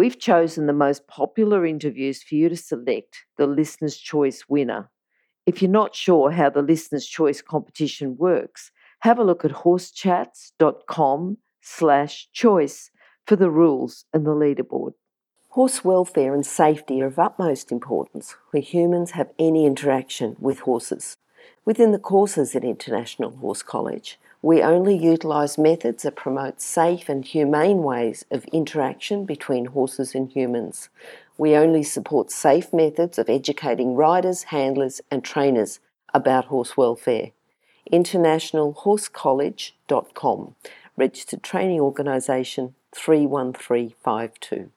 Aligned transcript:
We've 0.00 0.18
chosen 0.18 0.64
the 0.64 0.72
most 0.72 1.06
popular 1.06 1.66
interviews 1.66 2.22
for 2.22 2.34
you 2.34 2.48
to 2.48 2.56
select 2.56 3.26
the 3.36 3.46
Listener's 3.46 3.98
Choice 3.98 4.44
winner. 4.48 4.88
If 5.44 5.60
you're 5.60 5.70
not 5.70 5.94
sure 5.94 6.30
how 6.30 6.48
the 6.48 6.62
Listener's 6.62 7.06
Choice 7.06 7.42
competition 7.42 8.16
works, 8.16 8.70
have 9.00 9.18
a 9.18 9.22
look 9.22 9.44
at 9.44 9.50
horsechats.com 9.50 11.36
slash 11.60 12.28
choice 12.32 12.90
for 13.26 13.36
the 13.36 13.50
rules 13.50 14.06
and 14.14 14.24
the 14.24 14.30
leaderboard. 14.30 14.92
Horse 15.50 15.84
welfare 15.84 16.32
and 16.32 16.46
safety 16.46 17.02
are 17.02 17.08
of 17.08 17.18
utmost 17.18 17.70
importance 17.70 18.36
where 18.52 18.62
humans 18.62 19.10
have 19.10 19.28
any 19.38 19.66
interaction 19.66 20.34
with 20.38 20.60
horses. 20.60 21.18
Within 21.66 21.92
the 21.92 21.98
courses 21.98 22.56
at 22.56 22.64
International 22.64 23.32
Horse 23.32 23.62
College, 23.62 24.18
we 24.42 24.62
only 24.62 24.96
utilise 24.96 25.58
methods 25.58 26.04
that 26.04 26.16
promote 26.16 26.62
safe 26.62 27.08
and 27.08 27.24
humane 27.24 27.82
ways 27.82 28.24
of 28.30 28.44
interaction 28.46 29.24
between 29.26 29.66
horses 29.66 30.14
and 30.14 30.30
humans. 30.30 30.88
We 31.36 31.54
only 31.54 31.82
support 31.82 32.30
safe 32.30 32.72
methods 32.72 33.18
of 33.18 33.28
educating 33.28 33.94
riders, 33.94 34.44
handlers, 34.44 35.02
and 35.10 35.22
trainers 35.22 35.80
about 36.14 36.46
horse 36.46 36.74
welfare. 36.76 37.32
InternationalHorseCollege.com, 37.92 40.54
registered 40.96 41.42
training 41.42 41.80
organisation 41.80 42.74
31352. 42.92 44.70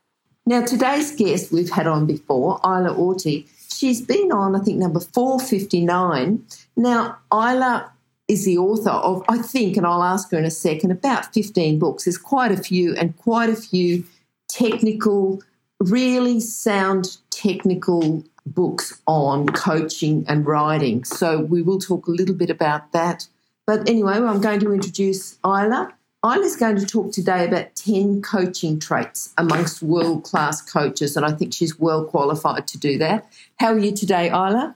Now, 0.46 0.66
today's 0.66 1.16
guest 1.16 1.54
we've 1.54 1.70
had 1.70 1.88
on 1.88 2.06
before, 2.06 2.60
Islay 2.66 2.90
Auty. 2.90 3.48
She's 3.74 4.02
been 4.02 4.30
on, 4.34 4.58
I 4.58 4.60
think, 4.60 4.78
number 4.78 5.00
459. 5.00 6.46
Now, 6.76 7.20
Islay 7.32 7.84
is 8.28 8.46
the 8.46 8.58
author 8.58 8.90
of, 8.90 9.24
I 9.28 9.40
think, 9.40 9.78
and 9.78 9.86
I'll 9.86 10.04
ask 10.04 10.32
her 10.32 10.38
in 10.38 10.46
a 10.46 10.52
second, 10.52 10.92
about 10.92 11.34
15 11.34 11.80
books. 11.80 12.06
There's 12.06 12.18
quite 12.18 12.52
a 12.52 12.58
few, 12.58 12.96
and 12.96 13.16
quite 13.18 13.50
a 13.50 13.56
few 13.56 14.06
technical, 14.48 15.42
really 15.80 16.40
sound 16.40 17.18
technical 17.30 18.24
books 18.46 19.02
on 19.08 19.48
coaching 19.48 20.26
and 20.28 20.46
writing. 20.46 21.04
So 21.04 21.42
we 21.42 21.62
will 21.62 21.80
talk 21.80 22.08
a 22.08 22.12
little 22.12 22.36
bit 22.36 22.50
about 22.50 22.92
that. 22.92 23.28
But 23.66 23.90
anyway, 23.90 24.14
I'm 24.14 24.42
going 24.42 24.60
to 24.62 24.74
introduce 24.74 25.38
Islay. 25.46 25.88
Islay's 26.26 26.56
going 26.56 26.78
to 26.78 26.86
talk 26.86 27.12
today 27.12 27.46
about 27.46 27.76
10 27.76 28.22
coaching 28.22 28.80
traits 28.80 29.34
amongst 29.38 29.84
world 29.84 30.24
class 30.24 30.62
coaches, 30.62 31.18
and 31.18 31.26
I 31.26 31.32
think 31.32 31.54
she's 31.54 31.78
well 31.78 32.06
qualified 32.06 32.68
to 32.68 32.78
do 32.78 32.98
that. 33.00 33.28
How 33.60 33.74
are 33.74 33.80
you 33.80 33.92
today, 33.94 34.30
Islay? 34.30 34.72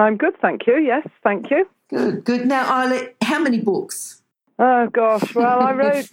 I'm 0.00 0.16
good, 0.16 0.40
thank 0.40 0.66
you. 0.66 0.76
Yes, 0.76 1.06
thank 1.22 1.50
you. 1.50 1.68
Good, 1.88 2.24
good. 2.24 2.46
Now, 2.46 2.84
Islay, 2.84 3.14
how 3.22 3.38
many 3.38 3.60
books? 3.60 4.22
Oh, 4.58 4.88
gosh. 4.88 5.34
Well, 5.34 5.60
I 5.60 5.72
wrote 5.74 6.10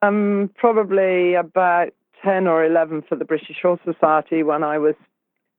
um, 0.00 0.50
probably 0.56 1.34
about 1.34 1.92
10 2.24 2.46
or 2.46 2.64
11 2.64 3.02
for 3.08 3.16
the 3.16 3.24
British 3.24 3.56
Horse 3.62 3.80
Society 3.84 4.42
when 4.42 4.62
I 4.62 4.78
was 4.78 4.94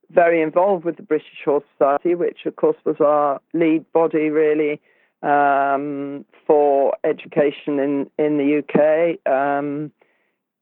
very 0.09 0.41
involved 0.41 0.85
with 0.85 0.97
the 0.97 1.03
British 1.03 1.43
Horse 1.43 1.63
Society, 1.77 2.15
which, 2.15 2.45
of 2.45 2.55
course, 2.55 2.77
was 2.85 2.95
our 2.99 3.41
lead 3.53 3.91
body, 3.93 4.29
really, 4.29 4.81
um, 5.21 6.25
for 6.45 6.95
education 7.03 7.79
in, 7.79 8.09
in 8.17 8.37
the 8.37 8.59
UK 8.59 9.31
um, 9.31 9.91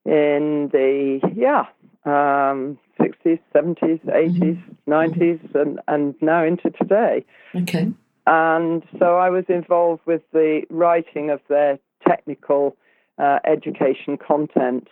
in 0.06 0.70
the, 0.72 1.20
yeah, 1.36 1.66
um, 2.06 2.78
60s, 3.00 3.40
70s, 3.54 4.04
80s, 4.06 4.62
90s, 4.88 5.56
and, 5.56 5.80
and 5.88 6.16
now 6.22 6.44
into 6.44 6.70
today. 6.72 7.26
Okay. 7.56 7.92
And 8.28 8.84
so 9.00 9.18
I 9.18 9.30
was 9.30 9.46
involved 9.50 10.02
with 10.06 10.22
the 10.32 10.62
writing 10.70 11.30
of 11.30 11.42
their 11.50 11.80
technical 12.08 12.76
uh, 13.18 13.40
education 13.46 14.18
content. 14.18 14.88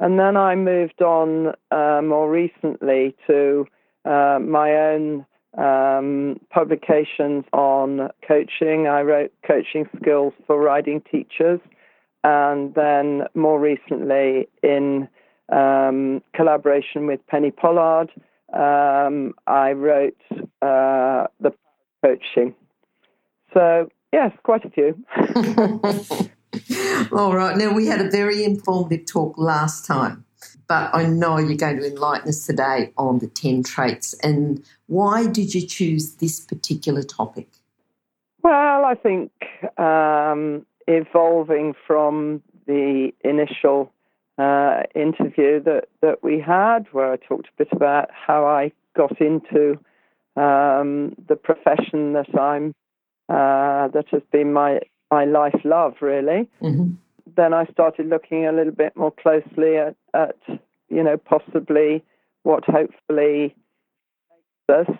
And 0.00 0.18
then 0.18 0.36
I 0.36 0.54
moved 0.54 1.02
on 1.02 1.54
uh, 1.70 2.02
more 2.02 2.30
recently 2.30 3.16
to 3.26 3.66
uh, 4.04 4.38
my 4.40 4.72
own 4.74 5.24
um, 5.56 6.40
publications 6.50 7.44
on 7.52 8.10
coaching. 8.26 8.86
I 8.88 9.02
wrote 9.02 9.32
coaching 9.46 9.88
skills 9.96 10.34
for 10.46 10.60
riding 10.60 11.00
teachers. 11.10 11.60
And 12.24 12.74
then 12.74 13.24
more 13.34 13.60
recently, 13.60 14.48
in 14.62 15.08
um, 15.52 16.22
collaboration 16.34 17.06
with 17.06 17.20
Penny 17.26 17.50
Pollard, 17.50 18.10
um, 18.52 19.34
I 19.46 19.72
wrote 19.72 20.16
uh, 20.62 21.26
the 21.40 21.52
coaching. 22.02 22.54
So, 23.54 23.88
yes, 24.12 24.32
quite 24.42 24.64
a 24.64 24.70
few. 24.70 25.02
All 27.16 27.34
right. 27.34 27.56
Now, 27.56 27.72
we 27.72 27.86
had 27.86 28.00
a 28.00 28.10
very 28.10 28.44
informative 28.44 29.06
talk 29.06 29.38
last 29.38 29.86
time 29.86 30.24
but 30.68 30.94
I 30.94 31.04
know 31.04 31.38
you're 31.38 31.56
going 31.56 31.78
to 31.78 31.86
enlighten 31.86 32.28
us 32.28 32.46
today 32.46 32.92
on 32.96 33.18
the 33.18 33.26
10 33.26 33.62
traits. 33.62 34.14
And 34.22 34.64
why 34.86 35.26
did 35.26 35.54
you 35.54 35.66
choose 35.66 36.14
this 36.16 36.40
particular 36.40 37.02
topic? 37.02 37.48
Well, 38.42 38.84
I 38.84 38.94
think 38.94 39.30
um, 39.78 40.66
evolving 40.86 41.74
from 41.86 42.42
the 42.66 43.12
initial 43.22 43.92
uh, 44.38 44.82
interview 44.94 45.62
that, 45.62 45.88
that 46.02 46.22
we 46.22 46.40
had, 46.40 46.86
where 46.92 47.12
I 47.12 47.16
talked 47.16 47.48
a 47.48 47.64
bit 47.64 47.68
about 47.72 48.10
how 48.12 48.46
I 48.46 48.72
got 48.96 49.20
into 49.20 49.78
um, 50.36 51.14
the 51.28 51.36
profession 51.36 52.14
that 52.14 52.38
I'm, 52.38 52.74
uh, 53.28 53.88
that 53.88 54.06
has 54.10 54.22
been 54.32 54.52
my, 54.52 54.80
my 55.10 55.24
life 55.24 55.60
love, 55.64 55.94
really. 56.00 56.48
Mm-hmm 56.62 56.94
then 57.36 57.54
I 57.54 57.66
started 57.66 58.08
looking 58.08 58.46
a 58.46 58.52
little 58.52 58.72
bit 58.72 58.96
more 58.96 59.10
closely 59.10 59.76
at, 59.76 59.96
at 60.12 60.36
you 60.88 61.02
know, 61.02 61.16
possibly 61.16 62.04
what 62.42 62.64
hopefully 62.64 63.54
makes 64.68 64.88
us 64.88 64.96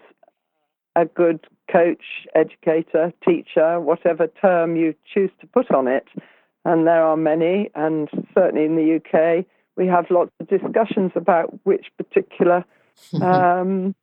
a 0.96 1.04
good 1.04 1.46
coach, 1.70 2.26
educator, 2.34 3.12
teacher, 3.26 3.80
whatever 3.80 4.26
term 4.26 4.76
you 4.76 4.94
choose 5.12 5.30
to 5.41 5.46
put 5.46 5.70
on 5.70 5.88
it. 5.88 6.06
And 6.64 6.86
there 6.86 7.02
are 7.02 7.16
many, 7.16 7.70
and 7.74 8.08
certainly 8.32 8.64
in 8.64 8.76
the 8.76 8.96
UK, 8.96 9.44
we 9.76 9.86
have 9.86 10.06
lots 10.10 10.30
of 10.41 10.48
discussions 10.48 11.12
about 11.14 11.52
which 11.64 11.86
particular 11.98 12.64
um, 13.22 13.94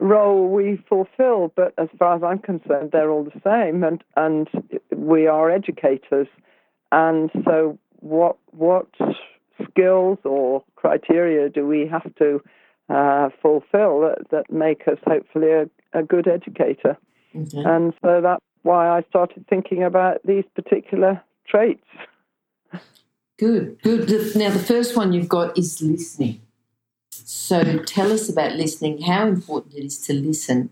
role 0.00 0.48
we 0.48 0.82
fulfill. 0.88 1.52
But 1.54 1.74
as 1.78 1.88
far 1.98 2.16
as 2.16 2.22
I'm 2.22 2.40
concerned, 2.40 2.90
they're 2.92 3.10
all 3.10 3.24
the 3.24 3.40
same, 3.44 3.84
and 3.84 4.02
and 4.16 4.48
we 4.94 5.26
are 5.26 5.50
educators. 5.50 6.28
And 6.90 7.30
so, 7.44 7.78
what 8.00 8.36
what 8.50 8.88
skills 9.70 10.18
or 10.24 10.64
criteria 10.76 11.48
do 11.48 11.66
we 11.66 11.86
have 11.86 12.14
to 12.16 12.42
uh, 12.88 13.28
fulfill 13.40 14.00
that, 14.00 14.30
that 14.30 14.50
make 14.50 14.88
us 14.88 14.98
hopefully 15.06 15.50
a, 15.50 15.70
a 15.92 16.02
good 16.02 16.26
educator? 16.26 16.96
Okay. 17.36 17.62
And 17.64 17.92
so 18.02 18.20
that's 18.20 18.42
why 18.62 18.88
I 18.88 19.02
started 19.08 19.46
thinking 19.48 19.84
about 19.84 20.20
these 20.24 20.44
particular 20.54 21.22
traits. 21.46 21.84
Good, 23.38 23.80
good. 23.82 24.36
Now, 24.36 24.50
the 24.50 24.58
first 24.58 24.96
one 24.96 25.12
you've 25.12 25.28
got 25.28 25.56
is 25.56 25.80
listening. 25.80 26.42
So 27.12 27.78
tell 27.78 28.12
us 28.12 28.28
about 28.28 28.52
listening, 28.52 29.02
how 29.02 29.26
important 29.26 29.74
it 29.74 29.84
is 29.84 29.98
to 30.06 30.12
listen, 30.12 30.70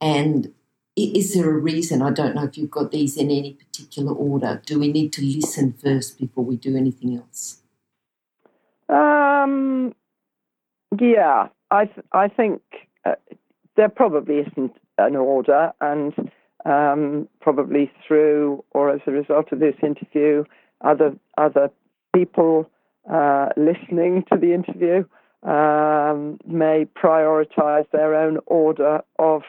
and 0.00 0.52
is 0.94 1.34
there 1.34 1.50
a 1.50 1.58
reason? 1.58 2.00
I 2.00 2.10
don't 2.10 2.34
know 2.34 2.44
if 2.44 2.56
you've 2.56 2.70
got 2.70 2.92
these 2.92 3.16
in 3.16 3.30
any 3.30 3.54
particular 3.54 4.12
order. 4.12 4.62
Do 4.64 4.78
we 4.78 4.92
need 4.92 5.12
to 5.14 5.22
listen 5.22 5.72
first 5.72 6.18
before 6.18 6.44
we 6.44 6.56
do 6.56 6.76
anything 6.76 7.16
else? 7.16 7.62
Um, 8.88 9.94
yeah, 11.00 11.48
I 11.70 11.86
th- 11.86 12.06
I 12.12 12.28
think 12.28 12.62
uh, 13.04 13.16
there 13.76 13.88
probably 13.88 14.36
isn't 14.36 14.72
an 14.98 15.16
order, 15.16 15.72
and 15.80 16.14
um, 16.64 17.28
probably 17.40 17.90
through 18.06 18.64
or 18.70 18.90
as 18.90 19.00
a 19.06 19.10
result 19.10 19.50
of 19.50 19.58
this 19.58 19.74
interview, 19.82 20.44
other 20.82 21.16
other 21.36 21.70
people 22.14 22.70
uh, 23.12 23.48
listening 23.56 24.24
to 24.32 24.38
the 24.38 24.54
interview 24.54 25.04
um, 25.46 26.38
may 26.44 26.84
prioritize 26.84 27.88
their 27.92 28.14
own 28.14 28.38
order 28.46 29.00
of 29.18 29.42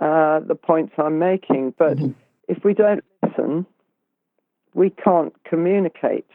uh, 0.00 0.40
the 0.40 0.54
points 0.54 0.94
I'm 0.96 1.18
making. 1.18 1.74
But 1.76 1.96
mm-hmm. 1.96 2.12
if 2.48 2.64
we 2.64 2.72
don't 2.72 3.04
listen, 3.22 3.66
we 4.74 4.90
can't 4.90 5.34
communicate. 5.44 6.30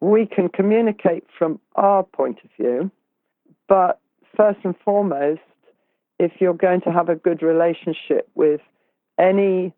We 0.00 0.26
can 0.26 0.48
communicate 0.48 1.24
from 1.38 1.60
our 1.74 2.02
point 2.02 2.38
of 2.44 2.50
view, 2.58 2.90
but 3.68 4.00
first 4.36 4.60
and 4.64 4.74
foremost, 4.84 5.40
if 6.18 6.32
you're 6.38 6.54
going 6.54 6.80
to 6.82 6.92
have 6.92 7.08
a 7.08 7.16
good 7.16 7.42
relationship 7.42 8.28
with 8.34 8.60
any 9.18 9.74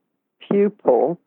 pupil, 0.48 1.18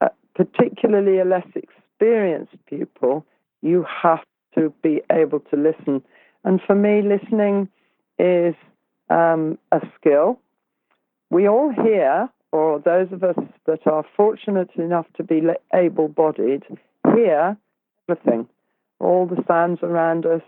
uh, 0.00 0.08
particularly 0.34 1.18
a 1.18 1.24
less 1.24 1.46
experienced 1.54 2.54
pupil, 2.66 3.24
you 3.62 3.84
have 4.02 4.20
to 4.56 4.72
be 4.82 5.00
able 5.10 5.40
to 5.40 5.56
listen. 5.56 6.02
And 6.44 6.60
for 6.66 6.74
me, 6.74 7.02
listening 7.02 7.68
is 8.18 8.54
um, 9.10 9.58
a 9.70 9.80
skill. 9.98 10.38
We 11.30 11.48
all 11.48 11.70
hear, 11.70 12.28
or 12.50 12.78
those 12.80 13.12
of 13.12 13.22
us 13.22 13.36
that 13.66 13.86
are 13.86 14.04
fortunate 14.16 14.70
enough 14.76 15.06
to 15.16 15.22
be 15.22 15.42
able 15.72 16.08
bodied, 16.08 16.64
hear 17.14 17.56
everything 18.08 18.48
all 18.98 19.26
the 19.26 19.42
sounds 19.48 19.80
around 19.82 20.24
us 20.26 20.42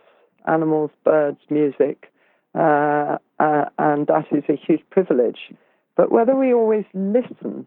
animals, 0.46 0.90
birds, 1.04 1.40
music. 1.50 2.10
Uh, 2.54 3.18
uh, 3.40 3.64
and 3.78 4.06
that 4.06 4.26
is 4.30 4.44
a 4.48 4.56
huge 4.56 4.82
privilege. 4.90 5.52
But 5.96 6.12
whether 6.12 6.36
we 6.36 6.52
always 6.52 6.84
listen 6.94 7.66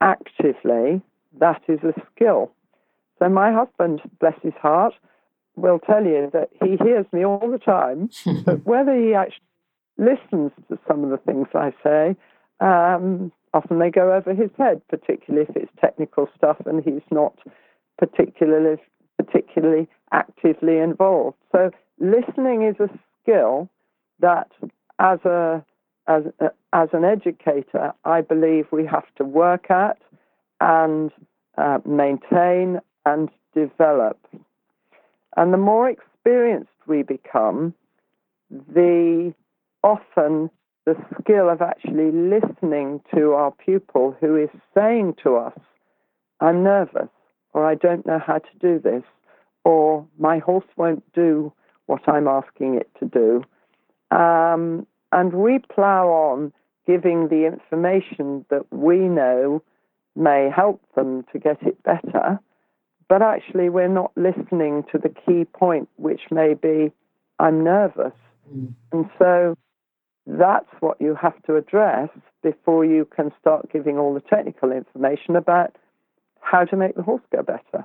actively, 0.00 1.02
that 1.38 1.62
is 1.68 1.80
a 1.82 1.92
skill. 2.14 2.50
So 3.18 3.28
my 3.28 3.52
husband, 3.52 4.00
bless 4.20 4.34
his 4.42 4.54
heart, 4.60 4.94
will 5.56 5.78
tell 5.78 6.04
you 6.04 6.30
that 6.32 6.50
he 6.62 6.76
hears 6.76 7.06
me 7.12 7.24
all 7.24 7.50
the 7.50 7.58
time, 7.58 8.10
but 8.44 8.64
whether 8.64 8.94
he 8.94 9.14
actually 9.14 9.44
listens 9.98 10.52
to 10.68 10.78
some 10.88 11.04
of 11.04 11.10
the 11.10 11.18
things 11.18 11.48
I 11.54 11.72
say, 11.82 12.16
um, 12.60 13.32
often 13.52 13.78
they 13.78 13.90
go 13.90 14.12
over 14.12 14.34
his 14.34 14.50
head, 14.58 14.80
particularly 14.88 15.46
if 15.48 15.56
it's 15.56 15.72
technical 15.80 16.28
stuff 16.36 16.58
and 16.66 16.82
he's 16.82 17.02
not 17.10 17.36
particularly 17.98 18.80
particularly 19.18 19.86
actively 20.12 20.78
involved. 20.78 21.36
So 21.52 21.70
listening 21.98 22.62
is 22.62 22.76
a 22.80 22.88
skill 23.22 23.68
that, 24.20 24.50
as 24.98 25.18
a 25.24 25.64
as 26.06 26.24
as 26.72 26.88
an 26.92 27.04
educator, 27.04 27.92
I 28.04 28.20
believe 28.22 28.66
we 28.70 28.86
have 28.86 29.06
to 29.16 29.24
work 29.24 29.70
at 29.70 29.98
and 30.60 31.10
uh, 31.56 31.78
maintain 31.84 32.80
and 33.04 33.30
develop. 33.54 34.18
And 35.36 35.52
the 35.52 35.58
more 35.58 35.88
experienced 35.88 36.70
we 36.86 37.02
become, 37.02 37.74
the 38.50 39.34
often 39.82 40.50
the 40.86 40.96
skill 41.20 41.48
of 41.48 41.60
actually 41.60 42.10
listening 42.10 43.00
to 43.14 43.32
our 43.32 43.52
pupil 43.52 44.16
who 44.20 44.36
is 44.36 44.48
saying 44.74 45.14
to 45.22 45.36
us, 45.36 45.58
I'm 46.40 46.62
nervous, 46.62 47.08
or 47.52 47.66
I 47.66 47.74
don't 47.74 48.06
know 48.06 48.18
how 48.18 48.38
to 48.38 48.58
do 48.60 48.78
this, 48.78 49.02
or 49.64 50.06
my 50.18 50.38
horse 50.38 50.64
won't 50.76 51.04
do 51.12 51.52
what 51.86 52.08
I'm 52.08 52.26
asking 52.26 52.76
it 52.76 52.90
to 52.98 53.06
do. 53.06 54.16
Um, 54.16 54.86
and 55.12 55.32
we 55.34 55.58
plow 55.58 56.08
on 56.08 56.52
giving 56.86 57.28
the 57.28 57.46
information 57.46 58.44
that 58.48 58.72
we 58.72 58.96
know 58.96 59.62
may 60.16 60.50
help 60.54 60.80
them 60.96 61.24
to 61.32 61.38
get 61.38 61.62
it 61.62 61.80
better, 61.82 62.40
but 63.10 63.22
actually 63.22 63.68
we're 63.68 63.88
not 63.88 64.12
listening 64.16 64.84
to 64.92 64.96
the 64.96 65.08
key 65.08 65.44
point, 65.44 65.88
which 65.96 66.20
may 66.30 66.54
be, 66.54 66.92
I'm 67.40 67.64
nervous. 67.64 68.12
Mm. 68.54 68.72
And 68.92 69.10
so 69.18 69.58
that's 70.28 70.70
what 70.78 71.00
you 71.00 71.16
have 71.20 71.42
to 71.42 71.56
address 71.56 72.08
before 72.44 72.84
you 72.84 73.04
can 73.04 73.32
start 73.40 73.70
giving 73.72 73.98
all 73.98 74.14
the 74.14 74.20
technical 74.20 74.70
information 74.70 75.34
about 75.34 75.74
how 76.40 76.64
to 76.64 76.76
make 76.76 76.94
the 76.94 77.02
horse 77.02 77.22
go 77.32 77.42
better. 77.42 77.84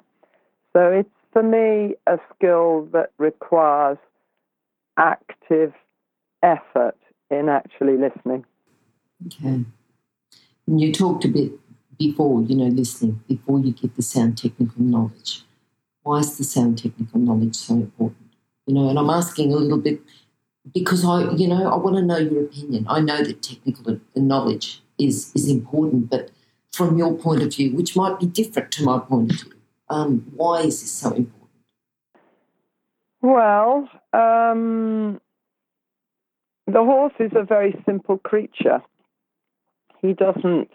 So 0.74 0.92
it's 0.92 1.10
for 1.34 1.42
me 1.42 1.96
a 2.06 2.20
skill 2.36 2.88
that 2.94 3.10
requires 3.18 3.98
active 4.96 5.74
effort 6.44 6.98
in 7.32 7.50
actually 7.50 7.98
listening. 7.98 8.46
Okay. 9.26 9.66
And 10.68 10.82
you 10.82 10.94
talked 10.94 11.26
a 11.26 11.30
bit 11.30 11.52
before, 11.98 12.42
you 12.44 12.56
know, 12.56 12.66
listening, 12.66 13.22
before 13.28 13.60
you 13.60 13.72
get 13.72 13.96
the 13.96 14.02
sound 14.02 14.38
technical 14.38 14.82
knowledge. 14.82 15.44
Why 16.04 16.20
is 16.20 16.38
the 16.38 16.44
sound 16.44 16.78
technical 16.78 17.20
knowledge 17.20 17.56
so 17.56 17.76
important? 17.76 18.30
You 18.68 18.76
know, 18.76 18.90
and 18.90 19.00
I'm 19.00 19.10
asking 19.10 19.54
a 19.54 19.58
little 19.58 19.78
bit 19.78 20.02
because 20.74 21.06
I, 21.06 21.32
you 21.32 21.48
know, 21.48 21.72
I 21.72 21.76
want 21.78 21.96
to 21.98 22.02
know 22.02 22.18
your 22.18 22.44
opinion. 22.44 22.86
I 22.90 23.00
know 23.00 23.24
that 23.24 23.42
technical 23.42 24.00
knowledge 24.16 24.82
is 24.98 25.32
is 25.36 25.50
important, 25.50 26.10
but 26.10 26.32
from 26.72 26.98
your 26.98 27.14
point 27.14 27.42
of 27.42 27.54
view, 27.54 27.76
which 27.76 27.96
might 27.96 28.20
be 28.20 28.26
different 28.26 28.72
to 28.74 28.84
my 28.84 29.00
point 29.00 29.32
of 29.32 29.40
view, 29.42 29.54
um, 29.90 30.26
why 30.36 30.62
is 30.62 30.82
this 30.82 30.92
so 30.92 31.12
important? 31.12 31.50
Well, 33.22 33.90
um, 34.14 35.20
the 36.68 36.84
horse 36.84 37.14
is 37.20 37.32
a 37.36 37.44
very 37.44 37.82
simple 37.86 38.18
creature. 38.18 38.82
He 40.02 40.14
doesn't 40.14 40.70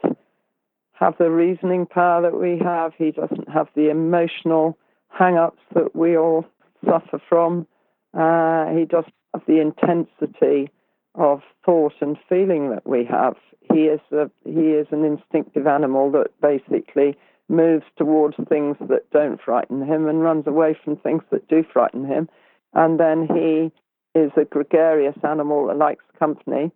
have 1.00 1.16
the 1.18 1.30
reasoning 1.30 1.86
power 1.86 2.22
that 2.22 2.38
we 2.38 2.58
have. 2.58 2.92
He 2.96 3.10
doesn't 3.10 3.48
have 3.48 3.68
the 3.74 3.88
emotional 3.88 4.78
hang-ups 5.08 5.62
that 5.74 5.96
we 5.96 6.16
all 6.16 6.44
suffer 6.84 7.20
from. 7.28 7.66
Uh, 8.12 8.66
he 8.66 8.84
doesn't 8.84 9.14
have 9.32 9.42
the 9.46 9.60
intensity 9.60 10.70
of 11.14 11.42
thought 11.64 11.94
and 12.00 12.18
feeling 12.28 12.70
that 12.70 12.86
we 12.86 13.04
have. 13.04 13.34
He 13.72 13.84
is 13.84 14.00
a, 14.12 14.30
he 14.44 14.72
is 14.72 14.86
an 14.90 15.04
instinctive 15.04 15.66
animal 15.66 16.10
that 16.12 16.28
basically 16.40 17.16
moves 17.48 17.84
towards 17.96 18.36
things 18.48 18.76
that 18.88 19.10
don't 19.10 19.40
frighten 19.40 19.82
him 19.82 20.06
and 20.06 20.22
runs 20.22 20.46
away 20.46 20.76
from 20.84 20.96
things 20.96 21.22
that 21.30 21.48
do 21.48 21.64
frighten 21.72 22.04
him. 22.04 22.28
And 22.74 23.00
then 23.00 23.26
he 23.26 23.72
is 24.18 24.30
a 24.36 24.44
gregarious 24.44 25.16
animal 25.24 25.66
that 25.66 25.76
likes 25.76 26.04
company 26.18 26.70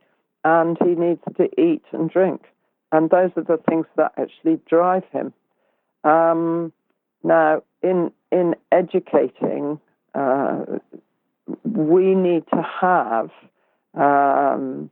and 0.44 0.76
he 0.82 0.94
needs 0.94 1.20
to 1.36 1.48
eat 1.60 1.82
and 1.92 2.10
drink. 2.10 2.42
And 2.94 3.10
those 3.10 3.32
are 3.36 3.42
the 3.42 3.60
things 3.68 3.86
that 3.96 4.12
actually 4.16 4.60
drive 4.70 5.02
him. 5.10 5.32
Um, 6.04 6.72
now, 7.24 7.64
in, 7.82 8.12
in 8.30 8.54
educating, 8.70 9.80
uh, 10.14 10.64
we 11.64 12.14
need 12.14 12.44
to 12.54 12.62
have 12.62 13.30
um, 13.94 14.90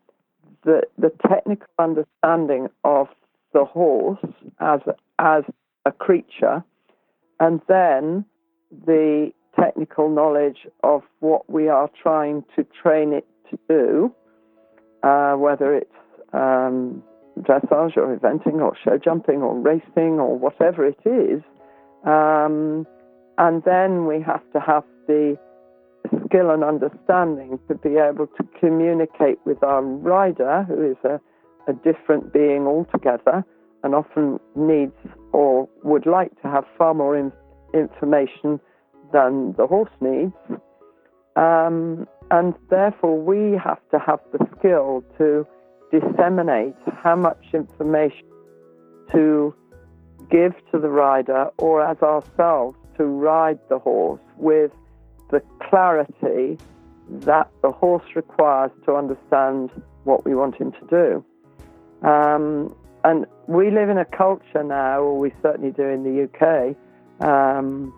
the, 0.64 0.82
the 0.99 1.12
technical 1.28 1.69
understanding 1.78 2.66
of 2.82 3.06
the 3.52 3.64
horse 3.64 4.19
as, 4.58 4.81
as 5.20 5.44
a 5.87 5.93
creature, 5.93 6.64
and 7.38 7.60
then 7.69 8.25
the 8.84 9.31
technical 9.55 10.10
knowledge 10.10 10.66
of 10.82 11.02
what 11.20 11.48
we 11.48 11.69
are 11.69 11.88
trying 12.02 12.43
to 12.56 12.66
train 12.82 13.12
it 13.12 13.28
to 13.48 13.58
do, 13.69 14.12
uh, 15.05 15.34
whether 15.34 15.72
it's 15.72 15.94
um, 16.32 17.05
dressage 17.41 17.96
or 17.96 18.17
eventing 18.17 18.60
or 18.60 18.77
show 18.84 18.98
jumping 18.98 19.43
or 19.43 19.58
racing 19.58 20.20
or 20.20 20.39
whatever 20.39 20.86
it 20.86 20.98
is. 21.05 21.43
Um, 22.05 22.86
and 23.39 23.62
then 23.65 24.06
we 24.06 24.20
have 24.22 24.43
to 24.53 24.60
have 24.60 24.84
the 25.06 25.39
skill 26.27 26.51
and 26.51 26.62
understanding 26.62 27.58
to 27.69 27.74
be 27.74 27.96
able 27.96 28.27
to 28.27 28.44
communicate 28.60 29.39
with 29.44 29.62
our 29.62 29.82
rider, 29.82 30.65
who 30.69 30.91
is 30.91 30.96
a, 31.05 31.20
a 31.70 31.74
different 31.74 32.32
being 32.32 32.67
altogether, 32.67 33.44
and 33.82 33.94
often 33.94 34.39
needs 34.55 34.93
or 35.32 35.69
would 35.82 36.06
like 36.06 36.31
to 36.43 36.48
have 36.48 36.65
far 36.77 36.94
more 36.94 37.17
in, 37.17 37.32
information 37.74 38.60
than 39.12 39.55
the 39.56 39.67
horse 39.67 39.91
needs. 40.01 40.32
Um, 41.36 42.06
and 42.31 42.55
therefore, 42.70 43.19
we 43.19 43.58
have 43.58 43.81
to 43.91 43.98
have 43.98 44.20
the 44.32 44.46
skill 44.58 45.05
to 45.19 45.46
disseminate 45.93 46.75
how 47.03 47.15
much 47.15 47.44
information 47.53 48.27
to 49.13 49.55
give 50.31 50.55
to 50.72 50.79
the 50.79 50.89
rider 50.89 51.51
or 51.58 51.84
as 51.84 51.99
ourselves 51.99 52.77
to 52.96 53.05
ride 53.05 53.58
the 53.69 53.79
horse 53.79 54.20
with 54.39 54.72
the 55.31 55.43
clarity 55.69 56.58
that 57.08 57.51
the 57.63 57.70
horse 57.70 58.05
requires 58.15 58.70
to 58.84 58.94
understand 58.94 59.70
what 60.05 60.25
we 60.25 60.34
want 60.34 60.55
him 60.56 60.72
to 60.72 60.87
do. 60.89 62.08
Um, 62.08 62.75
and 63.05 63.27
we 63.46 63.70
live 63.70 63.89
in 63.89 63.99
a 63.99 64.05
culture 64.05 64.63
now, 64.63 65.01
or 65.01 65.19
we 65.19 65.32
certainly 65.43 65.72
do 65.72 65.82
in 65.82 66.05
the 66.05 66.25
UK, 66.29 66.77
um, 67.27 67.93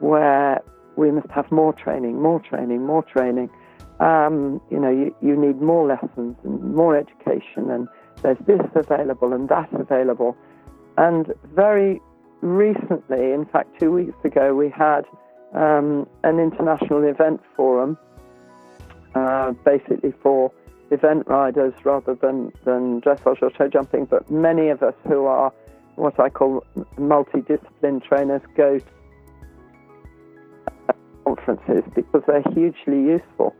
where 0.00 0.62
we 0.96 1.10
must 1.10 1.30
have 1.30 1.50
more 1.50 1.72
training, 1.72 2.20
more 2.20 2.40
training, 2.40 2.84
more 2.84 3.02
training. 3.02 3.50
Um, 4.00 4.60
you 4.70 4.80
know, 4.80 4.90
you, 4.90 5.14
you 5.20 5.36
need 5.36 5.60
more 5.60 5.86
lessons 5.86 6.36
and 6.42 6.74
more 6.74 6.96
education, 6.96 7.70
and 7.70 7.86
there's 8.22 8.38
this 8.46 8.60
available 8.74 9.32
and 9.32 9.48
that 9.50 9.68
available. 9.72 10.36
And 10.96 11.32
very 11.54 12.00
recently, 12.40 13.32
in 13.32 13.46
fact, 13.52 13.78
two 13.78 13.92
weeks 13.92 14.16
ago, 14.24 14.54
we 14.54 14.70
had 14.70 15.02
um, 15.54 16.08
an 16.24 16.38
international 16.38 17.04
event 17.04 17.40
forum, 17.56 17.98
uh, 19.14 19.52
basically 19.64 20.14
for 20.22 20.50
event 20.90 21.26
riders 21.26 21.74
rather 21.84 22.14
than, 22.14 22.52
than 22.64 23.00
dressage 23.00 23.42
or 23.42 23.52
show 23.56 23.68
jumping, 23.68 24.06
but 24.06 24.30
many 24.30 24.68
of 24.68 24.82
us 24.82 24.94
who 25.06 25.26
are 25.26 25.52
what 25.96 26.18
I 26.18 26.30
call 26.30 26.64
multidiscipline 26.96 28.02
trainers 28.02 28.42
go 28.56 28.78
to 28.78 28.84
conferences 31.24 31.84
because 31.94 32.22
they're 32.26 32.42
hugely 32.54 33.00
useful. 33.02 33.54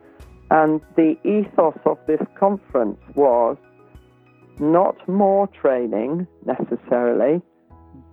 And 0.50 0.80
the 0.96 1.16
ethos 1.24 1.78
of 1.86 1.98
this 2.06 2.20
conference 2.38 2.98
was 3.14 3.56
not 4.58 4.96
more 5.08 5.46
training 5.48 6.26
necessarily, 6.44 7.40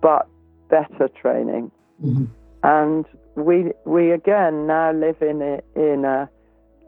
but 0.00 0.28
better 0.70 1.08
training. 1.20 1.70
Mm-hmm. 2.02 2.24
And 2.62 3.04
we 3.34 3.72
we 3.84 4.12
again 4.12 4.66
now 4.66 4.92
live 4.92 5.20
in 5.20 5.42
a, 5.42 5.60
in 5.74 6.04
a, 6.04 6.28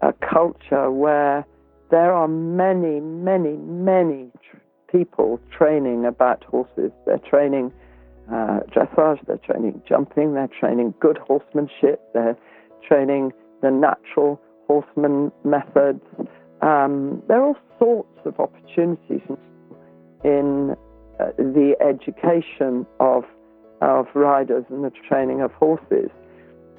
a 0.02 0.12
culture 0.12 0.90
where 0.90 1.44
there 1.90 2.12
are 2.12 2.28
many, 2.28 3.00
many, 3.00 3.56
many 3.56 4.30
tr- 4.48 4.56
people 4.90 5.40
training 5.56 6.04
about 6.06 6.44
horses. 6.44 6.92
They're 7.06 7.18
training 7.18 7.72
uh, 8.32 8.60
dressage, 8.72 9.26
they're 9.26 9.38
training 9.38 9.82
jumping, 9.88 10.34
they're 10.34 10.48
training 10.48 10.94
good 11.00 11.18
horsemanship, 11.18 12.00
they're 12.14 12.36
training 12.86 13.32
the 13.62 13.70
natural 13.70 14.40
horseman 14.70 15.32
methods. 15.42 16.04
Um, 16.62 17.22
there 17.26 17.40
are 17.40 17.48
all 17.48 17.56
sorts 17.80 18.20
of 18.24 18.38
opportunities 18.38 19.26
in 20.22 20.76
uh, 21.18 21.24
the 21.36 21.74
education 21.80 22.86
of 23.00 23.24
of 23.80 24.06
riders 24.14 24.64
and 24.68 24.84
the 24.84 24.92
training 25.08 25.40
of 25.40 25.50
horses. 25.52 26.10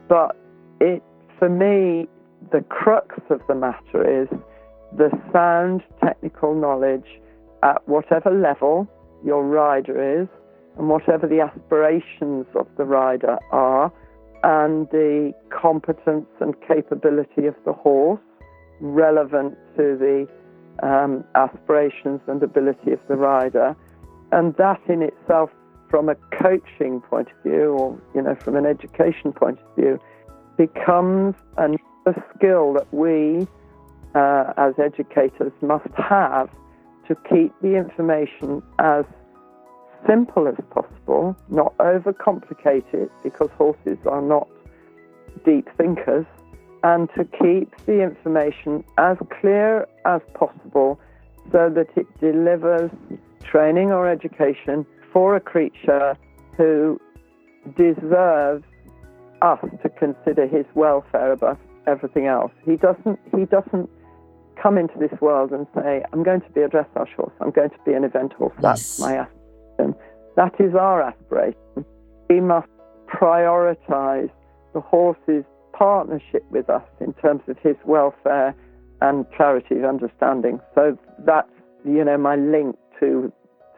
But 0.07 0.37
it, 0.79 1.01
for 1.39 1.49
me, 1.49 2.07
the 2.51 2.61
crux 2.69 3.15
of 3.29 3.41
the 3.47 3.55
matter 3.55 4.21
is 4.21 4.29
the 4.95 5.09
sound 5.33 5.81
technical 6.01 6.53
knowledge 6.53 7.09
at 7.63 7.85
whatever 7.87 8.29
level 8.29 8.87
your 9.25 9.43
rider 9.43 10.21
is 10.21 10.27
and 10.77 10.87
whatever 10.89 11.27
the 11.27 11.41
aspirations 11.41 12.45
of 12.55 12.67
the 12.77 12.85
rider 12.85 13.37
are, 13.51 13.91
and 14.43 14.89
the 14.89 15.33
competence 15.49 16.27
and 16.39 16.55
capability 16.67 17.45
of 17.45 17.55
the 17.65 17.73
horse 17.73 18.19
relevant 18.79 19.55
to 19.77 19.95
the 19.97 20.27
um, 20.85 21.23
aspirations 21.35 22.21
and 22.27 22.41
ability 22.41 22.91
of 22.91 22.99
the 23.07 23.15
rider. 23.15 23.75
And 24.31 24.55
that 24.55 24.79
in 24.87 25.01
itself, 25.03 25.51
from 25.89 26.09
a 26.09 26.15
coaching 26.41 27.01
point 27.01 27.27
of 27.27 27.43
view, 27.43 27.75
or 27.77 28.01
you 28.15 28.21
know, 28.21 28.35
from 28.35 28.55
an 28.55 28.65
education 28.65 29.33
point 29.33 29.59
of 29.59 29.75
view, 29.75 29.99
becomes 30.57 31.35
another 31.57 32.23
skill 32.35 32.73
that 32.73 32.91
we, 32.93 33.47
uh, 34.15 34.53
as 34.57 34.73
educators, 34.79 35.51
must 35.61 35.87
have 35.95 36.49
to 37.07 37.15
keep 37.29 37.53
the 37.61 37.75
information 37.75 38.63
as 38.79 39.05
simple 40.07 40.47
as 40.47 40.55
possible, 40.69 41.35
not 41.49 41.75
overcomplicate 41.77 42.93
it, 42.93 43.11
because 43.23 43.49
horses 43.57 43.97
are 44.05 44.21
not 44.21 44.47
deep 45.45 45.67
thinkers, 45.77 46.25
and 46.83 47.09
to 47.15 47.23
keep 47.25 47.75
the 47.85 48.01
information 48.01 48.83
as 48.97 49.17
clear 49.39 49.87
as 50.05 50.21
possible 50.33 50.99
so 51.51 51.69
that 51.69 51.87
it 51.95 52.07
delivers 52.19 52.89
training 53.43 53.91
or 53.91 54.07
education 54.09 54.85
for 55.13 55.35
a 55.35 55.39
creature 55.39 56.17
who 56.57 56.99
deserves 57.77 58.63
us 59.41 59.59
to 59.83 59.89
consider 59.89 60.47
his 60.47 60.65
welfare 60.75 61.31
above 61.31 61.57
everything 61.87 62.25
else. 62.27 62.51
He 62.65 62.75
doesn't 62.75 63.19
he 63.35 63.45
doesn't 63.45 63.89
come 64.61 64.77
into 64.77 64.97
this 64.99 65.11
world 65.21 65.51
and 65.51 65.65
say, 65.75 66.03
I'm 66.13 66.23
going 66.23 66.41
to 66.41 66.49
be 66.51 66.61
a 66.61 66.67
dressage 66.67 67.13
horse, 67.15 67.33
I'm 67.39 67.51
going 67.51 67.71
to 67.71 67.79
be 67.85 67.93
an 67.93 68.03
event 68.03 68.33
horse. 68.33 68.53
That's 68.59 68.81
Yes. 68.81 68.99
my 68.99 69.17
aspiration. 69.17 69.40
That 70.35 70.53
is 70.59 70.73
our 70.75 71.01
aspiration. 71.01 71.85
We 72.29 72.39
must 72.39 72.67
prioritize 73.07 74.31
the 74.73 74.79
horse's 74.81 75.43
partnership 75.73 76.45
with 76.49 76.69
us 76.69 76.83
in 76.99 77.13
terms 77.13 77.41
of 77.47 77.57
his 77.59 77.75
welfare 77.85 78.55
and 79.01 79.25
clarity 79.35 79.77
of 79.79 79.85
understanding. 79.85 80.59
So 80.75 80.97
that's 81.25 81.49
you 81.83 82.03
know 82.03 82.17
my 82.17 82.35
link 82.35 82.77
to 82.99 83.31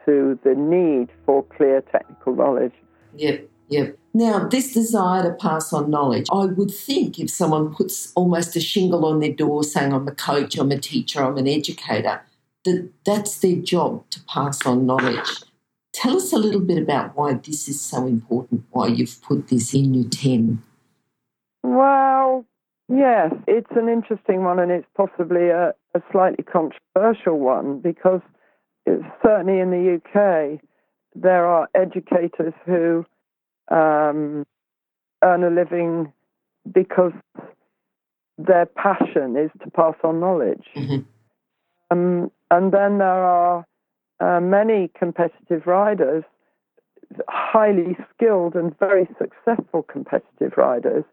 to 0.06 0.38
the 0.44 0.54
need 0.54 1.08
for 1.24 1.42
clear 1.44 1.80
technical 1.80 2.36
knowledge. 2.36 2.74
Yep, 3.16 3.48
yep. 3.68 3.98
Now, 4.12 4.46
this 4.48 4.74
desire 4.74 5.22
to 5.22 5.32
pass 5.34 5.72
on 5.72 5.90
knowledge, 5.90 6.26
I 6.30 6.44
would 6.44 6.70
think 6.70 7.18
if 7.18 7.30
someone 7.30 7.74
puts 7.74 8.12
almost 8.14 8.54
a 8.54 8.60
shingle 8.60 9.06
on 9.06 9.20
their 9.20 9.32
door 9.32 9.64
saying, 9.64 9.92
I'm 9.92 10.06
a 10.06 10.14
coach, 10.14 10.58
I'm 10.58 10.70
a 10.70 10.78
teacher, 10.78 11.24
I'm 11.24 11.38
an 11.38 11.48
educator, 11.48 12.20
that 12.64 12.90
that's 13.04 13.38
their 13.38 13.56
job 13.56 14.08
to 14.10 14.20
pass 14.24 14.64
on 14.66 14.86
knowledge. 14.86 15.42
Tell 15.94 16.16
us 16.16 16.32
a 16.32 16.38
little 16.38 16.60
bit 16.60 16.76
about 16.76 17.16
why 17.16 17.34
this 17.34 17.68
is 17.68 17.80
so 17.80 18.06
important, 18.06 18.64
why 18.72 18.88
you've 18.88 19.22
put 19.22 19.48
this 19.48 19.72
in 19.72 19.94
your 19.94 20.08
10. 20.08 20.60
Well, 21.62 22.44
yes, 22.88 23.32
it's 23.46 23.70
an 23.76 23.88
interesting 23.88 24.42
one, 24.42 24.58
and 24.58 24.72
it's 24.72 24.88
possibly 24.96 25.48
a, 25.50 25.72
a 25.94 26.02
slightly 26.10 26.44
controversial 26.44 27.38
one 27.38 27.78
because 27.78 28.20
it's 28.84 29.04
certainly 29.22 29.60
in 29.60 29.70
the 29.70 30.00
UK 30.02 30.60
there 31.14 31.46
are 31.46 31.68
educators 31.76 32.52
who 32.66 33.06
um, 33.70 34.44
earn 35.22 35.44
a 35.44 35.50
living 35.50 36.12
because 36.72 37.12
their 38.36 38.66
passion 38.66 39.36
is 39.36 39.50
to 39.62 39.70
pass 39.70 39.94
on 40.02 40.18
knowledge. 40.18 40.64
Mhm. 40.74 41.04
Um, 41.92 42.32
and 42.50 42.72
then 42.72 42.98
there 42.98 43.24
are 43.24 43.64
uh, 44.20 44.40
many 44.40 44.90
competitive 44.98 45.66
riders, 45.66 46.24
highly 47.28 47.96
skilled 48.14 48.54
and 48.54 48.78
very 48.78 49.08
successful 49.18 49.82
competitive 49.82 50.56
riders, 50.56 51.04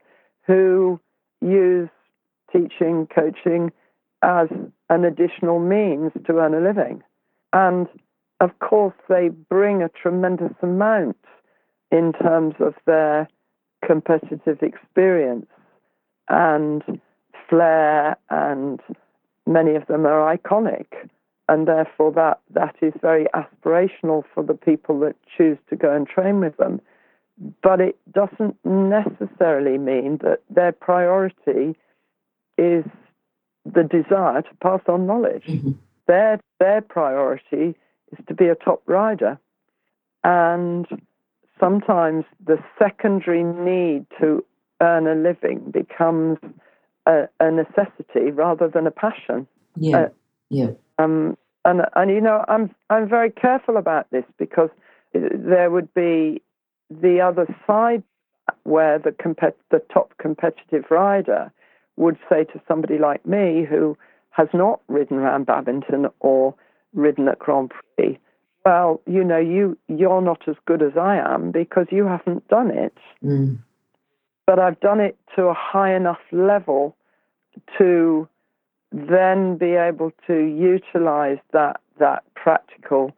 who 0.47 0.99
use 1.41 1.89
teaching, 2.51 3.07
coaching 3.13 3.71
as 4.23 4.47
an 4.89 5.05
additional 5.05 5.59
means 5.59 6.11
to 6.25 6.33
earn 6.37 6.53
a 6.53 6.59
living. 6.59 7.01
And 7.53 7.87
of 8.39 8.57
course, 8.59 8.95
they 9.07 9.29
bring 9.29 9.81
a 9.81 9.89
tremendous 9.89 10.53
amount 10.61 11.17
in 11.91 12.13
terms 12.13 12.55
of 12.59 12.73
their 12.85 13.27
competitive 13.85 14.61
experience 14.61 15.47
and 16.29 16.83
flair, 17.49 18.15
and 18.29 18.79
many 19.45 19.75
of 19.75 19.85
them 19.87 20.05
are 20.05 20.35
iconic. 20.35 20.87
And 21.51 21.67
therefore, 21.67 22.13
that, 22.13 22.39
that 22.51 22.75
is 22.81 22.93
very 23.01 23.25
aspirational 23.35 24.23
for 24.33 24.41
the 24.41 24.53
people 24.53 25.01
that 25.01 25.17
choose 25.37 25.57
to 25.69 25.75
go 25.75 25.93
and 25.93 26.07
train 26.07 26.39
with 26.39 26.55
them. 26.55 26.79
But 27.61 27.81
it 27.81 27.99
doesn't 28.09 28.55
necessarily 28.63 29.77
mean 29.77 30.19
that 30.23 30.39
their 30.49 30.71
priority 30.71 31.75
is 32.57 32.85
the 33.65 33.83
desire 33.83 34.43
to 34.43 34.55
pass 34.63 34.79
on 34.87 35.05
knowledge. 35.05 35.43
Mhm. 35.47 35.75
Their, 36.07 36.39
their 36.61 36.81
priority 36.81 37.75
is 38.13 38.25
to 38.29 38.33
be 38.33 38.47
a 38.47 38.55
top 38.55 38.81
rider. 38.85 39.37
And 40.23 40.87
sometimes 41.59 42.23
the 42.45 42.63
secondary 42.79 43.43
need 43.43 44.05
to 44.21 44.45
earn 44.81 45.05
a 45.05 45.15
living 45.15 45.69
becomes 45.69 46.37
a, 47.05 47.27
a 47.41 47.51
necessity 47.51 48.31
rather 48.31 48.69
than 48.69 48.87
a 48.87 48.91
passion. 48.91 49.47
Yeah, 49.75 49.97
Uh, 49.97 50.09
yeah. 50.49 50.71
Um, 50.97 51.37
and 51.65 51.81
and 51.95 52.11
you 52.11 52.21
know, 52.21 52.43
I'm 52.47 52.73
I'm 52.89 53.07
very 53.07 53.31
careful 53.31 53.77
about 53.77 54.09
this 54.11 54.25
because 54.37 54.69
there 55.13 55.69
would 55.69 55.93
be 55.93 56.41
the 56.89 57.21
other 57.21 57.47
side 57.67 58.03
where 58.63 58.99
the 58.99 59.11
compet- 59.11 59.53
the 59.69 59.81
top 59.93 60.13
competitive 60.17 60.85
rider 60.89 61.51
would 61.97 62.17
say 62.29 62.43
to 62.45 62.61
somebody 62.67 62.97
like 62.97 63.25
me 63.25 63.65
who 63.69 63.97
has 64.31 64.47
not 64.53 64.81
ridden 64.87 65.17
around 65.17 65.45
Badminton 65.45 66.07
or 66.19 66.55
ridden 66.93 67.27
at 67.27 67.39
Grand 67.39 67.71
Prix, 67.97 68.17
well, 68.65 69.01
you 69.05 69.23
know, 69.23 69.37
you 69.37 69.77
you're 69.87 70.21
not 70.21 70.47
as 70.47 70.55
good 70.65 70.81
as 70.81 70.97
I 70.97 71.17
am 71.17 71.51
because 71.51 71.87
you 71.91 72.05
haven't 72.05 72.47
done 72.47 72.71
it 72.71 72.97
Mm. 73.23 73.59
but 74.47 74.57
I've 74.57 74.79
done 74.79 74.99
it 74.99 75.17
to 75.35 75.43
a 75.45 75.53
high 75.53 75.93
enough 75.95 76.19
level 76.31 76.95
to 77.77 78.27
then 78.91 79.57
be 79.57 79.73
able 79.73 80.11
to 80.27 80.35
utilize 80.43 81.37
that 81.53 81.79
that 81.99 82.23
practical 82.35 83.11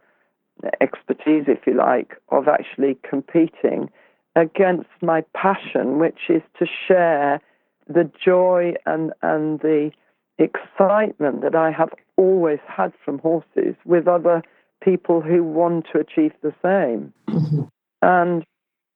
expertise, 0.81 1.45
if 1.47 1.65
you 1.65 1.73
like, 1.73 2.15
of 2.29 2.47
actually 2.47 2.97
competing 3.07 3.89
against 4.35 4.89
my 5.01 5.23
passion, 5.35 5.99
which 5.99 6.29
is 6.29 6.41
to 6.59 6.65
share 6.87 7.39
the 7.87 8.09
joy 8.23 8.73
and, 8.85 9.11
and 9.21 9.59
the 9.59 9.91
excitement 10.37 11.41
that 11.41 11.55
I 11.55 11.71
have 11.71 11.89
always 12.17 12.59
had 12.67 12.93
from 13.03 13.19
horses 13.19 13.75
with 13.85 14.07
other 14.07 14.41
people 14.81 15.21
who 15.21 15.43
want 15.43 15.87
to 15.91 15.99
achieve 15.99 16.33
the 16.41 16.53
same. 16.61 17.13
Mhm. 17.27 17.69
And, 18.01 18.45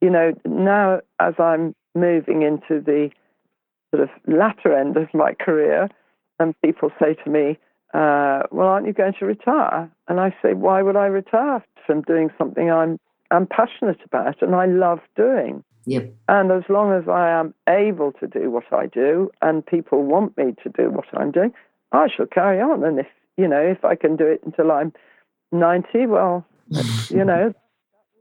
you 0.02 0.10
know, 0.10 0.34
now 0.46 1.02
as 1.20 1.36
I'm 1.40 1.76
moving 1.96 2.42
into 2.42 2.82
the 2.82 3.10
sort 3.92 4.04
of 4.04 4.10
latter 4.28 4.74
end 4.74 4.98
of 4.98 5.14
my 5.14 5.34
career, 5.34 5.90
and 6.40 6.60
people 6.62 6.92
say 7.00 7.16
to 7.24 7.30
me, 7.30 7.58
uh, 7.94 8.44
well, 8.52 8.68
aren't 8.68 8.88
you 8.88 8.94
going 8.94 9.14
to 9.20 9.26
retire? 9.26 9.90
And 10.08 10.20
I 10.20 10.36
say, 10.42 10.54
why 10.54 10.82
would 10.82 10.96
I 10.96 11.06
retire 11.06 11.64
from 11.86 12.02
doing 12.02 12.30
something 12.38 12.70
I'm, 12.70 13.00
I'm 13.32 13.48
passionate 13.48 14.00
about 14.06 14.42
and 14.42 14.54
I 14.56 14.66
love 14.66 15.00
doing? 15.16 15.64
Yep. 15.86 16.14
And 16.28 16.52
as 16.52 16.64
long 16.70 16.92
as 16.92 17.08
I 17.08 17.30
am 17.30 17.54
able 17.70 18.12
to 18.14 18.28
do 18.28 18.52
what 18.52 18.72
I 18.74 18.88
do 18.88 19.32
and 19.42 19.66
people 19.66 20.04
want 20.04 20.38
me 20.38 20.54
to 20.64 20.70
do 20.70 20.90
what 20.90 21.06
I'm 21.14 21.32
doing, 21.32 21.54
I 21.94 22.08
shall 22.14 22.26
carry 22.26 22.60
on. 22.60 22.84
And 22.84 23.00
if, 23.00 23.08
you 23.38 23.48
know, 23.48 23.62
if 23.62 23.86
I 23.86 23.96
can 23.96 24.18
do 24.18 24.26
it 24.26 24.42
until 24.46 24.72
I'm 24.72 24.92
90, 25.54 26.08
well, 26.08 26.46
you 27.10 27.24
know, 27.24 27.54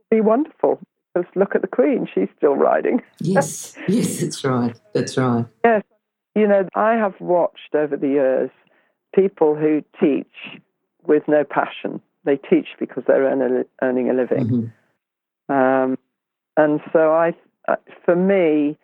be 0.09 0.21
wonderful. 0.21 0.79
Just 1.17 1.35
look 1.35 1.55
at 1.55 1.61
the 1.61 1.67
Queen, 1.67 2.07
she's 2.13 2.29
still 2.37 2.55
riding. 2.55 3.01
yes, 3.19 3.75
yes, 3.87 4.21
that's 4.21 4.43
right. 4.45 4.79
That's 4.93 5.17
right. 5.17 5.45
Yes. 5.65 5.83
You 6.37 6.47
know, 6.47 6.67
I 6.75 6.93
have 6.93 7.19
watched 7.19 7.73
over 7.73 7.97
the 7.97 8.09
years 8.09 8.51
people 9.15 9.55
who 9.55 9.83
teach 9.99 10.61
with 11.07 11.23
no 11.27 11.43
passion. 11.43 11.99
They 12.25 12.37
teach 12.37 12.67
because 12.77 13.05
they're 13.07 13.23
earn 13.23 13.65
earning 13.81 14.09
a 14.11 14.13
living. 14.13 14.71
Mhm. 15.49 15.53
Um, 15.55 15.97
and 16.55 16.79
so 16.93 17.11
I, 17.11 17.33
uh, 17.67 17.77
for 18.05 18.15
me, 18.15 18.77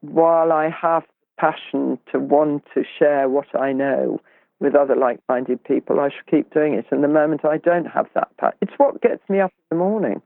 while 0.00 0.50
I 0.50 0.70
have 0.70 1.04
passion 1.36 2.00
to 2.10 2.18
want 2.18 2.64
to 2.74 2.82
share 2.82 3.28
what 3.28 3.54
I 3.54 3.72
know 3.72 4.20
with 4.58 4.74
other 4.74 4.96
like-minded 4.96 5.62
people, 5.62 6.00
I 6.00 6.08
should 6.08 6.26
keep 6.26 6.52
doing 6.52 6.74
it. 6.74 6.86
And 6.90 7.04
the 7.04 7.08
moment 7.20 7.44
I 7.44 7.58
don't 7.58 7.86
have 7.86 8.08
that 8.14 8.36
passion, 8.38 8.58
it's 8.60 8.76
what 8.76 9.00
gets 9.02 9.22
me 9.28 9.38
up 9.38 9.52
in 9.70 9.78
the 9.78 9.84
morning. 9.84 10.20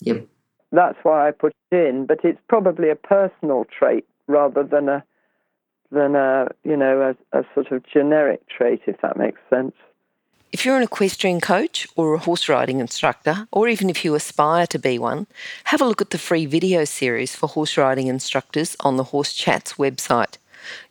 Yep. 0.00 0.26
That's 0.70 0.98
why 1.02 1.28
I 1.28 1.30
put 1.30 1.54
it 1.70 1.76
in. 1.88 2.04
But 2.04 2.26
it's 2.26 2.40
probably 2.46 2.90
a 2.90 2.96
personal 2.96 3.64
trait 3.64 4.04
rather 4.26 4.62
than 4.62 4.90
a 4.90 5.02
than 5.90 6.14
a 6.14 6.48
you 6.64 6.76
know 6.76 7.14
a, 7.32 7.38
a 7.38 7.44
sort 7.54 7.72
of 7.72 7.84
generic 7.86 8.40
trait, 8.48 8.82
if 8.86 9.00
that 9.00 9.16
makes 9.16 9.40
sense. 9.50 9.74
If 10.50 10.64
you're 10.64 10.78
an 10.78 10.82
equestrian 10.82 11.40
coach 11.42 11.86
or 11.94 12.14
a 12.14 12.18
horse 12.18 12.48
riding 12.48 12.80
instructor, 12.80 13.46
or 13.52 13.68
even 13.68 13.90
if 13.90 14.02
you 14.02 14.14
aspire 14.14 14.66
to 14.68 14.78
be 14.78 14.98
one, 14.98 15.26
have 15.64 15.82
a 15.82 15.84
look 15.84 16.00
at 16.00 16.08
the 16.08 16.18
free 16.18 16.46
video 16.46 16.86
series 16.86 17.36
for 17.36 17.48
horse 17.48 17.76
riding 17.76 18.06
instructors 18.06 18.74
on 18.80 18.96
the 18.96 19.04
Horse 19.04 19.34
Chats 19.34 19.74
website. 19.74 20.38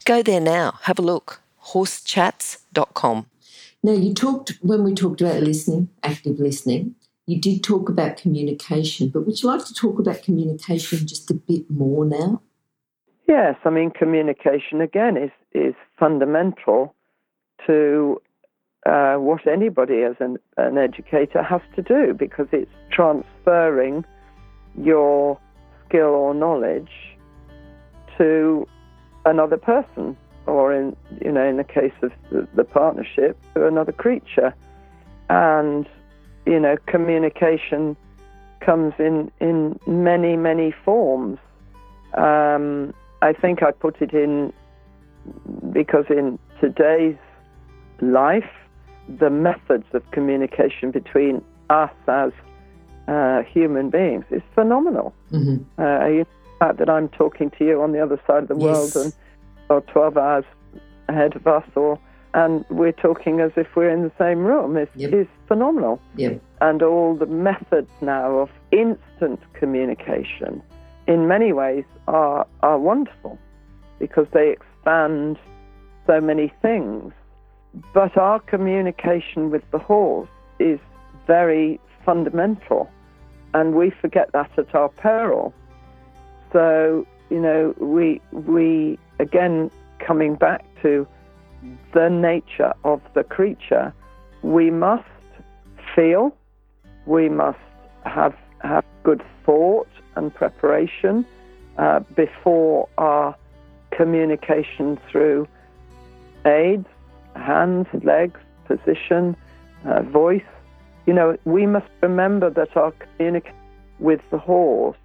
Go 0.06 0.22
there 0.22 0.40
now, 0.40 0.78
have 0.84 1.00
a 1.00 1.02
look. 1.02 1.42
horsechats.com. 1.74 3.26
Now, 3.84 3.94
you 3.94 4.14
talked, 4.14 4.58
when 4.62 4.84
we 4.84 4.94
talked 4.94 5.22
about 5.22 5.42
listening, 5.42 5.90
active 6.04 6.40
listening, 6.40 6.96
you 7.26 7.42
did 7.42 7.64
talk 7.64 7.90
about 7.90 8.18
communication, 8.18 9.10
but 9.10 9.26
would 9.26 9.42
you 9.42 9.50
like 9.50 9.66
to 9.66 9.74
talk 9.74 10.00
about 10.00 10.24
communication 10.24 11.06
just 11.08 11.30
a 11.32 11.34
bit 11.34 11.70
more 11.70 12.06
now? 12.06 12.42
Yes, 13.28 13.56
I 13.66 13.70
mean 13.70 13.92
communication 13.92 14.80
again 14.80 15.18
is 15.18 15.32
is 15.52 15.76
fundamental 16.00 16.96
to 17.66 18.22
uh, 18.86 19.16
what 19.16 19.46
anybody 19.46 20.04
as 20.04 20.16
an, 20.22 20.38
an 20.56 20.78
educator 20.78 21.44
has 21.44 21.60
to 21.76 21.82
do 21.82 22.14
because 22.14 22.48
it's 22.54 22.72
transferring 22.90 24.06
your 24.82 25.38
skill 25.86 26.08
or 26.08 26.34
knowledge 26.34 26.92
to 28.18 28.66
another 29.26 29.58
person, 29.58 30.16
or 30.46 30.74
in 30.74 30.96
you 31.22 31.32
know 31.32 31.46
in 31.46 31.58
the 31.58 31.66
case 31.66 31.94
of 32.02 32.12
the, 32.32 32.48
the 32.56 32.64
partnership 32.64 33.38
to 33.56 33.68
another 33.68 33.92
creature, 33.92 34.54
and 35.30 35.86
you 36.46 36.62
know 36.62 36.78
communication 36.86 37.98
comes 38.62 38.94
in 39.00 39.30
in 39.42 39.78
many 39.86 40.38
many 40.38 40.74
forms. 40.86 41.40
Um, 42.14 42.94
I 43.22 43.34
think 43.34 43.64
I 43.64 43.72
put 43.72 44.02
it 44.02 44.14
in 44.14 44.54
because 45.72 46.06
in 46.10 46.38
today's 46.62 47.18
life, 48.02 48.50
the 49.20 49.30
methods 49.30 49.86
of 49.94 50.10
communication 50.12 50.92
between 50.92 51.42
us 51.70 51.92
as 52.08 52.32
uh, 53.08 53.42
human 53.44 53.90
beings 53.90 54.26
is 54.32 54.42
phenomenal. 54.54 55.14
Mm-hmm. 55.32 55.64
Uh, 55.82 55.84
the 56.24 56.26
fact 56.60 56.78
that 56.80 56.90
I'm 56.90 57.10
talking 57.10 57.50
to 57.58 57.66
you 57.66 57.82
on 57.82 57.92
the 57.92 58.00
other 58.02 58.20
side 58.28 58.44
of 58.44 58.48
the 58.50 58.56
Yes. 58.56 58.64
world 58.96 58.96
and 59.06 59.14
or 59.70 59.82
12 59.82 60.18
hours 60.18 60.46
ahead 61.10 61.36
of 61.36 61.46
us, 61.48 61.64
or 61.76 62.00
and 62.34 62.64
we're 62.70 62.92
talking 62.94 63.40
as 63.40 63.52
if 63.56 63.68
we're 63.76 63.90
in 63.90 64.04
the 64.04 64.12
same 64.18 64.40
room 64.46 64.78
is, 64.78 64.88
Yep. 64.96 65.14
is 65.14 65.28
phenomenal 65.48 66.00
Yep. 66.18 66.42
and 66.62 66.84
all 66.84 67.16
the 67.16 67.26
methods 67.26 67.90
now 68.02 68.38
of 68.38 68.50
instant 68.72 69.40
communication 69.54 70.62
in 71.08 71.28
many 71.28 71.54
ways 71.54 71.86
are, 72.08 72.46
are 72.62 72.78
wonderful 72.78 73.38
because 74.00 74.28
they 74.34 74.52
expand 74.52 75.38
so 76.06 76.22
many 76.22 76.54
things. 76.62 77.14
But 77.94 78.18
our 78.18 78.40
communication 78.40 79.50
with 79.50 79.64
the 79.72 79.80
horse 79.80 80.30
is 80.60 80.80
very 81.26 81.80
fundamental, 82.06 82.90
and 83.54 83.74
we 83.76 83.90
forget 83.90 84.32
that 84.34 84.52
at 84.58 84.74
our 84.74 84.90
peril. 84.90 85.54
So, 86.54 87.06
you 87.30 87.40
know, 87.40 87.76
we, 87.78 88.22
we 88.32 88.98
again, 89.20 89.70
coming 90.00 90.36
back 90.36 90.64
to 90.82 91.08
the 91.94 92.10
nature 92.10 92.74
of 92.84 93.02
the 93.14 93.24
creature, 93.24 93.94
we 94.42 94.70
must 94.70 95.04
feel, 95.96 96.36
we 97.06 97.30
must 97.30 97.60
have, 98.06 98.36
have 98.62 98.86
good 99.04 99.24
thought 99.46 99.88
and 100.18 100.34
preparation 100.34 101.26
uh, 101.78 102.00
before 102.16 102.90
our 102.98 103.36
communication 103.92 105.00
through 105.10 105.48
aids, 106.46 106.88
hands, 107.36 107.88
legs, 108.04 108.40
position, 108.66 109.36
uh, 109.86 110.02
voice. 110.02 110.42
You 111.06 111.14
know, 111.14 111.38
we 111.46 111.66
must 111.66 111.88
remember 112.02 112.50
that 112.50 112.76
our 112.76 112.92
communication 112.92 113.56
with 114.00 114.22
the 114.30 114.38
horse 114.38 114.98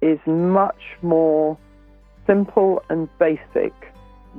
is 0.00 0.18
much 0.26 0.82
more 1.02 1.56
simple 2.26 2.82
and 2.88 3.08
basic 3.18 3.72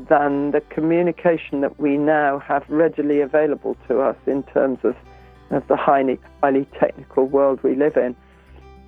than 0.10 0.52
the 0.52 0.62
communication 0.70 1.62
that 1.62 1.80
we 1.80 1.98
now 1.98 2.40
have 2.40 2.64
readily 2.70 3.22
available 3.22 3.76
to 3.88 4.02
us 4.02 4.16
in 4.26 4.44
terms 4.44 4.80
of, 4.84 4.96
of 5.52 5.68
the 5.68 5.76
highly, 5.76 6.20
highly 6.42 6.66
technical 6.80 7.26
world 7.26 7.62
we 7.64 7.76
live 7.76 7.98
in. 7.98 8.16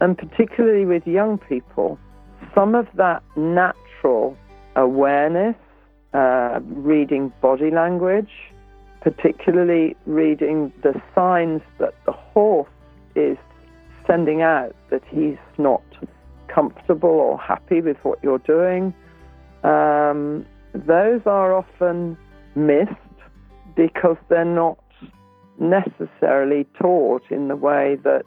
And 0.01 0.17
particularly 0.17 0.85
with 0.85 1.05
young 1.07 1.37
people, 1.37 1.97
some 2.53 2.75
of 2.75 2.87
that 2.95 3.23
natural 3.35 4.37
awareness, 4.75 5.55
uh, 6.13 6.59
reading 6.63 7.31
body 7.41 7.71
language, 7.71 8.31
particularly 9.01 9.95
reading 10.05 10.71
the 10.81 10.93
signs 11.15 11.61
that 11.79 11.93
the 12.05 12.11
horse 12.11 12.69
is 13.15 13.37
sending 14.07 14.41
out 14.41 14.75
that 14.89 15.01
he's 15.09 15.37
not 15.57 15.83
comfortable 16.47 17.09
or 17.09 17.37
happy 17.39 17.81
with 17.81 17.97
what 18.03 18.19
you're 18.21 18.39
doing. 18.39 18.93
Um, 19.63 20.45
those 20.73 21.21
are 21.25 21.53
often 21.53 22.17
missed 22.55 22.91
because 23.75 24.17
they're 24.29 24.45
not 24.45 24.77
necessarily 25.59 26.65
taught 26.79 27.23
in 27.29 27.47
the 27.47 27.55
way 27.55 27.97
that, 28.03 28.25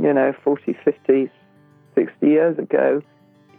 you 0.00 0.12
know, 0.12 0.32
40, 0.44 0.76
50, 0.84 1.30
60 1.94 2.26
years 2.26 2.58
ago, 2.58 3.02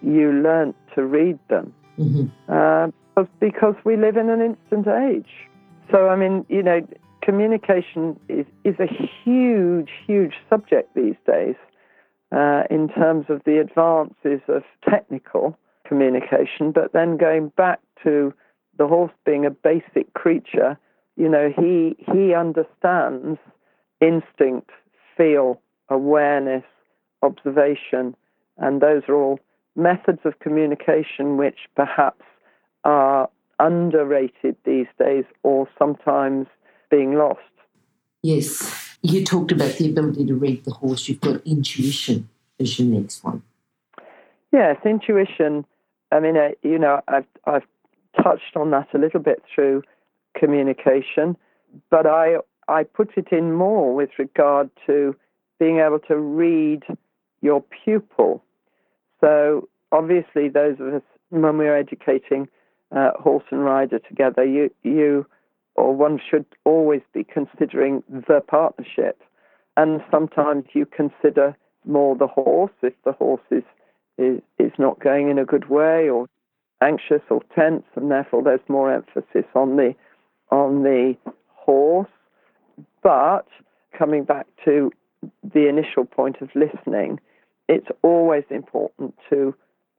you 0.02 0.32
learnt 0.32 0.76
to 0.96 1.06
read 1.06 1.40
them. 1.50 1.74
Mm-hmm. 1.98 2.52
Uh, 2.52 2.88
because- 3.16 3.34
because 3.40 3.76
we 3.84 3.98
live 3.98 4.16
in 4.16 4.30
an 4.30 4.42
instant 4.42 4.88
age. 4.88 5.50
So, 5.92 6.08
I 6.10 6.16
mean, 6.16 6.46
you 6.50 6.62
know, 6.62 6.86
communication 7.24 8.20
is, 8.30 8.46
is 8.64 8.76
a 8.80 8.86
huge, 9.24 9.90
huge 10.06 10.36
subject 10.50 10.94
these 10.94 11.16
days 11.26 11.56
uh, 12.32 12.64
in 12.70 12.90
terms 12.90 13.26
of 13.30 13.42
the 13.46 13.60
advances 13.60 14.42
of 14.48 14.64
technical 14.88 15.58
communication. 15.88 16.72
But 16.72 16.94
then 16.94 17.18
going 17.18 17.50
back 17.58 17.80
to 18.04 18.34
the 18.78 18.88
horse 18.88 19.12
being 19.26 19.46
a 19.46 19.50
basic 19.50 20.14
creature, 20.14 20.78
you 21.16 21.28
know, 21.28 21.52
he, 21.58 21.96
he 22.14 22.36
understands 22.36 23.40
instinct, 24.00 24.70
feel, 25.16 25.60
awareness, 25.90 26.64
observation, 27.22 28.16
and 28.58 28.82
those 28.82 29.04
are 29.08 29.16
all 29.16 29.40
methods 29.76 30.20
of 30.26 30.40
communication 30.40 31.38
which 31.38 31.60
perhaps 31.76 32.24
are 32.84 33.30
underrated 33.60 34.56
these 34.66 34.88
days 35.00 35.26
or 35.44 35.68
sometimes 35.78 36.48
being 36.90 37.16
lost. 37.16 37.40
Yes. 38.24 38.98
You 39.02 39.24
talked 39.24 39.52
about 39.52 39.74
the 39.74 39.90
ability 39.90 40.26
to 40.26 40.34
read 40.34 40.64
the 40.66 40.72
horse. 40.72 41.08
You've 41.08 41.22
got 41.22 41.46
intuition 41.46 42.30
as 42.60 42.80
your 42.80 42.88
next 42.88 43.24
one. 43.24 43.44
Yes, 44.52 44.78
intuition. 44.86 45.66
I 46.12 46.20
mean, 46.20 46.38
uh, 46.38 46.50
you 46.64 46.80
know, 46.80 47.02
I've 47.08 47.28
I've 47.46 47.68
touched 48.22 48.56
on 48.56 48.72
that 48.72 48.88
a 48.94 48.98
little 48.98 49.20
bit 49.20 49.44
through 49.54 49.84
communication, 50.36 51.38
but 51.92 52.08
I 52.08 52.38
I 52.68 52.84
put 52.84 53.18
it 53.18 53.28
in 53.32 53.54
more 53.54 53.94
with 53.94 54.10
regard 54.18 54.70
to 54.88 55.16
being 55.60 55.80
able 55.80 56.00
to 56.08 56.18
read 56.18 56.84
your 57.42 57.64
pupil. 57.84 58.44
So 59.22 59.68
obviously, 59.92 60.50
those 60.50 60.80
of 60.80 60.94
us 60.94 61.02
when 61.30 61.58
we're 61.58 61.78
educating 61.78 62.48
uh, 62.96 63.12
horse 63.20 63.44
and 63.52 63.64
rider 63.64 64.00
together, 64.00 64.46
you 64.46 64.70
you 64.84 65.26
or 65.76 65.96
one 65.96 66.20
should 66.30 66.46
always 66.64 67.02
be 67.14 67.24
considering 67.24 68.04
the 68.10 68.42
partnership, 68.48 69.22
and 69.76 70.02
sometimes 70.12 70.66
you 70.74 70.86
consider 70.86 71.56
more 71.86 72.16
the 72.16 72.28
horse 72.28 72.72
if 72.82 72.94
the 73.06 73.12
horse 73.14 73.42
is 73.52 73.64
is, 74.18 74.42
is 74.58 74.72
not 74.80 75.00
going 75.00 75.30
in 75.30 75.38
a 75.38 75.46
good 75.46 75.70
way 75.70 76.10
or 76.10 76.28
anxious 76.82 77.22
or 77.30 77.42
tense, 77.56 77.84
and 77.96 78.12
therefore 78.12 78.44
there's 78.44 78.60
more 78.68 78.92
emphasis 78.92 79.46
on 79.56 79.76
the 79.76 79.96
on 80.52 80.84
the 80.84 81.16
horse. 81.54 82.10
But 83.04 83.48
coming 83.98 84.24
back 84.24 84.48
to 84.66 84.92
the 85.44 85.68
initial 85.68 86.06
point 86.06 86.38
of 86.42 86.50
listening, 86.56 87.20
it's 87.68 87.88
always 88.02 88.44
important 88.50 89.14
to 89.30 89.54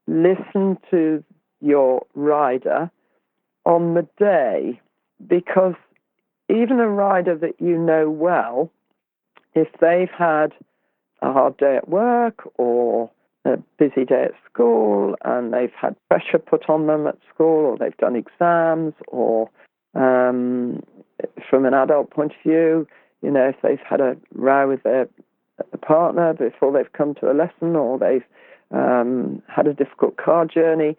listen 0.06 0.78
to 0.90 1.22
your 1.60 2.06
rider 2.14 2.90
on 3.64 3.94
the 3.94 4.06
day 4.18 4.80
because 5.26 5.74
even 6.48 6.80
a 6.80 6.88
rider 6.88 7.36
that 7.36 7.60
you 7.60 7.76
know 7.76 8.08
well, 8.10 8.70
if 9.54 9.68
they've 9.80 10.10
had 10.16 10.52
a 11.20 11.32
hard 11.32 11.56
day 11.56 11.76
at 11.76 11.88
work 11.88 12.48
or 12.56 13.10
a 13.44 13.56
busy 13.78 14.04
day 14.04 14.24
at 14.24 14.34
school 14.50 15.16
and 15.24 15.52
they've 15.52 15.72
had 15.78 15.96
pressure 16.08 16.38
put 16.38 16.68
on 16.68 16.86
them 16.86 17.06
at 17.06 17.18
school 17.32 17.66
or 17.66 17.76
they've 17.76 17.96
done 17.98 18.16
exams 18.16 18.94
or 19.08 19.50
um, 19.94 20.82
from 21.48 21.64
an 21.64 21.74
adult 21.74 22.10
point 22.10 22.32
of 22.32 22.42
view, 22.42 22.86
you 23.22 23.30
know, 23.30 23.48
if 23.48 23.56
they've 23.62 23.80
had 23.88 24.00
a 24.00 24.16
row 24.34 24.68
with 24.68 24.82
their 24.82 25.08
partner 25.82 26.34
before 26.34 26.72
they've 26.72 26.92
come 26.92 27.14
to 27.16 27.30
a 27.30 27.34
lesson 27.34 27.76
or 27.76 27.98
they've 27.98 28.24
um, 28.70 29.42
had 29.48 29.66
a 29.66 29.74
difficult 29.74 30.16
car 30.16 30.46
journey, 30.46 30.96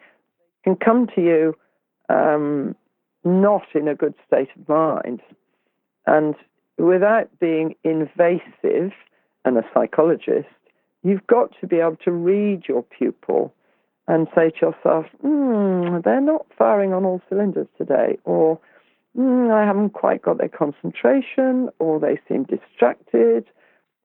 can 0.64 0.76
come 0.76 1.08
to 1.16 1.22
you 1.22 1.56
um, 2.10 2.76
not 3.24 3.64
in 3.74 3.88
a 3.88 3.96
good 3.96 4.14
state 4.28 4.50
of 4.58 4.68
mind. 4.68 5.22
And 6.06 6.36
without 6.78 7.30
being 7.40 7.76
invasive 7.84 8.92
and 9.46 9.58
a 9.58 9.64
psychologist, 9.74 10.48
you've 11.04 11.26
got 11.28 11.52
to 11.62 11.68
be 11.68 11.78
able 11.78 11.98
to 12.04 12.12
read 12.12 12.64
your 12.68 12.84
pupil 12.84 13.54
and 14.08 14.28
say 14.34 14.50
to 14.50 14.68
yourself, 14.68 15.06
hmm, 15.22 16.00
they're 16.04 16.20
not 16.20 16.46
firing 16.58 16.94
on 16.94 17.06
all 17.06 17.22
cylinders 17.30 17.68
today, 17.78 18.18
or 18.24 18.60
mm, 19.18 19.52
I 19.52 19.66
haven't 19.66 19.92
quite 19.92 20.22
got 20.22 20.38
their 20.38 20.50
concentration, 20.50 21.70
or 21.80 22.00
they 22.00 22.20
seem 22.28 22.44
distracted, 22.44 23.46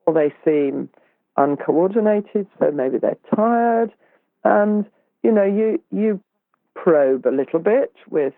or 0.06 0.14
they 0.14 0.32
seem 0.44 0.88
uncoordinated, 1.36 2.46
so 2.58 2.70
maybe 2.70 2.98
they're 2.98 3.16
tired. 3.34 3.92
And, 4.44 4.86
you 5.22 5.32
know, 5.32 5.44
you, 5.44 5.80
you 5.90 6.20
probe 6.74 7.26
a 7.26 7.30
little 7.30 7.60
bit 7.60 7.92
with, 8.10 8.34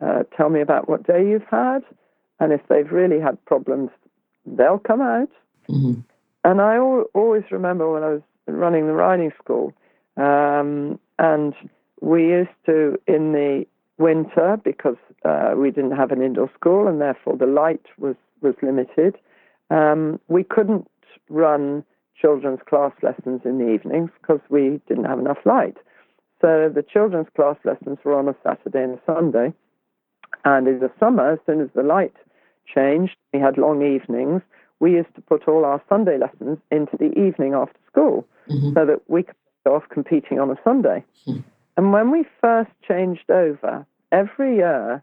uh, 0.00 0.24
tell 0.36 0.48
me 0.48 0.60
about 0.60 0.88
what 0.88 1.06
day 1.06 1.28
you've 1.28 1.44
had. 1.50 1.80
And 2.38 2.52
if 2.52 2.60
they've 2.68 2.90
really 2.90 3.20
had 3.20 3.44
problems, 3.44 3.90
they'll 4.46 4.78
come 4.78 5.02
out. 5.02 5.28
Mm-hmm. 5.68 6.00
And 6.42 6.60
I 6.60 6.76
al- 6.76 7.04
always 7.14 7.44
remember 7.50 7.92
when 7.92 8.02
I 8.02 8.08
was 8.08 8.22
running 8.46 8.86
the 8.86 8.94
riding 8.94 9.30
school, 9.42 9.74
um, 10.16 10.98
and 11.18 11.54
we 12.00 12.28
used 12.28 12.48
to, 12.66 12.98
in 13.06 13.32
the 13.32 13.66
winter, 14.00 14.58
because 14.64 14.96
uh, 15.24 15.52
we 15.56 15.70
didn't 15.70 15.96
have 15.96 16.10
an 16.10 16.22
indoor 16.22 16.50
school 16.58 16.88
and 16.88 17.00
therefore 17.00 17.36
the 17.36 17.46
light 17.46 17.84
was, 17.98 18.16
was 18.40 18.54
limited, 18.62 19.16
um, 19.70 20.18
we 20.28 20.42
couldn't 20.42 20.88
run 21.28 21.84
children's 22.20 22.60
class 22.68 22.92
lessons 23.02 23.42
in 23.44 23.58
the 23.58 23.70
evenings 23.72 24.10
because 24.20 24.40
we 24.48 24.80
didn't 24.88 25.04
have 25.04 25.18
enough 25.18 25.38
light. 25.44 25.76
So 26.40 26.70
the 26.74 26.82
children's 26.82 27.28
class 27.36 27.56
lessons 27.64 27.98
were 28.04 28.18
on 28.18 28.28
a 28.28 28.34
Saturday 28.42 28.82
and 28.82 28.98
a 28.98 29.00
Sunday. 29.06 29.52
And 30.44 30.66
in 30.66 30.80
the 30.80 30.90
summer, 30.98 31.32
as 31.32 31.38
soon 31.46 31.60
as 31.60 31.68
the 31.74 31.82
light 31.82 32.14
changed, 32.74 33.16
we 33.32 33.40
had 33.40 33.58
long 33.58 33.82
evenings. 33.82 34.42
We 34.80 34.92
used 34.92 35.14
to 35.14 35.20
put 35.20 35.46
all 35.46 35.64
our 35.64 35.82
Sunday 35.88 36.18
lessons 36.18 36.58
into 36.70 36.96
the 36.98 37.12
evening 37.18 37.52
after 37.54 37.78
school 37.90 38.26
mm-hmm. 38.48 38.72
so 38.74 38.86
that 38.86 39.02
we 39.08 39.24
could 39.24 39.34
go 39.66 39.76
off 39.76 39.84
competing 39.90 40.38
on 40.38 40.50
a 40.50 40.56
Sunday. 40.64 41.04
Mm-hmm. 41.26 41.40
And 41.76 41.92
when 41.92 42.10
we 42.10 42.24
first 42.40 42.70
changed 42.86 43.30
over, 43.30 43.86
every 44.12 44.56
year 44.56 45.02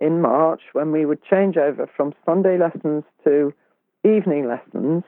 in 0.00 0.20
March, 0.20 0.62
when 0.72 0.92
we 0.92 1.04
would 1.04 1.22
change 1.22 1.56
over 1.56 1.88
from 1.96 2.14
Sunday 2.24 2.56
lessons 2.58 3.04
to 3.24 3.52
evening 4.04 4.48
lessons, 4.48 5.02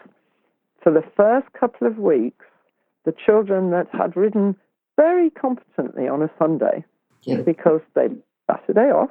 for 0.82 0.92
the 0.92 1.04
first 1.16 1.46
couple 1.52 1.86
of 1.86 1.98
weeks, 1.98 2.44
the 3.04 3.14
children 3.24 3.70
that 3.70 3.86
had 3.92 4.16
ridden 4.16 4.56
very 4.96 5.30
competently 5.30 6.08
on 6.08 6.22
a 6.22 6.30
Sunday 6.38 6.84
yeah. 7.22 7.40
because 7.42 7.80
they'd 7.94 8.16
Saturday 8.50 8.90
off 8.90 9.10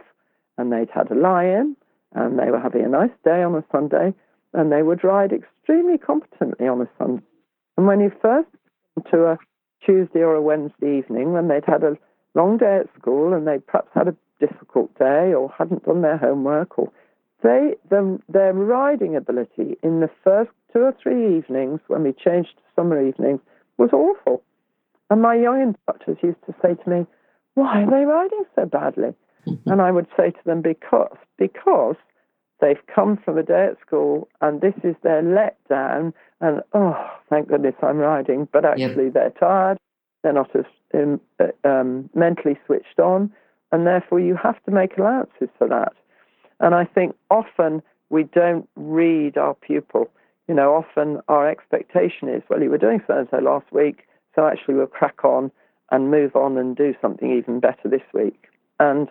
and 0.58 0.72
they'd 0.72 0.90
had 0.94 1.10
a 1.12 1.16
lie 1.16 1.46
in 1.46 1.76
and 2.14 2.38
they 2.38 2.52
were 2.52 2.60
having 2.60 2.84
a 2.84 2.90
nice 2.90 3.12
day 3.24 3.42
on 3.42 3.56
a 3.56 3.64
Sunday 3.72 4.14
and 4.54 4.72
they 4.72 4.84
would 4.84 5.04
ride 5.04 5.32
extremely 5.32 5.98
competently 5.98 6.68
on 6.68 6.82
a 6.82 6.90
Sunday. 6.98 7.24
And 7.78 7.88
when 7.88 8.00
you 8.00 8.12
first 8.22 8.50
come 8.96 9.04
to 9.12 9.26
a 9.26 9.38
Tuesday 9.86 10.20
or 10.20 10.36
a 10.36 10.42
Wednesday 10.42 10.98
evening 11.00 11.34
when 11.34 11.48
they'd 11.48 11.66
had 11.66 11.84
a 11.84 11.98
long 12.36 12.58
day 12.58 12.82
at 12.82 12.90
school 13.00 13.34
and 13.34 13.48
they 13.48 13.60
perhaps 13.60 13.90
had 13.94 14.08
a 14.08 14.16
difficult 14.40 14.98
day 14.98 15.34
or 15.34 15.52
hadn't 15.58 15.86
done 15.86 16.02
their 16.02 16.18
homework 16.18 16.78
or 16.78 16.92
they 17.42 17.76
the, 17.90 18.20
their 18.28 18.54
riding 18.54 19.16
ability 19.16 19.78
in 19.82 20.02
the 20.02 20.10
first 20.24 20.52
two 20.74 20.80
or 20.80 20.96
three 21.02 21.38
evenings 21.38 21.80
when 21.88 22.04
we 22.04 22.12
changed 22.14 22.50
to 22.56 22.64
summer 22.76 23.06
evenings 23.06 23.40
was 23.78 23.90
awful. 23.94 24.44
And 25.10 25.22
my 25.22 25.36
young 25.36 25.62
instructors 25.62 26.18
used 26.22 26.44
to 26.46 26.54
say 26.62 26.76
to 26.76 26.90
me, 26.90 27.08
Why 27.56 27.84
are 27.84 27.90
they 27.90 28.06
riding 28.06 28.44
so 28.56 28.66
badly? 28.66 29.14
Mm-hmm. 29.48 29.70
And 29.70 29.82
I 29.82 29.92
would 29.92 30.08
say 30.18 30.32
to 30.32 30.40
them, 30.46 30.62
Because 30.62 31.18
because 31.38 31.96
they've 32.62 32.86
come 32.94 33.18
from 33.18 33.38
a 33.38 33.44
day 33.44 33.70
at 33.72 33.80
school 33.86 34.28
and 34.42 34.62
this 34.62 34.76
is 34.84 34.96
their 35.02 35.24
letdown 35.24 36.14
and 36.42 36.62
oh 36.74 36.96
thank 37.30 37.50
goodness 37.50 37.76
I'm 37.82 37.98
riding, 37.98 38.48
but 38.52 38.66
actually 38.66 39.06
yeah. 39.06 39.12
they're 39.14 39.34
tired, 39.40 39.78
they're 40.24 40.34
not 40.34 40.56
as 40.56 40.66
um, 40.94 41.22
um, 41.64 42.10
mentally 42.14 42.58
switched 42.66 43.00
on, 43.00 43.32
and 43.72 43.86
therefore 43.86 44.20
you 44.20 44.36
have 44.36 44.62
to 44.64 44.72
make 44.72 44.98
allowances 44.98 45.50
for 45.58 45.68
that. 45.68 45.94
And 46.60 46.76
I 46.76 46.86
think 46.86 47.16
often 47.30 47.82
we 48.10 48.24
don't 48.24 48.68
read 48.76 49.38
our 49.38 49.54
pupil. 49.54 50.10
You 50.48 50.56
know, 50.56 50.74
often 50.74 51.22
our 51.28 51.48
expectation 51.50 52.28
is, 52.28 52.42
well, 52.50 52.62
you 52.62 52.70
were 52.70 52.78
doing 52.78 53.02
so 53.08 53.20
and 53.20 53.28
so 53.30 53.38
last 53.38 53.72
week, 53.72 54.08
so 54.36 54.48
actually 54.48 54.76
we'll 54.76 54.88
crack 54.88 55.24
on 55.24 55.52
and 55.92 56.12
move 56.12 56.36
on 56.36 56.58
and 56.58 56.76
do 56.76 56.94
something 57.02 57.36
even 57.36 57.60
better 57.60 57.88
this 57.88 58.02
week. 58.14 58.48
And 58.80 59.08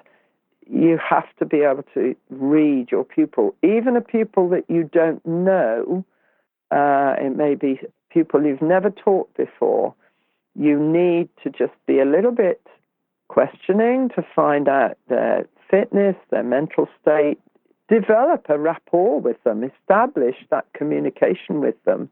you 0.68 0.98
have 0.98 1.26
to 1.38 1.46
be 1.46 1.58
able 1.58 1.84
to 1.94 2.14
read 2.30 2.90
your 2.90 3.04
pupil, 3.04 3.54
even 3.62 3.96
a 3.96 4.00
pupil 4.00 4.48
that 4.50 4.64
you 4.68 4.84
don't 4.84 5.24
know. 5.26 6.04
Uh, 6.70 7.14
it 7.18 7.36
may 7.36 7.54
be 7.54 7.80
pupil 8.10 8.44
you've 8.44 8.62
never 8.62 8.90
taught 8.90 9.32
before. 9.36 9.94
You 10.54 10.78
need 10.78 11.28
to 11.42 11.50
just 11.50 11.74
be 11.86 12.00
a 12.00 12.04
little 12.04 12.32
bit 12.32 12.60
questioning 13.28 14.08
to 14.10 14.24
find 14.34 14.68
out 14.68 14.96
their 15.08 15.46
fitness, 15.70 16.16
their 16.30 16.42
mental 16.42 16.88
state, 17.00 17.38
develop 17.88 18.46
a 18.48 18.58
rapport 18.58 19.20
with 19.20 19.42
them, 19.44 19.64
establish 19.64 20.36
that 20.50 20.66
communication 20.74 21.60
with 21.60 21.82
them, 21.84 22.10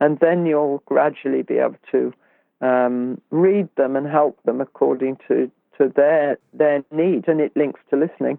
and 0.00 0.18
then 0.20 0.46
you'll 0.46 0.82
gradually 0.86 1.42
be 1.42 1.58
able 1.58 1.76
to 1.90 2.12
um, 2.60 3.20
read 3.30 3.68
them 3.76 3.96
and 3.96 4.06
help 4.06 4.42
them 4.44 4.60
according 4.60 5.16
to, 5.28 5.50
to 5.78 5.92
their 5.94 6.38
their 6.52 6.84
need, 6.90 7.28
and 7.28 7.40
it 7.40 7.52
links 7.56 7.80
to 7.90 7.96
listening. 7.96 8.38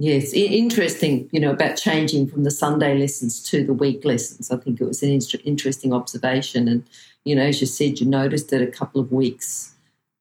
Yes, 0.00 0.32
interesting. 0.32 1.28
You 1.32 1.40
know 1.40 1.50
about 1.50 1.76
changing 1.76 2.28
from 2.28 2.44
the 2.44 2.52
Sunday 2.52 2.96
lessons 2.96 3.42
to 3.50 3.64
the 3.64 3.72
week 3.72 4.04
lessons. 4.04 4.50
I 4.50 4.56
think 4.56 4.80
it 4.80 4.84
was 4.84 5.02
an 5.02 5.20
interesting 5.44 5.92
observation, 5.92 6.68
and 6.68 6.84
you 7.24 7.34
know, 7.34 7.42
as 7.42 7.60
you 7.60 7.66
said, 7.66 7.98
you 7.98 8.06
noticed 8.06 8.50
that 8.50 8.62
a 8.62 8.68
couple 8.68 9.00
of 9.00 9.10
weeks, 9.10 9.74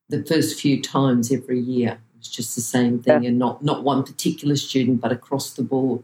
the 0.09 0.23
first 0.23 0.59
few 0.59 0.81
times 0.81 1.31
every 1.31 1.59
year, 1.59 1.99
it's 2.17 2.27
just 2.27 2.55
the 2.55 2.61
same 2.61 3.03
thing, 3.03 3.21
yeah. 3.21 3.29
and 3.29 3.37
not 3.37 3.63
not 3.63 3.83
one 3.83 4.03
particular 4.03 4.55
student, 4.55 4.99
but 4.99 5.11
across 5.11 5.51
the 5.53 5.63
board. 5.63 6.03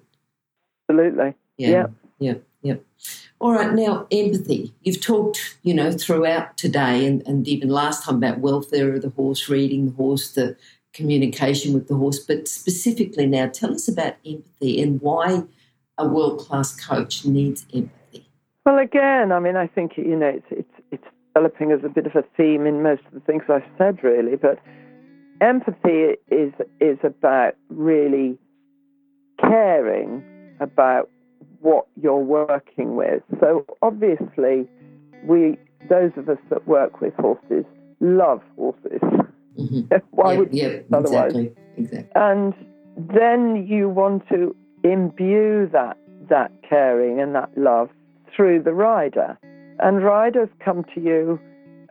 Absolutely. 0.88 1.34
Yeah. 1.58 1.88
Yeah. 2.20 2.36
Yeah. 2.62 2.76
All 3.40 3.54
right. 3.54 3.74
Now, 3.74 4.08
empathy. 4.12 4.74
You've 4.84 5.02
talked, 5.02 5.58
you 5.64 5.74
know, 5.74 5.92
throughout 5.92 6.58
today, 6.58 7.08
and, 7.08 7.26
and 7.28 7.48
even 7.48 7.70
last 7.70 8.06
time 8.06 8.18
about 8.18 8.38
welfare 8.38 8.94
of 8.94 9.02
the 9.02 9.10
horse, 9.10 9.50
reading 9.50 9.88
the 9.88 9.92
horse, 9.94 10.32
the 10.32 10.56
communication 10.94 11.74
with 11.74 11.88
the 11.88 11.96
horse, 11.96 12.20
but 12.20 12.48
specifically 12.48 13.26
now, 13.26 13.48
tell 13.48 13.74
us 13.74 13.88
about 13.88 14.16
empathy 14.26 14.82
and 14.82 15.02
why 15.02 15.44
a 15.98 16.08
world 16.08 16.40
class 16.40 16.76
coach 16.76 17.26
needs 17.26 17.66
empathy. 17.74 18.28
Well, 18.66 18.80
again, 18.80 19.32
I 19.32 19.40
mean, 19.40 19.56
I 19.56 19.68
think 19.68 19.94
you 19.98 20.16
know 20.16 20.28
it's 20.28 20.46
it's 20.52 20.74
it's 20.92 21.04
developing 21.34 21.72
as 21.72 21.80
a 21.84 21.90
bit 21.90 22.06
of 22.06 22.16
a 22.16 22.24
theme 22.38 22.66
in 22.66 22.82
most 22.82 23.02
of 23.08 23.14
the 23.14 23.20
things 23.20 23.44
I've 23.50 23.64
said, 23.78 24.04
really, 24.04 24.36
but 24.36 24.60
empathy 25.42 26.16
is 26.32 26.54
is 26.80 26.98
about 27.04 27.56
really 27.70 28.38
caring 29.40 30.24
about 30.60 31.10
what 31.60 31.88
you're 32.02 32.18
working 32.18 32.96
with. 32.96 33.24
So 33.40 33.66
obviously, 33.82 34.68
we 35.26 35.58
those 35.90 36.12
of 36.16 36.30
us 36.30 36.38
that 36.50 36.68
work 36.68 37.02
with 37.02 37.14
horses 37.16 37.66
love 38.00 38.42
horses. 38.56 39.02
Mm-hmm. 39.58 39.96
Why 40.12 40.34
yeah, 40.34 40.40
would 40.40 40.54
yeah, 40.54 40.80
otherwise? 40.92 41.36
Exactly, 41.36 41.56
exactly. 41.78 42.10
And 42.16 42.54
then 42.98 43.66
you 43.68 43.90
want 43.90 44.28
to 44.30 44.56
imbue 44.84 45.70
that 45.72 45.98
that 46.30 46.52
caring 46.68 47.20
and 47.20 47.36
that 47.36 47.50
love 47.58 47.90
through 48.36 48.64
the 48.64 48.74
rider. 48.74 49.38
And 49.80 50.04
riders 50.04 50.50
come 50.64 50.86
to 50.96 51.02
you 51.02 51.40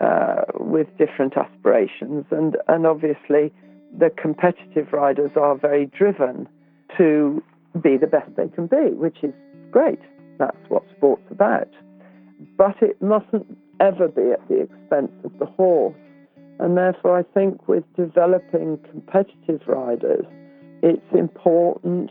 uh, 0.01 0.43
with 0.55 0.87
different 0.99 1.37
aspirations, 1.37 2.25
and 2.31 2.57
and 2.69 2.87
obviously 2.87 3.53
the 3.97 4.11
competitive 4.11 4.93
riders 4.93 5.31
are 5.37 5.57
very 5.57 5.87
driven 5.87 6.49
to 6.97 7.43
be 7.81 7.97
the 7.97 8.07
best 8.07 8.31
they 8.37 8.49
can 8.49 8.67
be, 8.67 8.95
which 8.95 9.19
is 9.23 9.33
great. 9.71 10.01
That's 10.39 10.57
what 10.69 10.83
sport's 10.97 11.31
about. 11.31 11.69
But 12.57 12.77
it 12.81 13.01
mustn't 13.01 13.47
ever 13.81 14.09
be 14.09 14.33
at 14.33 14.47
the 14.49 14.63
expense 14.63 15.13
of 15.25 15.39
the 15.39 15.47
horse. 15.47 15.95
And 16.59 16.77
therefore, 16.77 17.19
I 17.19 17.23
think 17.23 17.67
with 17.69 17.85
developing 17.97 18.79
competitive 18.91 19.61
riders, 19.67 20.25
it's 20.83 21.13
important 21.13 22.11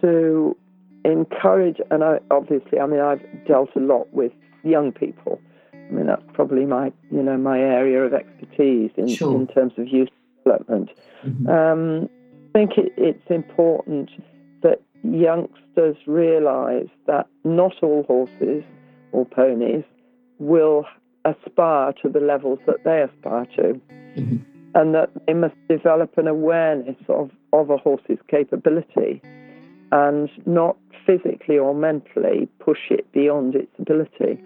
to 0.00 0.56
encourage, 1.04 1.80
and 1.90 2.04
I, 2.04 2.18
obviously, 2.30 2.78
I 2.78 2.86
mean, 2.86 3.00
I've 3.00 3.22
dealt 3.46 3.70
a 3.76 3.80
lot 3.80 4.12
with 4.12 4.32
young 4.62 4.92
people. 4.92 5.40
I 5.72 5.92
mean, 5.92 6.06
that's 6.06 6.22
probably 6.32 6.64
my, 6.64 6.92
you 7.10 7.22
know, 7.22 7.36
my 7.36 7.58
area 7.58 8.02
of 8.04 8.14
expertise 8.14 8.90
in, 8.96 9.08
Sure. 9.08 9.34
in 9.34 9.46
terms 9.46 9.74
of 9.76 9.88
youth 9.88 10.08
development. 10.44 10.90
Mhm. 11.24 11.48
Um, 11.48 12.08
I 12.54 12.58
think 12.58 12.78
it, 12.78 12.92
it's 12.96 13.30
important 13.30 14.10
that 14.62 14.80
youngsters 15.02 15.96
realise 16.06 16.88
that 17.06 17.26
not 17.44 17.74
all 17.82 18.04
horses 18.04 18.64
or 19.12 19.26
ponies 19.26 19.84
will 20.38 20.86
aspire 21.24 21.92
to 22.02 22.08
the 22.08 22.20
levels 22.20 22.58
that 22.66 22.84
they 22.84 23.02
aspire 23.02 23.46
to, 23.56 23.80
Mhm. 24.16 24.40
and 24.74 24.94
that 24.94 25.10
they 25.26 25.34
must 25.34 25.54
develop 25.68 26.16
an 26.18 26.28
awareness 26.28 26.96
of, 27.08 27.30
of 27.52 27.70
a 27.70 27.76
horse's 27.76 28.18
capability 28.28 29.22
and 29.92 30.28
not 30.46 30.76
physically 31.06 31.58
or 31.58 31.74
mentally 31.74 32.48
push 32.58 32.90
it 32.90 33.10
beyond 33.12 33.54
its 33.54 33.70
ability. 33.78 34.38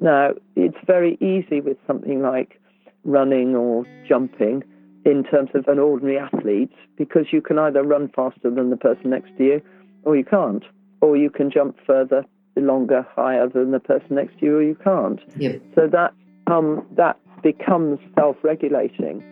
Now, 0.00 0.34
it's 0.56 0.76
very 0.86 1.16
easy 1.20 1.60
with 1.60 1.76
something 1.86 2.22
like 2.22 2.60
running 3.04 3.56
or 3.56 3.84
jumping 4.06 4.62
in 5.04 5.24
terms 5.24 5.50
of 5.54 5.66
an 5.66 5.78
ordinary 5.78 6.18
athlete 6.18 6.72
because 6.96 7.32
you 7.32 7.40
can 7.40 7.58
either 7.58 7.82
run 7.82 8.08
faster 8.08 8.50
than 8.50 8.70
the 8.70 8.76
person 8.76 9.10
next 9.10 9.36
to 9.38 9.44
you 9.44 9.62
or 10.04 10.16
you 10.16 10.24
can't. 10.24 10.64
Or 11.00 11.16
you 11.16 11.30
can 11.30 11.50
jump 11.50 11.76
further, 11.84 12.24
longer, 12.54 13.04
higher 13.16 13.48
than 13.48 13.72
the 13.72 13.80
person 13.80 14.14
next 14.14 14.38
to 14.38 14.46
you 14.46 14.56
or 14.58 14.62
you 14.62 14.76
can't. 14.76 15.20
Yep. 15.36 15.60
So 15.74 15.88
that 15.88 16.14
um, 16.46 16.86
that 16.96 17.18
becomes 17.42 17.98
self-regulating, 18.14 19.22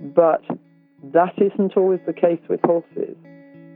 but 0.00 0.42
that 1.12 1.34
isn't 1.36 1.76
always 1.76 2.00
the 2.06 2.12
case 2.12 2.40
with 2.48 2.60
horses. 2.62 3.16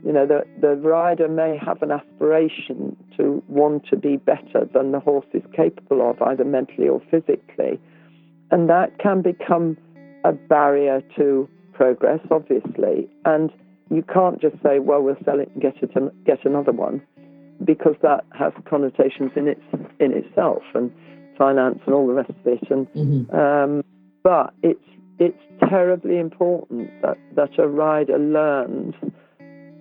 You 0.03 0.13
know, 0.13 0.25
the 0.25 0.45
the 0.61 0.75
rider 0.75 1.27
may 1.27 1.57
have 1.57 1.81
an 1.81 1.91
aspiration 1.91 2.95
to 3.17 3.43
want 3.47 3.85
to 3.87 3.97
be 3.97 4.17
better 4.17 4.65
than 4.73 4.91
the 4.91 4.99
horse 4.99 5.25
is 5.33 5.41
capable 5.53 6.07
of, 6.09 6.21
either 6.21 6.45
mentally 6.45 6.87
or 6.87 7.01
physically, 7.11 7.79
and 8.51 8.69
that 8.69 8.99
can 8.99 9.21
become 9.21 9.77
a 10.23 10.31
barrier 10.31 11.01
to 11.17 11.49
progress, 11.73 12.19
obviously. 12.31 13.09
And 13.25 13.51
you 13.89 14.03
can't 14.03 14.39
just 14.39 14.55
say, 14.63 14.79
"Well, 14.79 15.01
we'll 15.01 15.17
sell 15.25 15.39
it 15.39 15.49
and 15.53 15.61
get 15.61 15.81
it 15.81 15.91
and 15.95 16.11
get 16.25 16.45
another 16.45 16.71
one," 16.71 17.01
because 17.63 17.95
that 18.01 18.23
has 18.31 18.53
connotations 18.65 19.31
in 19.35 19.47
its 19.47 19.63
in 19.99 20.13
itself 20.13 20.63
and 20.73 20.91
finance 21.37 21.79
and 21.85 21.93
all 21.93 22.07
the 22.07 22.13
rest 22.13 22.29
of 22.29 22.47
it. 22.47 22.69
And 22.71 22.87
Mhm. 22.93 23.33
um, 23.33 23.83
but 24.23 24.53
it's 24.63 24.83
it's 25.19 25.41
terribly 25.69 26.17
important 26.19 26.89
that 27.01 27.17
that 27.35 27.57
a 27.59 27.67
rider 27.67 28.17
learns 28.19 28.95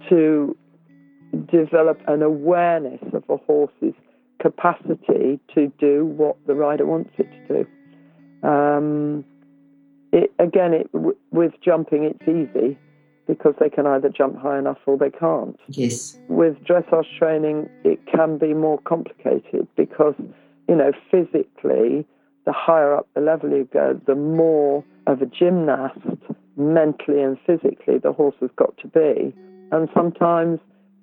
to 0.09 0.57
develop 1.51 2.01
an 2.07 2.23
awareness 2.23 3.01
of 3.13 3.25
a 3.29 3.37
horse's 3.37 3.95
capacity 4.41 5.41
to 5.55 5.73
do 5.79 6.07
what 6.07 6.37
the 6.47 6.55
rider 6.55 6.87
wants 6.87 7.11
it 7.19 7.29
to 7.49 7.65
do. 8.43 8.49
Um, 8.49 9.25
it, 10.13 10.33
again, 10.39 10.73
it, 10.73 10.91
w- 10.93 11.17
with 11.33 11.53
jumping, 11.63 12.05
it's 12.05 12.23
easy 12.29 12.79
because 13.27 13.55
they 13.59 13.69
can 13.69 13.87
either 13.87 14.09
jump 14.09 14.37
high 14.39 14.59
enough 14.59 14.79
or 14.87 14.97
they 14.97 15.11
can't 15.11 15.59
Yes. 15.69 16.19
with 16.29 16.57
dressage 16.65 17.07
training, 17.19 17.69
it 17.85 17.99
can 18.07 18.39
be 18.39 18.55
more 18.55 18.79
complicated 18.79 19.67
because, 19.77 20.15
you 20.69 20.75
know, 20.75 20.93
physically, 21.11 22.07
the 22.45 22.53
higher 22.53 22.95
up 22.95 23.09
the 23.15 23.21
level 23.21 23.51
you 23.51 23.69
go, 23.73 24.01
the 24.07 24.15
more 24.15 24.85
of 25.07 25.23
a 25.23 25.27
gymnast, 25.27 25.99
mentally 26.57 27.23
and 27.23 27.39
physically, 27.47 27.99
the 27.99 28.13
horse 28.13 28.35
has 28.41 28.51
got 28.57 28.77
to 28.79 28.89
be. 28.89 29.35
And 29.73 29.89
sometimes 29.95 30.61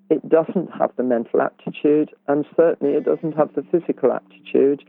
it 0.10 0.28
doesn't 0.30 0.70
have 0.78 0.92
the 0.96 1.04
mental 1.04 1.42
aptitude, 1.42 2.12
and 2.28 2.46
certainly 2.56 2.96
it 2.96 3.06
doesn't 3.06 3.34
have 3.34 3.54
the 3.56 3.64
physical 3.72 4.12
aptitude. 4.12 4.84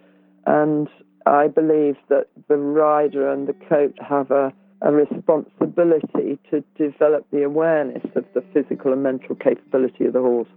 And 0.47 0.89
I 1.27 1.49
believe 1.49 1.97
that 2.09 2.29
the 2.49 2.57
rider 2.57 3.31
and 3.31 3.49
the 3.49 3.55
coach 3.69 3.97
have 4.07 4.31
a, 4.31 4.53
a 4.83 4.93
responsibility 4.93 6.39
to 6.51 6.63
develop 6.77 7.27
the 7.31 7.43
awareness 7.43 8.05
of 8.15 8.25
the 8.35 8.45
physical 8.53 8.93
and 8.93 9.03
mental 9.03 9.35
capability 9.35 10.05
of 10.05 10.13
the 10.13 10.21
horse. 10.21 10.49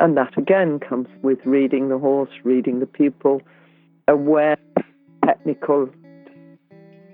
And 0.00 0.16
that 0.16 0.36
again 0.36 0.80
comes 0.80 1.08
with 1.22 1.38
reading 1.44 1.88
the 1.88 1.98
horse, 1.98 2.30
reading 2.42 2.80
the 2.80 2.86
pupil, 2.86 3.42
aware 4.08 4.56
technical 5.24 5.88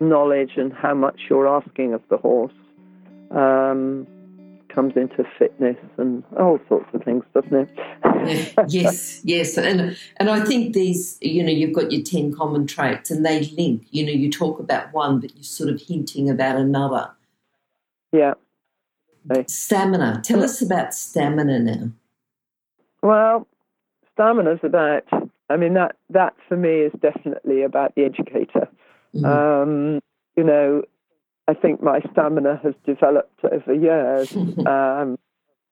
knowledge 0.01 0.53
and 0.57 0.73
how 0.73 0.95
much 0.95 1.21
you're 1.29 1.47
asking 1.47 1.93
of 1.93 2.03
the 2.09 2.16
horse. 2.16 2.53
Um, 3.31 4.07
comes 4.75 4.93
into 4.97 5.25
fitness 5.38 5.77
and 5.99 6.23
all 6.38 6.59
sorts 6.69 6.87
of 6.95 7.03
things, 7.03 7.25
doesn't 7.35 7.55
it? 7.55 8.55
yes, 8.69 9.21
yes, 9.25 9.57
and 9.59 9.97
and 10.19 10.31
I 10.31 10.45
think 10.45 10.75
these, 10.75 11.19
you 11.21 11.43
know, 11.43 11.51
you've 11.51 11.75
got 11.75 11.90
your 11.90 12.03
ten 12.03 12.33
common 12.33 12.66
traits, 12.66 13.11
and 13.11 13.27
they 13.27 13.40
link. 13.59 13.87
You 13.90 14.07
know, 14.07 14.12
you 14.12 14.31
talk 14.31 14.61
about 14.61 14.93
one, 14.93 15.21
but 15.21 15.35
you're 15.35 15.45
sort 15.45 15.71
of 15.71 15.83
hinting 15.83 16.31
about 16.31 16.57
another. 16.57 17.11
yeah. 18.12 18.35
Stamina. 19.47 20.23
Tell 20.25 20.43
us 20.43 20.62
about 20.62 20.95
stamina 20.95 21.59
now. 21.59 21.90
Well, 23.03 23.47
stamina's 24.15 24.61
about. 24.63 25.05
I 25.49 25.57
mean 25.57 25.75
that 25.75 25.97
that 26.11 26.35
for 26.49 26.57
me 26.57 26.81
is 26.81 26.93
definitely 27.01 27.63
about 27.63 27.95
the 27.95 28.05
educator. 28.05 28.69
Mhm. 29.15 29.25
Um, 29.25 30.01
you 30.37 30.45
know, 30.45 30.83
I 31.49 31.55
think 31.55 31.83
my 31.83 32.01
stamina 32.13 32.61
has 32.63 32.75
developed 32.85 33.45
over 33.45 33.75
years 33.75 34.35
um, 34.67 35.19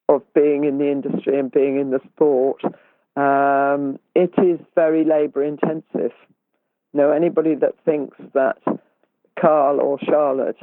of 0.08 0.22
being 0.34 0.64
in 0.64 0.78
the 0.78 0.90
industry 0.90 1.38
and 1.38 1.50
being 1.50 1.78
in 1.78 1.90
the 1.90 2.00
sport. 2.12 2.62
Um, 3.16 3.98
it 4.14 4.32
is 4.38 4.58
very 4.74 5.04
labour 5.04 5.42
intensive. 5.44 6.12
You 6.92 7.00
know, 7.00 7.10
anybody 7.10 7.54
that 7.56 7.74
thinks 7.84 8.16
that 8.34 8.58
Carl 9.38 9.80
or 9.80 9.98
Charlotte 10.00 10.58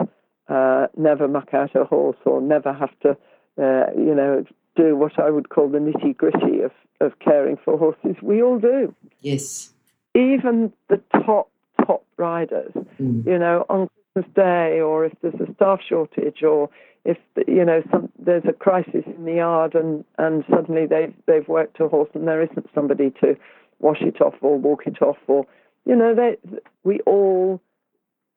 uh, 0.47 0.87
never 0.97 1.27
muck 1.27 1.53
out 1.53 1.75
a 1.75 1.85
horse 1.85 2.17
or 2.25 2.41
never 2.41 2.73
have 2.73 2.97
to, 3.01 3.11
uh, 3.61 3.91
you 3.97 4.13
know, 4.15 4.43
do 4.75 4.95
what 4.95 5.19
I 5.19 5.29
would 5.29 5.49
call 5.49 5.69
the 5.69 5.79
nitty 5.79 6.15
gritty 6.17 6.61
of, 6.61 6.71
of 7.01 7.19
caring 7.19 7.57
for 7.63 7.77
horses, 7.77 8.15
we 8.21 8.41
all 8.41 8.59
do. 8.59 8.93
yes. 9.21 9.71
Even 10.13 10.71
the 10.87 11.01
top, 11.13 11.49
top 11.85 12.05
riders 12.17 12.71
Mm. 13.01 13.25
you 13.25 13.37
know, 13.37 13.65
on 13.69 13.89
Christmas 14.13 14.33
Day, 14.35 14.79
or 14.79 15.03
if 15.05 15.11
there's 15.21 15.33
a 15.41 15.53
staff 15.55 15.81
shortage, 15.87 16.41
or 16.43 16.69
if 17.03 17.17
you 17.47 17.65
know 17.65 17.83
some, 17.91 18.09
there's 18.17 18.45
a 18.47 18.53
crisis 18.53 19.03
in 19.05 19.25
the 19.25 19.33
yard, 19.33 19.75
and, 19.75 20.05
and 20.17 20.45
suddenly 20.49 20.85
they've 20.85 21.13
they've 21.25 21.47
worked 21.49 21.79
a 21.81 21.89
horse 21.89 22.09
and 22.13 22.25
there 22.27 22.41
isn't 22.41 22.69
somebody 22.73 23.11
to 23.21 23.35
wash 23.79 24.01
it 24.01 24.21
off 24.21 24.35
or 24.41 24.57
walk 24.57 24.83
it 24.87 25.01
off, 25.01 25.17
or 25.27 25.45
you 25.85 25.95
know, 25.95 26.15
they, 26.15 26.37
we 26.85 27.01
all 27.01 27.59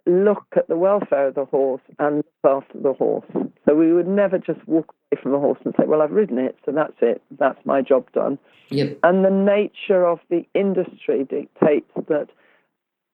look 0.08 0.46
at 0.56 0.68
the 0.68 0.76
welfare 0.76 1.28
of 1.28 1.34
the 1.34 1.44
horse 1.44 1.82
and 1.98 2.16
look 2.16 2.26
after 2.44 2.78
the 2.78 2.92
horse. 2.92 3.26
So 3.66 3.74
we 3.74 3.92
would 3.92 4.08
never 4.08 4.38
just 4.38 4.66
walk 4.66 4.94
away 5.12 5.22
from 5.22 5.34
a 5.34 5.38
horse 5.38 5.58
and 5.64 5.74
say, 5.78 5.84
"Well, 5.86 6.02
I've 6.02 6.12
ridden 6.12 6.38
it, 6.38 6.56
so 6.64 6.72
that's 6.72 6.96
it. 7.00 7.22
That's 7.38 7.64
my 7.64 7.82
job 7.82 8.10
done." 8.12 8.38
Yep. 8.70 8.98
And 9.02 9.24
the 9.24 9.30
nature 9.30 10.06
of 10.06 10.20
the 10.30 10.46
industry 10.54 11.24
dictates 11.24 11.90
that 12.08 12.28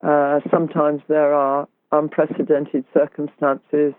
uh, 0.03 0.39
sometimes 0.51 1.01
there 1.07 1.33
are 1.33 1.67
unprecedented 1.91 2.85
circumstances 2.93 3.93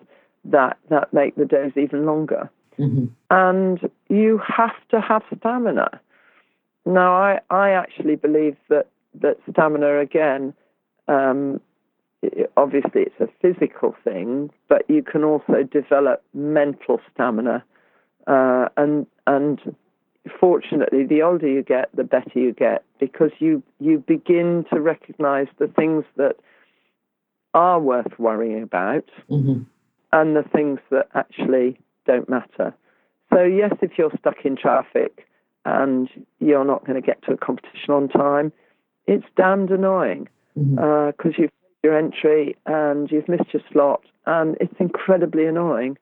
that, 0.44 0.76
that 0.90 1.12
make 1.12 1.34
the 1.36 1.44
days 1.44 1.72
even 1.76 2.06
longer. 2.06 2.50
hmm 2.76 3.06
And 3.30 3.90
you 4.08 4.40
have 4.46 4.76
to 4.90 5.00
have 5.00 5.22
stamina. 5.36 6.00
Now, 6.84 7.14
I, 7.16 7.40
I 7.50 7.70
actually 7.70 8.16
believe 8.16 8.56
that, 8.68 8.86
that 9.20 9.38
stamina, 9.50 9.98
again, 9.98 10.54
um, 11.08 11.60
obviously 12.56 13.02
it's 13.02 13.20
a 13.20 13.28
physical 13.40 13.94
thing, 14.04 14.50
but 14.68 14.88
you 14.88 15.02
can 15.02 15.24
also 15.24 15.62
develop 15.70 16.22
mental 16.34 17.00
stamina. 17.12 17.64
Uh, 18.26 18.68
and, 18.76 19.06
and 19.26 19.76
fortunately, 20.40 21.04
the 21.04 21.22
older 21.22 21.48
you 21.48 21.62
get, 21.62 21.88
the 21.94 22.04
better 22.04 22.38
you 22.38 22.52
get 22.52 22.84
because 22.98 23.30
you, 23.38 23.62
you 23.80 24.02
begin 24.06 24.64
to 24.72 24.80
recognize 24.80 25.46
the 25.58 25.68
things 25.68 26.04
that 26.16 26.36
are 27.54 27.80
worth 27.80 28.18
worrying 28.18 28.62
about 28.62 29.08
hmm 29.28 29.62
and 30.12 30.36
the 30.36 30.44
things 30.54 30.78
that 30.90 31.08
actually 31.14 31.78
don't 32.06 32.28
matter. 32.28 32.74
So, 33.32 33.42
yes, 33.42 33.72
if 33.82 33.92
you're 33.98 34.12
stuck 34.18 34.44
in 34.44 34.56
traffic 34.56 35.26
and 35.64 36.08
you're 36.38 36.64
not 36.64 36.86
going 36.86 37.00
to 37.00 37.04
get 37.04 37.22
to 37.24 37.32
a 37.32 37.36
competition 37.36 37.90
on 37.90 38.08
time, 38.08 38.52
it's 39.06 39.26
damned 39.36 39.70
annoying 39.70 40.28
because 40.54 41.32
you've 41.36 41.50
your 41.86 41.96
entry 41.96 42.56
and 42.66 43.10
you've 43.12 43.28
missed 43.28 43.52
your 43.54 43.62
slot, 43.72 44.02
and 44.26 44.56
it's 44.60 44.74
incredibly 44.80 45.46
annoying 45.46 45.96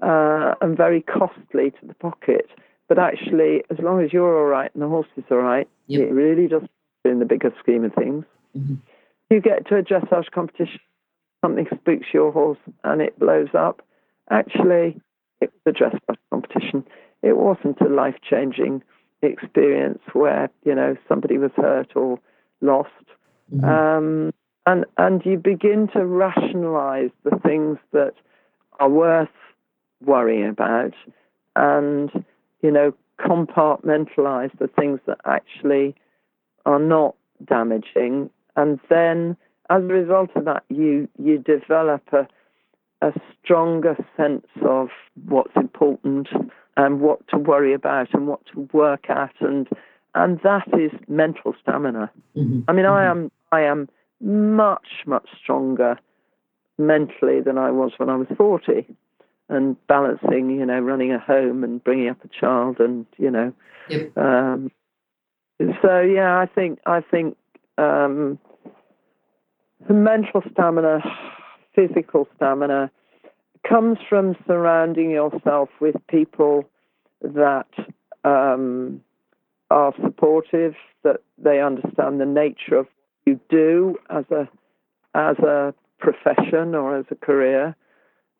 uh, 0.00 0.54
and 0.60 0.76
very 0.76 1.02
costly 1.02 1.72
to 1.72 1.86
the 1.86 1.94
pocket. 1.94 2.46
But 2.88 2.98
actually, 3.00 3.64
as 3.68 3.78
long 3.80 4.00
as 4.04 4.12
you're 4.12 4.38
all 4.38 4.46
right 4.46 4.70
and 4.72 4.82
the 4.82 4.88
horse 4.88 5.08
is 5.16 5.24
all 5.30 5.38
right, 5.38 5.68
Yep. 5.88 6.00
it 6.08 6.12
really 6.12 6.46
does 6.46 6.62
in 7.04 7.18
the 7.18 7.24
bigger 7.24 7.52
scheme 7.60 7.84
of 7.84 7.92
things. 7.94 8.24
Mhm. 8.56 8.78
You 9.30 9.40
get 9.40 9.66
to 9.68 9.76
a 9.76 9.82
dressage 9.82 10.30
competition, 10.30 10.80
something 11.44 11.66
spooks 11.74 12.06
your 12.14 12.30
horse 12.32 12.58
and 12.84 13.00
it 13.02 13.18
blows 13.18 13.52
up. 13.54 13.82
Actually, 14.30 15.00
it 15.40 15.52
was 15.52 15.74
a 15.74 15.78
dressage 15.78 16.16
competition. 16.30 16.84
It 17.22 17.36
wasn't 17.36 17.80
a 17.80 17.88
life 17.88 18.18
changing 18.22 18.82
experience 19.22 20.02
where, 20.12 20.50
you 20.64 20.74
know, 20.74 20.96
somebody 21.08 21.38
was 21.38 21.52
hurt 21.56 21.96
or 21.96 22.18
lost. 22.60 23.06
Mhm. 23.52 23.64
Um, 23.64 24.32
and, 24.66 24.84
and 24.98 25.24
you 25.24 25.38
begin 25.38 25.88
to 25.92 26.04
rationalize 26.04 27.10
the 27.24 27.38
things 27.44 27.78
that 27.92 28.14
are 28.80 28.88
worth 28.88 29.28
worrying 30.04 30.48
about 30.48 30.92
and, 31.54 32.10
you 32.62 32.70
know, 32.70 32.92
compartmentalize 33.20 34.56
the 34.58 34.68
things 34.78 35.00
that 35.06 35.18
actually 35.24 35.94
are 36.66 36.80
not 36.80 37.14
damaging. 37.46 38.28
And 38.56 38.80
then 38.90 39.36
as 39.70 39.82
a 39.82 39.86
result 39.86 40.30
of 40.34 40.44
that, 40.44 40.64
you, 40.68 41.08
you 41.22 41.38
develop 41.38 42.02
a, 42.12 42.26
a 43.02 43.12
stronger 43.42 43.96
sense 44.16 44.46
of 44.62 44.88
what's 45.26 45.54
important 45.56 46.28
and 46.76 47.00
what 47.00 47.26
to 47.28 47.38
worry 47.38 47.72
about 47.72 48.12
and 48.12 48.26
what 48.26 48.40
to 48.52 48.68
work 48.72 49.08
at. 49.08 49.32
And, 49.40 49.68
and 50.14 50.40
that 50.42 50.66
is 50.78 50.90
mental 51.08 51.54
stamina. 51.62 52.10
Mhm. 52.36 52.64
I 52.68 52.72
mean, 52.72 52.86
I 52.86 53.04
am 53.04 53.30
I 53.52 53.62
am 53.62 53.88
much 54.20 55.04
much 55.06 55.28
stronger 55.42 55.98
mentally 56.78 57.40
than 57.40 57.58
I 57.58 57.70
was 57.70 57.92
when 57.96 58.08
I 58.08 58.16
was 58.16 58.26
forty, 58.36 58.86
and 59.48 59.76
balancing, 59.86 60.50
you 60.50 60.66
know, 60.66 60.80
running 60.80 61.12
a 61.12 61.18
home 61.18 61.64
and 61.64 61.82
bringing 61.82 62.08
up 62.08 62.24
a 62.24 62.28
child, 62.28 62.80
and 62.80 63.06
you 63.18 63.30
know, 63.30 63.52
Yep. 63.88 64.18
um, 64.18 64.70
so 65.82 66.00
yeah, 66.00 66.38
I 66.38 66.46
think 66.46 66.80
I 66.86 67.00
think 67.00 67.36
um, 67.78 68.38
the 69.86 69.94
mental 69.94 70.42
stamina, 70.52 71.00
physical 71.74 72.28
stamina, 72.36 72.90
comes 73.68 73.98
from 74.08 74.36
surrounding 74.46 75.10
yourself 75.10 75.68
with 75.80 75.94
people 76.08 76.68
that 77.22 77.68
um, 78.24 79.00
are 79.70 79.94
supportive, 80.02 80.74
that 81.02 81.20
they 81.38 81.60
understand 81.60 82.20
the 82.20 82.26
nature 82.26 82.76
of 82.76 82.86
you 83.26 83.40
do 83.50 83.96
as 84.08 84.24
a 84.30 84.48
as 85.14 85.38
a 85.38 85.74
profession 85.98 86.74
or 86.74 86.96
as 86.96 87.06
a 87.10 87.14
career. 87.14 87.74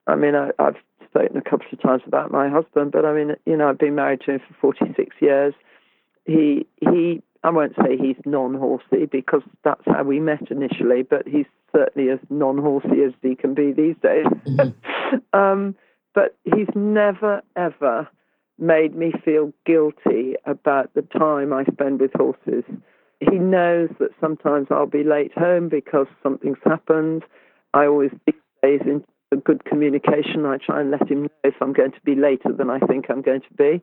I 0.06 0.14
mean, 0.14 0.34
I, 0.34 0.50
I've 0.58 0.76
spoken 1.08 1.36
a 1.36 1.42
couple 1.42 1.66
of 1.72 1.82
times 1.82 2.02
about 2.06 2.30
my 2.30 2.48
husband, 2.48 2.92
but 2.92 3.04
I 3.04 3.12
mean, 3.12 3.34
you 3.44 3.56
know, 3.56 3.68
I've 3.68 3.78
been 3.78 3.96
married 3.96 4.20
to 4.26 4.32
him 4.32 4.40
for 4.60 4.72
46 4.72 5.16
years. 5.20 5.54
He 6.24 6.66
he, 6.80 7.22
I 7.42 7.50
won't 7.50 7.74
say 7.76 7.96
he's 7.96 8.16
non-horsey 8.24 9.06
because 9.10 9.42
that's 9.64 9.82
how 9.86 10.04
we 10.04 10.20
met 10.20 10.50
initially, 10.50 11.02
but 11.02 11.26
he's 11.26 11.46
certainly 11.74 12.10
as 12.10 12.18
non-horsey 12.30 13.02
as 13.06 13.12
he 13.22 13.34
can 13.34 13.54
be 13.54 13.72
these 13.72 13.96
days. 14.02 14.26
Mhm. 14.46 14.74
um, 15.32 15.74
but 16.14 16.36
he's 16.44 16.68
never 16.74 17.42
ever 17.56 18.08
made 18.58 18.94
me 18.94 19.12
feel 19.24 19.52
guilty 19.66 20.34
about 20.46 20.94
the 20.94 21.02
time 21.02 21.52
I 21.52 21.64
spend 21.64 22.00
with 22.00 22.12
horses. 22.14 22.64
He 23.20 23.38
knows 23.38 23.88
that 23.98 24.10
sometimes 24.20 24.68
I'll 24.70 24.86
be 24.86 25.04
late 25.04 25.32
home 25.32 25.68
because 25.68 26.06
something's 26.22 26.58
happened. 26.64 27.24
I 27.72 27.86
always 27.86 28.10
days 28.62 28.80
in 28.84 29.04
good 29.44 29.64
communication. 29.64 30.46
I 30.46 30.58
try 30.58 30.80
and 30.80 30.90
let 30.90 31.08
him 31.08 31.22
know 31.22 31.28
if 31.44 31.54
I'm 31.60 31.72
going 31.72 31.92
to 31.92 32.00
be 32.04 32.14
later 32.14 32.52
than 32.52 32.70
I 32.70 32.78
think 32.80 33.06
I'm 33.08 33.22
going 33.22 33.42
to 33.42 33.54
be. 33.56 33.82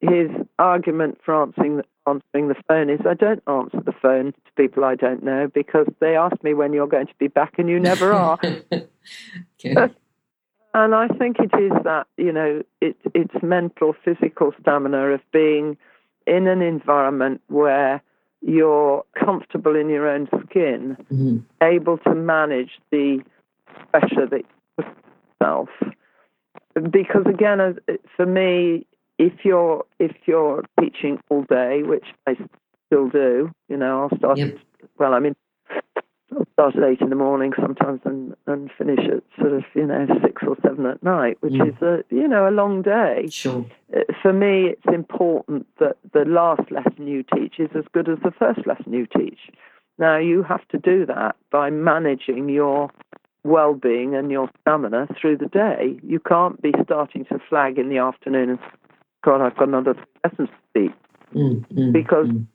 His 0.00 0.28
argument 0.58 1.18
for 1.24 1.34
answering 1.34 1.78
the, 1.78 1.84
answering 2.06 2.48
the 2.48 2.56
phone 2.68 2.90
is 2.90 3.00
I 3.08 3.14
don't 3.14 3.42
answer 3.46 3.80
the 3.80 3.94
phone 4.00 4.32
to 4.32 4.52
people 4.56 4.84
I 4.84 4.94
don't 4.94 5.22
know 5.22 5.48
because 5.52 5.86
they 6.00 6.16
ask 6.16 6.36
me 6.42 6.54
when 6.54 6.72
you're 6.72 6.86
going 6.86 7.06
to 7.06 7.14
be 7.18 7.28
back 7.28 7.54
and 7.58 7.68
you 7.68 7.80
never 7.80 8.12
are. 8.12 8.38
okay. 8.72 9.94
And 10.74 10.94
I 10.94 11.08
think 11.08 11.38
it 11.38 11.58
is 11.58 11.72
that, 11.84 12.06
you 12.18 12.32
know, 12.32 12.62
it, 12.82 12.96
it's 13.14 13.42
mental, 13.42 13.94
physical 14.04 14.52
stamina 14.60 15.12
of 15.12 15.20
being 15.32 15.78
in 16.26 16.46
an 16.46 16.60
environment 16.60 17.40
where 17.46 18.02
you're 18.42 19.04
comfortable 19.18 19.74
in 19.76 19.88
your 19.88 20.08
own 20.08 20.28
skin, 20.44 20.96
Mhm. 21.10 21.42
able 21.60 21.98
to 21.98 22.14
manage 22.14 22.78
the 22.90 23.22
pressure 23.92 24.26
that 24.26 24.40
you 24.40 24.46
put 24.76 24.86
yourself. 25.40 25.68
Because 26.90 27.26
again, 27.26 27.78
for 28.16 28.26
me, 28.26 28.86
if 29.18 29.44
you're 29.44 29.84
if 29.98 30.12
you're 30.26 30.62
teaching 30.78 31.18
all 31.30 31.42
day, 31.44 31.82
which 31.82 32.06
I 32.26 32.36
still 32.86 33.08
do, 33.08 33.50
you 33.68 33.76
know, 33.76 34.02
I'll 34.02 34.18
start. 34.18 34.38
Yep. 34.38 34.58
Well, 34.98 35.14
I 35.14 35.20
mean, 35.20 35.32
I'll 35.32 35.45
start 36.52 36.76
at 36.76 36.82
eight 36.84 37.00
in 37.00 37.10
the 37.10 37.16
morning 37.16 37.52
sometimes 37.60 38.00
and, 38.04 38.34
and 38.46 38.70
finish 38.76 38.98
at 39.06 39.22
sort 39.40 39.52
of 39.52 39.64
you 39.74 39.86
know 39.86 40.06
six 40.22 40.42
or 40.46 40.56
seven 40.62 40.86
at 40.86 41.02
night, 41.02 41.38
which 41.40 41.54
Mm. 41.54 41.68
is 41.68 41.82
a 41.82 42.04
you 42.14 42.26
know 42.28 42.48
a 42.48 42.50
long 42.50 42.82
day. 42.82 43.28
Sure. 43.30 43.64
Uh, 43.94 44.00
For 44.22 44.32
me, 44.32 44.68
it's 44.70 44.94
important 44.94 45.66
that 45.78 45.96
the 46.12 46.24
last 46.24 46.70
lesson 46.70 47.06
you 47.06 47.22
teach 47.34 47.54
is 47.58 47.70
as 47.74 47.84
good 47.92 48.08
as 48.08 48.18
the 48.24 48.32
first 48.32 48.66
lesson 48.66 48.92
you 48.92 49.06
teach. 49.06 49.38
Now 49.98 50.18
you 50.18 50.42
have 50.42 50.66
to 50.68 50.78
do 50.78 51.06
that 51.06 51.36
by 51.50 51.70
managing 51.70 52.48
your 52.48 52.90
well-being 53.44 54.14
and 54.14 54.30
your 54.30 54.50
stamina 54.60 55.06
through 55.20 55.36
the 55.38 55.46
day. 55.46 55.98
You 56.02 56.18
can't 56.18 56.60
be 56.60 56.72
starting 56.82 57.24
to 57.26 57.38
flag 57.48 57.78
in 57.78 57.88
the 57.88 57.98
afternoon 57.98 58.50
and 58.50 58.58
God, 59.24 59.40
I've 59.40 59.56
got 59.56 59.68
another 59.68 59.94
lesson 60.24 60.46
to 60.48 60.52
teach 60.74 60.92
Mm, 61.34 61.66
mm, 61.74 61.92
Because- 61.92 62.28
mm. 62.28 62.46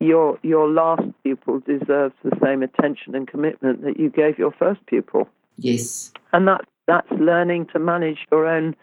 Your 0.00 0.38
your 0.42 0.68
last 0.68 1.02
pupil 1.22 1.60
deserves 1.60 2.14
the 2.22 2.36
same 2.42 2.62
attention 2.62 3.14
and 3.14 3.26
commitment 3.26 3.82
that 3.82 3.98
you 3.98 4.10
gave 4.10 4.38
your 4.38 4.52
first 4.52 4.84
pupil, 4.86 5.28
yes. 5.56 6.12
and 6.32 6.46
that 6.46 6.62
that's 6.86 7.10
learning 7.12 7.66
to 7.72 7.78
manage 7.78 8.26
your 8.30 8.46
own 8.46 8.74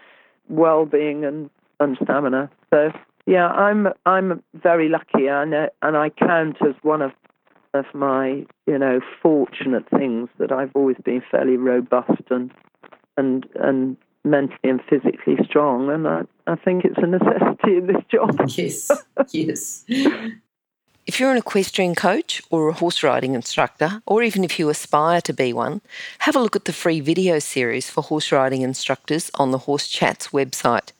well-being 0.47 1.25
and, 1.25 1.49
and 1.79 1.97
stamina. 2.03 2.49
So 2.71 2.91
yeah, 3.25 3.47
I'm 3.47 3.87
I'm 4.05 4.43
very 4.53 4.89
lucky, 4.89 5.29
I 5.29 5.45
know, 5.45 5.63
uh, 5.65 5.67
and 5.81 5.97
I 5.97 6.09
count 6.09 6.57
as 6.61 6.75
one 6.83 7.01
of 7.01 7.11
of 7.73 7.85
my 7.93 8.45
you 8.67 8.77
know 8.77 8.99
fortunate 9.21 9.89
things 9.89 10.29
that 10.37 10.51
I've 10.51 10.71
always 10.75 10.97
been 11.03 11.23
fairly 11.31 11.57
robust 11.57 12.23
and 12.29 12.51
and 13.17 13.45
and 13.55 13.97
mentally 14.23 14.59
and 14.63 14.81
physically 14.89 15.37
strong, 15.45 15.89
and 15.89 16.07
I 16.07 16.21
I 16.45 16.55
think 16.55 16.85
it's 16.85 16.97
a 16.97 17.07
necessity 17.07 17.77
in 17.77 17.87
this 17.87 18.03
job. 18.11 18.39
Yes. 18.57 18.91
yes. 19.31 19.85
If 21.07 21.19
you're 21.19 21.29
an 21.29 21.37
equestrian 21.37 21.93
coach 21.93 22.41
or 22.49 22.67
a 22.67 22.73
horse 22.73 23.03
riding 23.03 23.35
instructor, 23.35 24.01
or 24.07 24.23
even 24.23 24.43
if 24.43 24.57
you 24.57 24.69
aspire 24.69 25.21
to 25.21 25.33
be 25.33 25.53
one, 25.53 25.81
have 26.19 26.35
a 26.35 26.39
look 26.39 26.55
at 26.55 26.65
the 26.65 26.73
free 26.73 26.99
video 26.99 27.37
series 27.37 27.91
for 27.91 28.01
horse 28.01 28.31
riding 28.31 28.63
instructors 28.63 29.29
on 29.35 29.51
the 29.51 29.59
Horse 29.59 29.87
Chats 29.87 30.29
website. 30.29 30.93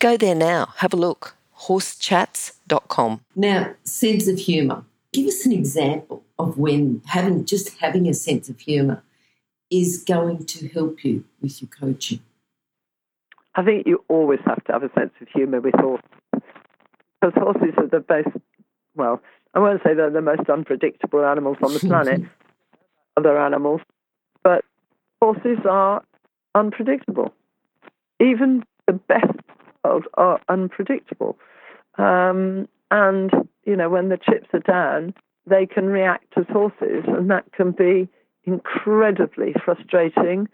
Go 0.00 0.16
there 0.16 0.34
now, 0.34 0.74
have 0.78 0.92
a 0.92 0.96
look. 0.96 1.36
horsechats.com. 1.56 3.20
Now, 3.36 3.74
sense 3.84 4.26
of 4.26 4.40
humour. 4.40 4.84
Give 5.12 5.28
us 5.28 5.46
an 5.46 5.52
example 5.52 6.24
of 6.36 6.58
when 6.58 7.00
having 7.06 7.44
just 7.44 7.78
having 7.78 8.08
a 8.08 8.14
sense 8.14 8.48
of 8.48 8.58
humour 8.58 9.04
is 9.70 10.02
going 10.02 10.46
to 10.46 10.66
help 10.66 11.04
you 11.04 11.24
with 11.40 11.62
your 11.62 11.68
coaching. 11.68 12.18
I 13.54 13.62
think 13.62 13.86
you 13.86 14.04
always 14.08 14.40
have 14.46 14.64
to 14.64 14.72
have 14.72 14.82
a 14.82 14.90
sense 14.98 15.12
of 15.20 15.28
humour 15.32 15.60
with 15.60 15.76
horses. 15.76 16.04
Because 17.20 17.34
horses 17.40 17.74
are 17.78 17.86
the 17.86 18.04
most, 18.08 18.36
well, 18.96 19.22
I 19.54 19.60
won't 19.60 19.82
say 19.84 19.94
they're 19.94 20.10
the 20.10 20.20
most 20.20 20.48
unpredictable 20.50 21.24
animals 21.24 21.56
on 21.62 21.72
the 21.72 21.80
planet, 21.80 22.22
other 23.16 23.38
animals, 23.38 23.80
but 24.42 24.64
horses 25.22 25.58
are 25.68 26.02
unpredictable. 26.54 27.32
Even 28.20 28.64
the 28.86 28.92
best 28.94 29.38
world 29.84 30.06
are 30.14 30.40
unpredictable. 30.48 31.38
Um, 31.98 32.68
and, 32.90 33.30
you 33.64 33.76
know, 33.76 33.88
when 33.88 34.08
the 34.08 34.18
chips 34.18 34.48
are 34.52 34.60
down, 34.60 35.14
they 35.46 35.66
can 35.66 35.86
react 35.86 36.32
as 36.36 36.46
horses, 36.50 37.04
and 37.06 37.30
that 37.30 37.44
can 37.52 37.70
be 37.70 38.08
incredibly 38.44 39.54
frustrating. 39.64 40.48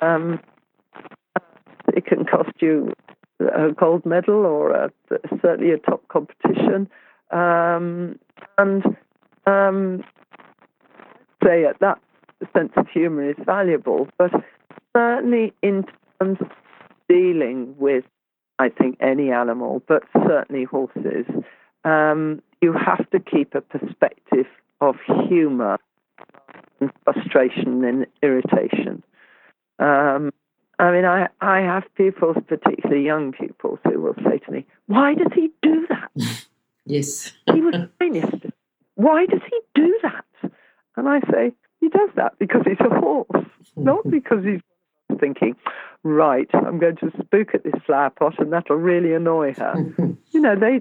Um, 0.00 0.40
it 1.94 2.06
can 2.06 2.24
cost 2.24 2.50
you 2.60 2.92
a 3.40 3.72
gold 3.72 4.04
medal 4.06 4.46
or 4.46 4.70
a, 4.70 4.90
certainly 5.42 5.72
a 5.72 5.78
top 5.78 6.06
competition. 6.08 6.88
Um, 7.30 8.18
and 8.58 8.84
um, 9.46 10.04
say 11.42 11.62
that 11.62 11.76
that 11.80 11.98
sense 12.56 12.72
of 12.76 12.86
humour 12.88 13.30
is 13.30 13.36
valuable, 13.44 14.08
but 14.18 14.30
certainly 14.96 15.52
in 15.62 15.84
terms 16.20 16.38
of 16.40 16.48
dealing 17.08 17.74
with, 17.78 18.04
I 18.58 18.68
think, 18.68 18.98
any 19.00 19.30
animal, 19.30 19.82
but 19.86 20.02
certainly 20.26 20.64
horses, 20.64 21.26
um, 21.84 22.42
you 22.60 22.72
have 22.72 23.08
to 23.10 23.20
keep 23.20 23.54
a 23.54 23.60
perspective 23.60 24.46
of 24.80 24.96
humour 25.28 25.78
and 26.80 26.90
frustration 27.04 27.84
and 27.84 28.06
irritation. 28.22 29.02
Um, 29.78 30.32
I 30.78 30.90
mean, 30.90 31.04
I, 31.04 31.28
I 31.40 31.60
have 31.60 31.84
pupils, 31.94 32.36
particularly 32.46 33.04
young 33.04 33.32
pupils, 33.32 33.78
who 33.84 34.00
will 34.00 34.14
say 34.24 34.38
to 34.38 34.50
me, 34.50 34.66
Why 34.86 35.14
does 35.14 35.32
he 35.34 35.50
do 35.62 35.86
that? 35.88 36.46
Yes. 36.86 37.32
He 37.52 37.60
was 37.60 37.74
finest. 37.98 38.46
Why 38.94 39.26
does 39.26 39.42
he 39.50 39.60
do 39.74 39.98
that? 40.02 40.52
And 40.96 41.08
I 41.08 41.20
say, 41.30 41.52
He 41.80 41.88
does 41.88 42.10
that 42.16 42.38
because 42.38 42.62
he's 42.66 42.80
a 42.80 43.00
horse, 43.00 43.46
not 43.76 44.08
because 44.10 44.44
he's 44.44 44.60
thinking, 45.20 45.56
Right, 46.02 46.48
I'm 46.54 46.78
going 46.78 46.96
to 46.96 47.10
spook 47.20 47.54
at 47.54 47.64
this 47.64 47.74
flower 47.84 48.10
pot 48.10 48.38
and 48.38 48.52
that'll 48.52 48.76
really 48.76 49.12
annoy 49.12 49.54
her. 49.54 49.74
you 50.30 50.40
know, 50.40 50.56
they 50.58 50.80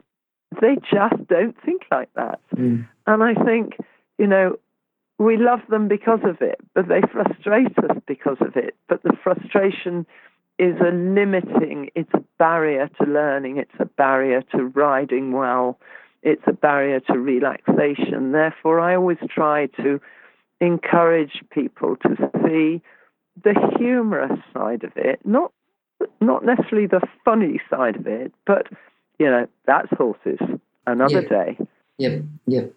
they 0.61 0.75
just 0.75 1.27
don't 1.27 1.55
think 1.65 1.83
like 1.91 2.09
that. 2.15 2.39
Mm. 2.55 2.87
And 3.07 3.23
I 3.23 3.33
think, 3.33 3.75
you 4.17 4.27
know, 4.27 4.57
we 5.17 5.37
love 5.37 5.59
them 5.69 5.87
because 5.87 6.19
of 6.23 6.41
it, 6.41 6.59
but 6.73 6.87
they 6.87 7.01
frustrate 7.11 7.77
us 7.79 7.97
because 8.07 8.37
of 8.41 8.55
it. 8.55 8.75
But 8.87 9.03
the 9.03 9.17
frustration 9.23 10.05
is 10.57 10.75
a 10.79 10.91
limiting, 10.91 11.89
it's 11.95 12.13
a 12.13 12.23
barrier 12.39 12.89
to 13.01 13.05
learning, 13.07 13.57
it's 13.57 13.75
a 13.79 13.85
barrier 13.85 14.41
to 14.51 14.65
riding 14.67 15.31
well, 15.31 15.79
it's 16.23 16.41
a 16.47 16.53
barrier 16.53 16.99
to 17.01 17.19
relaxation. 17.19 18.31
Therefore, 18.31 18.79
I 18.79 18.95
always 18.95 19.17
try 19.29 19.67
to 19.81 19.99
encourage 20.61 21.43
people 21.51 21.97
to 21.97 22.15
see 22.43 22.81
the 23.43 23.53
humorous 23.77 24.39
side 24.53 24.83
of 24.83 24.91
it, 24.95 25.19
not 25.25 25.51
not 26.21 26.43
necessarily 26.45 26.87
the 26.87 27.01
funny 27.23 27.59
side 27.69 27.95
of 27.95 28.07
it, 28.07 28.33
but 28.45 28.67
you 29.19 29.25
know, 29.25 29.47
that's 29.65 29.89
horses. 29.97 30.39
Another 30.87 31.21
Yeah. 31.21 31.27
day. 31.29 31.57
Yep. 31.97 32.23
Yep. 32.47 32.73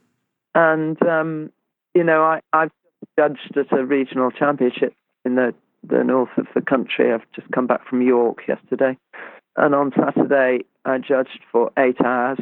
And 0.54 1.02
um, 1.06 1.52
you 1.94 2.04
know, 2.04 2.22
I, 2.22 2.40
I've 2.52 2.72
judged 3.18 3.56
at 3.56 3.72
a 3.76 3.84
regional 3.84 4.30
championship 4.30 4.94
in 5.24 5.34
the 5.34 5.54
the 5.88 6.04
north 6.04 6.36
of 6.36 6.46
the 6.54 6.60
country. 6.60 7.12
I've 7.12 7.30
just 7.34 7.50
come 7.52 7.66
back 7.66 7.86
from 7.88 8.02
York 8.02 8.38
yesterday, 8.46 8.96
and 9.56 9.74
on 9.74 9.92
Saturday 9.96 10.64
I 10.84 10.98
judged 10.98 11.40
for 11.50 11.70
eight 11.78 12.00
hours 12.04 12.38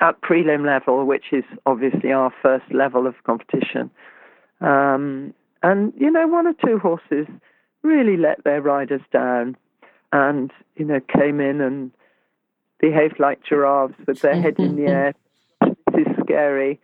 at 0.00 0.20
prelim 0.20 0.64
level, 0.64 1.04
which 1.04 1.26
is 1.32 1.44
obviously 1.66 2.12
our 2.12 2.32
first 2.42 2.72
level 2.72 3.06
of 3.06 3.14
competition. 3.24 3.90
Um, 4.60 5.34
and 5.62 5.92
you 5.96 6.10
know, 6.10 6.26
one 6.26 6.46
or 6.46 6.54
two 6.64 6.78
horses 6.78 7.26
really 7.82 8.16
let 8.16 8.44
their 8.44 8.60
riders 8.60 9.02
down, 9.12 9.56
and 10.12 10.52
you 10.76 10.84
know, 10.84 11.00
came 11.00 11.40
in 11.40 11.60
and 11.60 11.90
behaved 12.80 13.18
like 13.18 13.42
giraffes 13.44 13.94
with 14.06 14.20
their 14.20 14.40
head 14.40 14.56
in 14.58 14.76
the 14.76 14.86
air. 14.86 15.14
This 15.60 16.06
is 16.06 16.16
scary. 16.24 16.80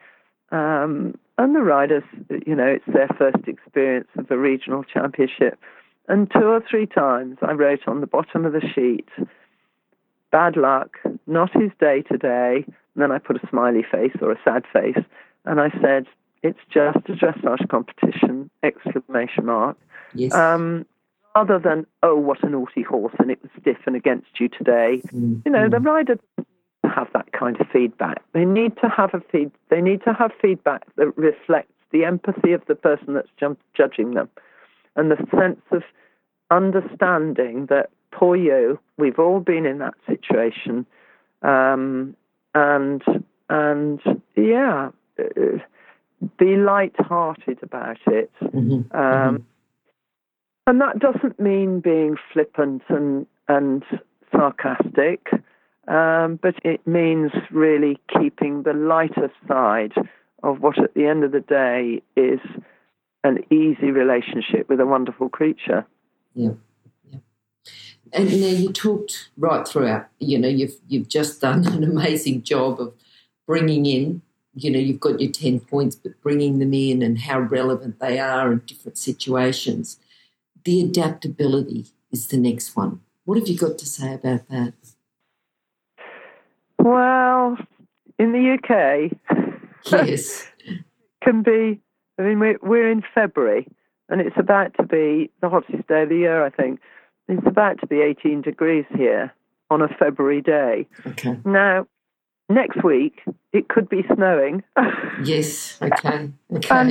Um, 0.51 1.14
and 1.39 1.55
the 1.55 1.61
riders, 1.61 2.05
you 2.47 2.55
know, 2.55 2.66
it's 2.66 2.85
their 2.87 3.09
first 3.18 3.49
experience 3.49 4.09
of 4.16 4.30
a 4.30 4.39
regional 4.39 4.85
championship. 4.85 5.59
And 6.09 6.30
two 6.30 6.45
or 6.45 6.62
three 6.68 6.87
times 6.87 7.39
I 7.43 7.53
wrote 7.53 7.87
on 7.87 8.01
the 8.01 8.07
bottom 8.07 8.45
of 8.45 8.53
the 8.53 8.61
sheet, 8.74 9.09
bad 10.30 10.57
luck, 10.57 10.99
not 11.26 11.51
his 11.53 11.70
day 11.80 12.03
today. 12.03 12.64
And 12.66 13.03
then 13.03 13.11
I 13.11 13.18
put 13.18 13.43
a 13.43 13.49
smiley 13.49 13.85
face 13.91 14.14
or 14.20 14.30
a 14.30 14.41
sad 14.45 14.64
face. 14.72 15.03
And 15.45 15.61
I 15.61 15.70
said, 15.80 16.07
it's 16.43 16.61
just 16.70 16.99
a 17.09 17.12
dressage 17.12 17.68
competition, 17.68 18.51
exclamation 18.62 19.47
mark. 19.47 19.76
Yes. 20.14 20.35
Um, 20.35 20.87
other 21.35 21.59
than, 21.59 21.87
oh, 22.03 22.16
what 22.16 22.45
a 22.45 22.49
naughty 22.49 22.82
horse 22.82 23.14
and 23.18 23.30
it 23.30 23.43
was 23.43 23.51
stiff 23.61 23.78
and 23.87 23.97
against 23.97 24.39
you 24.39 24.49
today. 24.49 25.03
Mm, 25.07 25.43
You 25.45 25.51
know, 25.51 25.66
mm. 25.66 25.70
the 25.70 25.80
rider 25.80 26.14
doesn't 26.14 26.44
have 26.95 27.09
that 27.13 27.33
kind 27.33 27.61
of 27.61 27.67
feedback. 27.73 28.23
They 28.33 28.45
need 28.45 28.77
to 28.83 28.89
have 28.89 29.13
a 29.15 29.21
feed. 29.31 29.51
They 29.69 29.81
need 29.81 30.03
to 30.05 30.13
have 30.13 30.31
feedback 30.41 30.83
that 30.97 31.17
reflects 31.17 31.73
the 31.91 32.05
empathy 32.05 32.53
of 32.53 32.63
the 32.67 32.75
person 32.75 33.15
that's 33.15 33.29
judging 33.75 34.15
them, 34.15 34.29
and 34.97 35.11
the 35.11 35.17
sense 35.39 35.61
of 35.71 35.83
understanding 36.51 37.67
that 37.67 37.91
poor 38.11 38.37
you. 38.37 38.79
We've 38.97 39.19
all 39.19 39.41
been 39.41 39.67
in 39.67 39.79
that 39.79 39.95
situation, 40.07 40.87
um, 41.43 42.17
and 42.55 43.03
and 43.49 44.01
yeah, 44.37 44.91
uh, 45.19 45.59
be 46.39 46.57
light-hearted 46.57 47.59
about 47.63 47.99
it. 48.07 48.31
Mhm, 48.41 48.95
Um, 48.95 49.47
And 50.67 50.81
that 50.81 50.99
doesn't 50.99 51.39
mean 51.39 51.81
being 51.81 52.17
flippant 52.33 52.83
and, 52.89 53.27
and 53.49 53.85
sarcastic, 54.33 55.29
um, 55.89 56.39
but 56.41 56.55
it 56.64 56.87
means 56.87 57.32
really 57.51 57.99
keeping 58.09 58.62
the 58.62 58.72
lighter 58.72 59.30
side 59.47 59.93
of 60.43 60.61
what, 60.61 60.78
at 60.78 60.95
the 60.95 61.07
end 61.07 61.24
of 61.24 61.32
the 61.32 61.41
day, 61.41 62.03
is 62.16 62.41
an 63.22 63.45
easy 63.51 63.91
relationship 63.91 64.68
with 64.68 64.80
a 64.80 64.87
wonderful 64.87 65.28
creature. 65.28 65.87
Yeah. 66.35 66.53
yeah. 67.11 67.20
And 68.12 68.28
now 68.28 68.49
you 68.49 68.72
talked 68.72 69.30
right 69.37 69.66
throughout. 69.66 70.09
You 70.18 70.39
know, 70.39 70.49
you've 70.49 70.76
you've 70.89 71.09
just 71.09 71.41
done 71.41 71.66
an 71.66 71.85
amazing 71.85 72.43
job 72.43 72.80
of 72.80 72.95
bringing 73.47 73.87
in. 73.87 74.22
You 74.55 74.70
know, 74.70 74.78
you've 74.78 75.01
got 75.01 75.20
your 75.20 75.32
ten 75.32 75.61
points, 75.61 75.97
but 75.97 76.20
bringing 76.22 76.59
them 76.59 76.72
in 76.74 77.03
and 77.03 77.18
how 77.18 77.41
relevant 77.41 77.99
they 77.99 78.18
are 78.18 78.53
in 78.53 78.62
different 78.66 78.99
situations. 78.99 79.99
The 80.64 80.80
adaptability 80.82 81.87
is 82.12 82.28
the 82.28 82.37
next 82.37 82.76
one. 82.76 83.01
What 83.24 83.39
have 83.39 83.49
you 83.49 83.59
got 83.59 83.78
to 83.78 83.87
say 83.87 84.14
about 84.14 84.49
that? 84.49 84.74
Well, 86.85 87.57
in 88.18 88.32
the 88.32 88.59
UK, 88.59 89.11
Yes. 89.91 90.47
can 91.24 91.43
be. 91.43 91.80
I 92.18 92.22
mean, 92.22 92.39
we're, 92.39 92.59
we're 92.62 92.91
in 92.91 93.03
February, 93.14 93.66
and 94.11 94.20
it's 94.20 94.37
about 94.39 94.74
to 94.78 94.82
be 94.82 95.30
the 95.41 95.49
hottest 95.49 95.89
day 95.89 96.03
of 96.03 96.11
the 96.11 96.16
year. 96.16 96.45
I 96.45 96.51
think 96.51 96.78
it's 97.26 97.47
about 97.47 97.80
to 97.80 97.87
be 97.87 98.03
18 98.03 98.43
degrees 98.43 98.85
here 98.95 99.32
on 99.70 99.80
a 99.80 99.89
February 99.89 100.43
day. 100.43 100.87
Okay. 101.07 101.39
Now, 101.47 101.87
next 102.51 102.85
week 102.85 103.22
it 103.55 103.68
could 103.68 103.89
be 103.89 104.05
snowing. 104.14 104.62
Yes. 105.22 105.78
Okay. 105.80 106.28
Okay. 106.53 106.68
Um, 106.68 106.89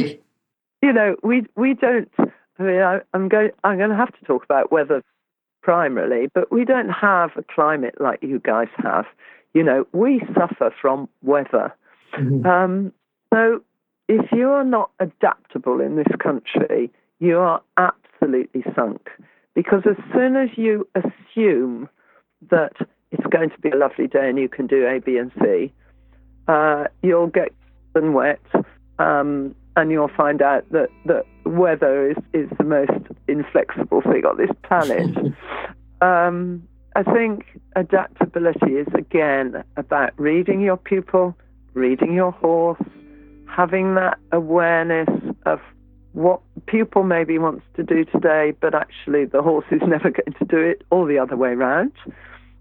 you 0.82 0.94
know, 0.94 1.18
we 1.24 1.46
we 1.58 1.74
don't. 1.74 2.10
I 2.18 2.64
mean, 2.64 2.82
I, 2.82 3.02
I'm 3.14 3.28
going. 3.28 3.50
I'm 3.66 3.78
going 3.78 3.90
to 3.90 3.98
have 3.98 4.18
to 4.18 4.26
talk 4.26 4.46
about 4.46 4.72
weather 4.72 5.04
primarily, 5.62 6.30
but 6.34 6.50
we 6.52 6.64
don't 6.64 6.90
have 6.90 7.32
a 7.36 7.44
climate 7.54 7.96
like 8.00 8.24
you 8.24 8.40
guys 8.40 8.70
have. 8.78 9.06
You 9.54 9.64
know, 9.64 9.88
we 9.92 10.22
suffer 10.38 10.74
from 10.82 11.08
weather. 11.22 11.74
Mhm. 12.14 12.46
Um, 12.46 12.94
so, 13.34 13.62
if 14.08 14.32
you 14.32 14.50
are 14.50 14.64
not 14.64 14.92
adaptable 15.00 15.80
in 15.80 15.96
this 15.96 16.16
country, 16.20 16.92
you 17.20 17.40
are 17.40 17.62
absolutely 17.78 18.64
sunk. 18.76 19.10
Because 19.54 19.84
as 19.86 19.98
soon 20.14 20.36
as 20.36 20.50
you 20.58 20.88
assume 20.96 21.88
that 22.50 22.74
it's 23.12 23.26
going 23.28 23.52
to 23.52 23.60
be 23.60 23.70
a 23.70 23.76
lovely 23.76 24.08
day 24.08 24.28
and 24.28 24.38
you 24.38 24.50
can 24.50 24.68
do 24.68 24.86
A, 24.88 25.00
B, 25.00 25.18
and 25.18 25.32
C, 25.42 25.72
uh, 26.48 26.86
you'll 27.02 27.28
get 27.28 27.54
and 27.96 28.14
wet, 28.14 28.42
um, 29.00 29.56
and 29.76 29.92
you'll 29.92 30.12
find 30.16 30.42
out 30.42 30.70
that 30.72 30.90
that 31.06 31.26
weather 31.46 32.12
is, 32.12 32.18
is 32.34 32.50
the 32.58 32.64
most 32.64 32.92
inflexible 33.28 34.02
thing 34.02 34.26
on 34.26 34.38
this 34.38 34.50
planet. 34.64 35.34
um, 36.02 36.68
I 36.96 37.02
think 37.02 37.60
adaptability 37.76 38.74
is 38.74 38.88
again 38.94 39.64
about 39.78 40.12
reading 40.20 40.62
your 40.62 40.78
pupil, 40.78 41.36
reading 41.74 42.14
your 42.14 42.32
horse, 42.32 42.82
having 43.48 43.96
that 43.96 44.20
awareness 44.32 45.10
of 45.48 45.60
what 46.12 46.42
pupil 46.68 47.02
maybe 47.02 47.40
wants 47.40 47.66
to 47.78 47.84
do 47.84 48.06
today, 48.06 48.54
but 48.62 48.76
actually 48.76 49.26
the 49.26 49.42
horse 49.42 49.66
is 49.72 49.82
never 49.88 50.12
going 50.12 50.36
to 50.38 50.46
do 50.46 50.60
it, 50.60 50.84
or 50.92 51.08
the 51.08 51.18
other 51.18 51.36
way 51.36 51.56
round. 51.56 51.94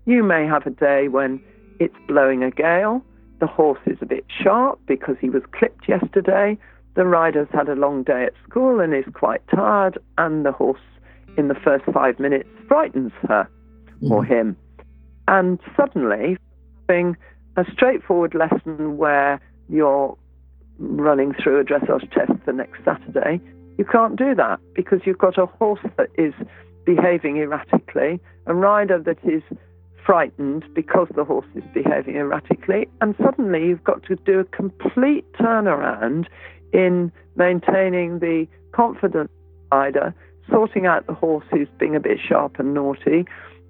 You 0.07 0.23
may 0.23 0.47
have 0.47 0.67
a 0.67 0.71
day 0.71 1.09
when 1.09 1.39
it's 1.79 1.95
blowing 2.09 2.43
a 2.43 2.51
gale, 2.51 3.05
the 3.41 3.47
horse 3.47 3.81
is 3.85 3.99
a 4.01 4.07
bit 4.07 4.25
sharp 4.43 4.81
because 4.87 5.17
he 5.21 5.29
was 5.29 5.43
clipped 5.53 5.87
yesterday, 5.89 6.57
the 6.95 7.05
rider's 7.05 7.49
had 7.53 7.69
a 7.69 7.75
long 7.75 8.03
day 8.03 8.25
at 8.25 8.33
school 8.49 8.81
and 8.81 8.95
is 8.95 9.05
quite 9.13 9.43
tired, 9.55 9.99
and 10.17 10.47
the 10.47 10.53
horse 10.53 10.81
in 11.37 11.49
the 11.49 11.55
first 11.55 11.85
five 11.93 12.19
minutes 12.19 12.49
frightens 12.67 13.13
her 13.29 13.47
or 14.11 14.23
mm-hmm. 14.23 14.33
him. 14.33 14.57
And 15.29 15.59
suddenly, 15.77 16.37
having 16.89 17.17
a 17.57 17.65
straightforward 17.73 18.35
lesson 18.35 18.97
where 18.97 19.41
you're 19.69 20.17
running 20.79 21.35
through 21.35 21.61
a 21.61 21.65
dressage 21.65 22.11
test 22.13 22.33
the 22.45 22.53
next 22.53 22.85
Saturday, 22.85 23.41
you 23.79 23.85
can't 23.85 24.17
do 24.17 24.35
that 24.35 24.61
because 24.75 25.01
you've 25.05 25.19
got 25.19 25.39
a 25.39 25.47
horse 25.47 25.81
that 25.97 26.09
is 26.19 26.35
behaving 26.85 27.39
erratically, 27.39 28.21
a 28.47 28.55
rider 28.55 28.99
that 28.99 29.19
is 29.25 29.43
frightened 30.05 30.65
because 30.75 31.09
the 31.15 31.25
horse 31.25 31.47
is 31.55 31.63
behaving 31.73 32.17
erratically, 32.17 32.89
and 33.01 33.15
suddenly 33.23 33.67
you've 33.67 33.85
got 33.85 34.03
to 34.05 34.17
do 34.17 34.41
a 34.41 34.45
complete 34.45 35.25
turnaround 35.35 36.27
in 36.73 37.13
maintaining 37.37 38.19
the 38.19 38.47
confident 38.73 39.31
rider, 39.71 40.15
sorting 40.51 40.87
out 40.87 41.07
the 41.07 41.15
horse 41.15 41.45
who's 41.51 41.69
being 41.79 41.95
a 41.95 42.01
bit 42.01 42.19
sharp 42.19 42.59
and 42.59 42.75
naughty, 42.75 43.25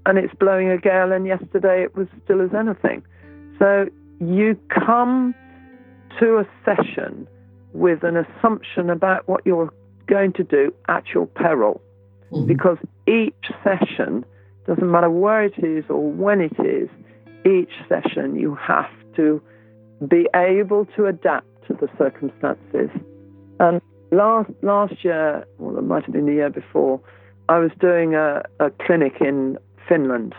and 0.07 0.19
it's 0.19 0.35
blowing 0.35 0.69
a 0.69 0.79
gale, 0.79 1.13
and 1.13 1.27
yesterday 1.27 1.83
it 1.83 1.97
was 1.97 2.09
still 2.25 2.41
as 2.41 2.53
anything. 2.55 3.03
So 3.59 3.87
you 4.21 4.59
come 4.69 5.35
to 6.19 6.39
a 6.39 6.47
session 6.65 7.27
with 7.73 8.03
an 8.03 8.17
assumption 8.17 8.91
about 8.91 9.27
what 9.29 9.47
you're 9.47 9.73
going 10.07 10.33
to 10.35 10.45
do 10.45 10.75
at 10.89 11.05
your 11.15 11.27
peril 11.27 11.81
Mhm. 12.33 12.47
because 12.47 12.79
each 13.07 13.53
session, 13.65 14.25
doesn't 14.67 14.91
matter 14.91 15.11
where 15.11 15.43
it 15.45 15.59
is 15.59 15.85
or 15.89 16.11
when 16.11 16.41
it 16.41 16.59
is, 16.61 16.89
each 17.45 17.73
session 17.89 18.37
you 18.37 18.55
have 18.55 18.91
to 19.17 19.41
be 20.07 20.29
able 20.35 20.85
to 20.97 21.07
adapt 21.07 21.47
to 21.67 21.75
the 21.75 21.89
circumstances. 21.97 22.91
And 23.61 23.81
last 24.11 24.51
last 24.63 25.05
year, 25.05 25.45
well, 25.59 25.79
it 25.79 25.83
might 25.83 26.05
have 26.05 26.13
been 26.13 26.27
the 26.27 26.35
year 26.35 26.51
before, 26.51 27.01
I 27.49 27.59
was 27.59 27.71
doing 27.81 28.15
a, 28.15 28.43
a 28.61 28.71
clinic 28.71 29.21
in 29.21 29.59
Finland 29.89 30.35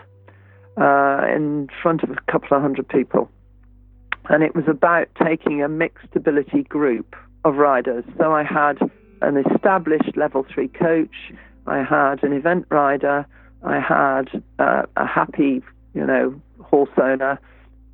uh, 0.76 1.26
in 1.34 1.68
front 1.82 2.02
of 2.02 2.10
a 2.10 2.16
couple 2.30 2.56
of 2.56 2.62
hundred 2.62 2.88
people. 2.88 3.30
And 4.30 4.42
it 4.42 4.54
was 4.54 4.64
about 4.68 5.08
taking 5.22 5.62
a 5.62 5.68
mixed 5.68 6.14
ability 6.14 6.62
group 6.64 7.14
of 7.44 7.56
riders. 7.56 8.04
So 8.18 8.32
I 8.32 8.42
had 8.42 8.78
an 9.20 9.36
established 9.36 10.16
level 10.16 10.46
three 10.52 10.68
coach, 10.68 11.32
I 11.66 11.82
had 11.82 12.22
an 12.22 12.32
event 12.32 12.66
rider, 12.70 13.26
I 13.62 13.80
had 13.80 14.42
uh, 14.58 14.82
a 14.96 15.06
happy, 15.06 15.62
you 15.94 16.06
know, 16.06 16.40
horse 16.62 16.90
owner, 17.00 17.38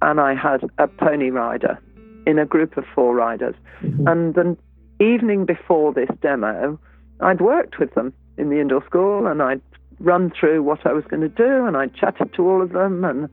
and 0.02 0.20
I 0.20 0.34
had 0.34 0.62
a 0.78 0.88
pony 0.88 1.30
rider 1.30 1.78
in 2.26 2.38
a 2.38 2.46
group 2.46 2.76
of 2.76 2.84
four 2.94 3.14
riders. 3.14 3.54
Mhm. 3.82 4.10
And 4.10 4.34
the 4.34 4.56
evening 4.98 5.44
before 5.44 5.92
this 5.92 6.10
demo, 6.20 6.78
I'd 7.20 7.40
worked 7.40 7.78
with 7.78 7.94
them 7.94 8.12
in 8.36 8.50
the 8.50 8.60
indoor 8.60 8.84
school 8.84 9.26
and 9.26 9.42
I'd 9.42 9.60
run 10.00 10.32
through 10.38 10.62
what 10.62 10.86
I 10.86 10.92
was 10.92 11.04
going 11.04 11.20
to 11.20 11.28
do 11.28 11.66
and 11.66 11.76
I 11.76 11.86
chatted 11.86 12.32
to 12.34 12.48
all 12.48 12.62
of 12.62 12.72
them 12.72 13.04
and 13.04 13.28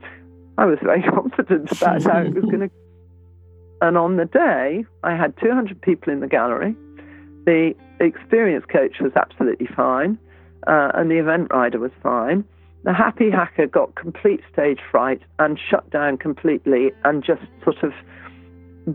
I 0.57 0.65
was 0.65 0.77
very 0.83 1.01
confident 1.09 1.71
about 1.71 2.03
how 2.03 2.19
it 2.19 2.33
was 2.33 2.43
going 2.51 2.69
to. 2.69 2.69
And 3.81 3.97
on 3.97 4.17
the 4.17 4.25
day, 4.25 4.85
I 5.03 5.15
had 5.15 5.35
200 5.37 5.81
people 5.81 6.11
in 6.11 6.19
the 6.19 6.27
gallery. 6.27 6.75
The 7.45 7.75
experience 7.99 8.65
coach 8.65 8.99
was 8.99 9.11
absolutely 9.15 9.67
fine, 9.67 10.17
uh, 10.65 10.91
and 10.95 11.11
the 11.11 11.17
event 11.17 11.49
rider 11.51 11.79
was 11.79 11.91
fine. 12.01 12.43
The 12.83 12.93
happy 12.93 13.29
hacker 13.29 13.67
got 13.67 13.95
complete 13.95 14.41
stage 14.51 14.79
fright 14.91 15.21
and 15.39 15.59
shut 15.59 15.89
down 15.91 16.17
completely 16.17 16.91
and 17.03 17.23
just 17.23 17.41
sort 17.63 17.83
of 17.83 17.93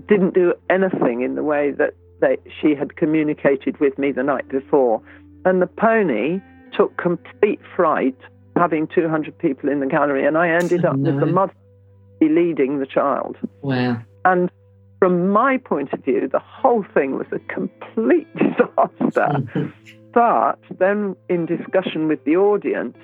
didn't 0.09 0.35
do 0.35 0.55
anything 0.71 1.23
in 1.23 1.35
the 1.35 1.43
way 1.43 1.71
that 1.73 1.95
they, 2.21 2.39
she 2.61 2.75
had 2.75 2.97
communicated 2.97 3.79
with 3.79 3.99
me 3.99 4.11
the 4.11 4.23
night 4.23 4.49
before. 4.49 5.03
And 5.45 5.61
the 5.61 5.67
pony 5.67 6.41
took 6.77 6.97
complete 6.97 7.61
fright 7.77 8.17
having 8.57 8.87
200 8.89 9.37
people 9.39 9.69
in 9.69 9.81
the 9.81 9.87
gallery, 9.87 10.27
and 10.27 10.37
I 10.37 10.49
ended 10.51 10.85
up 10.85 10.97
with 10.97 11.19
the 11.21 11.27
mother 11.27 11.55
leading 12.21 12.79
the 12.79 12.87
child. 12.87 13.37
Wow. 13.63 14.01
And 14.25 14.51
from 14.99 15.31
my 15.31 15.59
point 15.59 15.93
of 15.93 16.05
view, 16.05 16.29
the 16.31 16.39
whole 16.39 16.85
thing 16.95 17.17
was 17.17 17.27
a 17.33 17.39
complete 17.53 18.29
disaster. 18.37 19.73
But 20.15 20.59
then, 20.79 21.17
in 21.31 21.47
discussion 21.47 22.07
with 22.07 22.23
the 22.25 22.37
audience, 22.37 22.99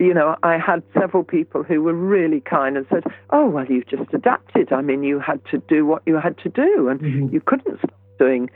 you 0.00 0.12
know, 0.12 0.34
I 0.42 0.58
had 0.58 0.82
several 0.92 1.22
people 1.22 1.62
who 1.62 1.80
were 1.80 1.94
really 1.94 2.40
kind 2.40 2.76
and 2.76 2.84
said, 2.90 3.04
"Oh, 3.30 3.48
well, 3.48 3.64
you've 3.66 3.86
just 3.86 4.12
adapted. 4.12 4.72
I 4.72 4.82
mean, 4.82 5.04
you 5.04 5.20
had 5.20 5.40
to 5.52 5.58
do 5.58 5.86
what 5.86 6.02
you 6.06 6.16
had 6.16 6.36
to 6.38 6.48
do, 6.48 6.88
and 6.88 7.00
Mhm. 7.00 7.32
you 7.32 7.40
couldn't 7.40 7.78
stop 7.78 7.92
doing, 8.18 8.50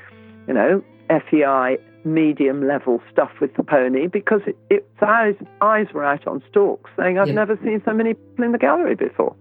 you 0.48 0.54
know, 0.54 0.82
FEI 1.08 1.78
medium 2.14 2.66
level 2.66 3.00
stuff 3.12 3.30
with 3.40 3.54
the 3.54 3.62
pony 3.62 4.06
because 4.06 4.40
it, 4.46 4.56
its 4.70 4.86
eyes 5.02 5.34
eyes 5.60 5.86
were 5.92 6.04
out 6.04 6.26
on 6.26 6.42
stalks, 6.50 6.90
saying, 6.98 7.18
"I've 7.18 7.28
Yeah. 7.28 7.34
never 7.34 7.56
seen 7.62 7.82
so 7.84 7.92
many 7.92 8.14
people 8.14 8.44
in 8.44 8.52
the 8.52 8.58
gallery 8.58 8.94
before." 8.94 9.34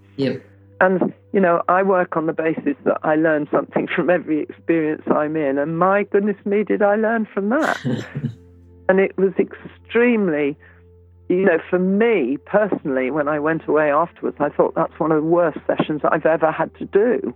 And, 0.79 1.11
you 1.33 1.39
know, 1.39 1.63
I 1.67 1.81
work 1.81 2.15
on 2.15 2.27
the 2.27 2.33
basis 2.33 2.75
that 2.85 2.99
I 3.03 3.15
learn 3.15 3.47
something 3.51 3.87
from 3.95 4.09
every 4.09 4.41
experience 4.41 5.01
I'm 5.07 5.35
in. 5.35 5.57
And 5.57 5.79
my 5.79 6.03
goodness 6.03 6.37
me, 6.45 6.63
did 6.63 6.81
I 6.83 6.95
learn 6.95 7.25
from 7.33 7.49
that? 7.49 7.79
and 8.89 8.99
it 8.99 9.17
was 9.17 9.33
extremely, 9.39 10.55
you 11.29 11.45
know, 11.45 11.57
for 11.69 11.79
me 11.79 12.37
personally, 12.45 13.09
when 13.11 13.27
I 13.27 13.39
went 13.39 13.67
away 13.67 13.91
afterwards, 13.91 14.37
I 14.39 14.49
thought 14.49 14.75
that's 14.75 14.99
one 14.99 15.11
of 15.11 15.17
the 15.23 15.27
worst 15.27 15.57
sessions 15.65 16.01
I've 16.03 16.25
ever 16.27 16.51
had 16.51 16.73
to 16.75 16.85
do. 16.85 17.33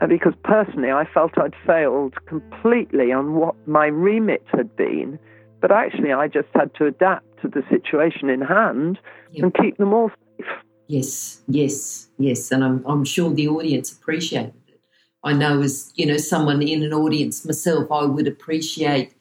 Uh, 0.00 0.06
Because 0.06 0.34
personally, 0.44 0.90
I 0.90 1.06
felt 1.12 1.38
I'd 1.38 1.54
failed 1.66 2.14
completely 2.26 3.12
on 3.12 3.34
what 3.34 3.54
my 3.66 3.86
remit 3.86 4.42
had 4.48 4.74
been. 4.76 5.18
But 5.60 5.70
actually, 5.70 6.12
I 6.12 6.28
just 6.28 6.48
had 6.54 6.74
to 6.74 6.86
adapt 6.86 7.24
to 7.42 7.48
the 7.48 7.62
situation 7.70 8.28
in 8.28 8.40
hand 8.42 8.98
Yep. 9.32 9.42
and 9.42 9.54
keep 9.54 9.76
them 9.78 9.94
all 9.94 10.10
safe. 10.38 10.46
Yes, 10.86 11.42
yes, 11.48 12.08
yes, 12.18 12.52
and 12.52 12.62
I'm 12.62 12.84
I'm 12.86 13.04
sure 13.04 13.30
the 13.32 13.48
audience 13.48 13.90
appreciated 13.90 14.54
it. 14.68 14.80
I 15.22 15.32
know 15.32 15.62
as 15.62 15.92
you 15.96 16.04
know 16.04 16.18
someone 16.18 16.60
in 16.60 16.82
an 16.82 16.92
audience 16.92 17.44
myself, 17.44 17.90
I 17.90 18.04
would 18.04 18.28
appreciate 18.28 19.14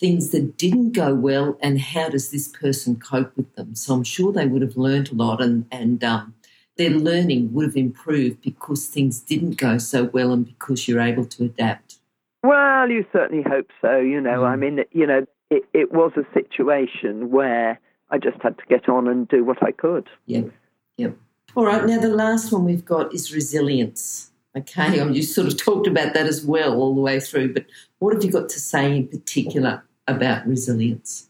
things 0.00 0.30
that 0.30 0.56
didn't 0.58 0.92
go 0.92 1.14
well 1.14 1.56
and 1.62 1.80
how 1.80 2.08
does 2.08 2.30
this 2.30 2.48
person 2.48 2.96
cope 2.96 3.36
with 3.36 3.54
them. 3.54 3.76
So 3.76 3.94
I'm 3.94 4.02
sure 4.02 4.32
they 4.32 4.46
would 4.46 4.62
have 4.62 4.76
learned 4.76 5.12
a 5.12 5.14
lot 5.14 5.40
and 5.40 5.66
and 5.70 6.02
um, 6.02 6.34
their 6.76 6.90
learning 6.90 7.52
would 7.52 7.66
have 7.66 7.76
improved 7.76 8.42
because 8.42 8.86
things 8.86 9.20
didn't 9.20 9.56
go 9.56 9.78
so 9.78 10.04
well 10.04 10.32
and 10.32 10.46
because 10.46 10.88
you're 10.88 11.00
able 11.00 11.24
to 11.24 11.44
adapt. 11.44 11.98
Well, 12.42 12.90
you 12.90 13.06
certainly 13.12 13.42
hope 13.42 13.70
so. 13.80 13.98
You 13.98 14.20
know, 14.20 14.44
I 14.44 14.54
Mm. 14.56 14.58
mean, 14.58 14.84
you 14.92 15.06
know, 15.06 15.26
it, 15.50 15.64
it 15.72 15.92
was 15.92 16.12
a 16.16 16.26
situation 16.34 17.30
where 17.30 17.78
I 18.10 18.18
just 18.18 18.40
had 18.42 18.58
to 18.58 18.64
get 18.68 18.88
on 18.88 19.08
and 19.08 19.28
do 19.28 19.44
what 19.44 19.62
I 19.62 19.72
could. 19.72 20.08
Yep, 20.26 20.50
yep. 20.96 21.16
All 21.54 21.64
right, 21.64 21.84
now 21.86 22.00
the 22.00 22.08
last 22.08 22.52
one 22.52 22.64
we've 22.64 22.84
got 22.84 23.14
is 23.14 23.32
resilience. 23.32 24.30
Okay, 24.56 25.00
um, 25.00 25.12
you 25.12 25.22
sort 25.22 25.46
of 25.46 25.56
talked 25.64 25.86
about 25.86 26.14
that 26.14 26.26
as 26.26 26.44
well 26.44 26.74
all 26.74 26.94
the 26.94 27.00
way 27.00 27.20
through, 27.20 27.54
but 27.54 27.66
what 27.98 28.14
have 28.14 28.24
you 28.24 28.30
got 28.30 28.48
to 28.50 28.60
say 28.60 28.96
in 28.96 29.08
particular 29.08 29.84
about 30.06 30.46
resilience? 30.46 31.28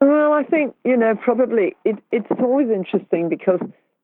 Well, 0.00 0.32
I 0.32 0.42
think, 0.44 0.74
you 0.84 0.96
know, 0.96 1.14
probably 1.14 1.76
it, 1.84 1.96
it's 2.10 2.26
always 2.40 2.68
interesting 2.70 3.28
because 3.28 3.60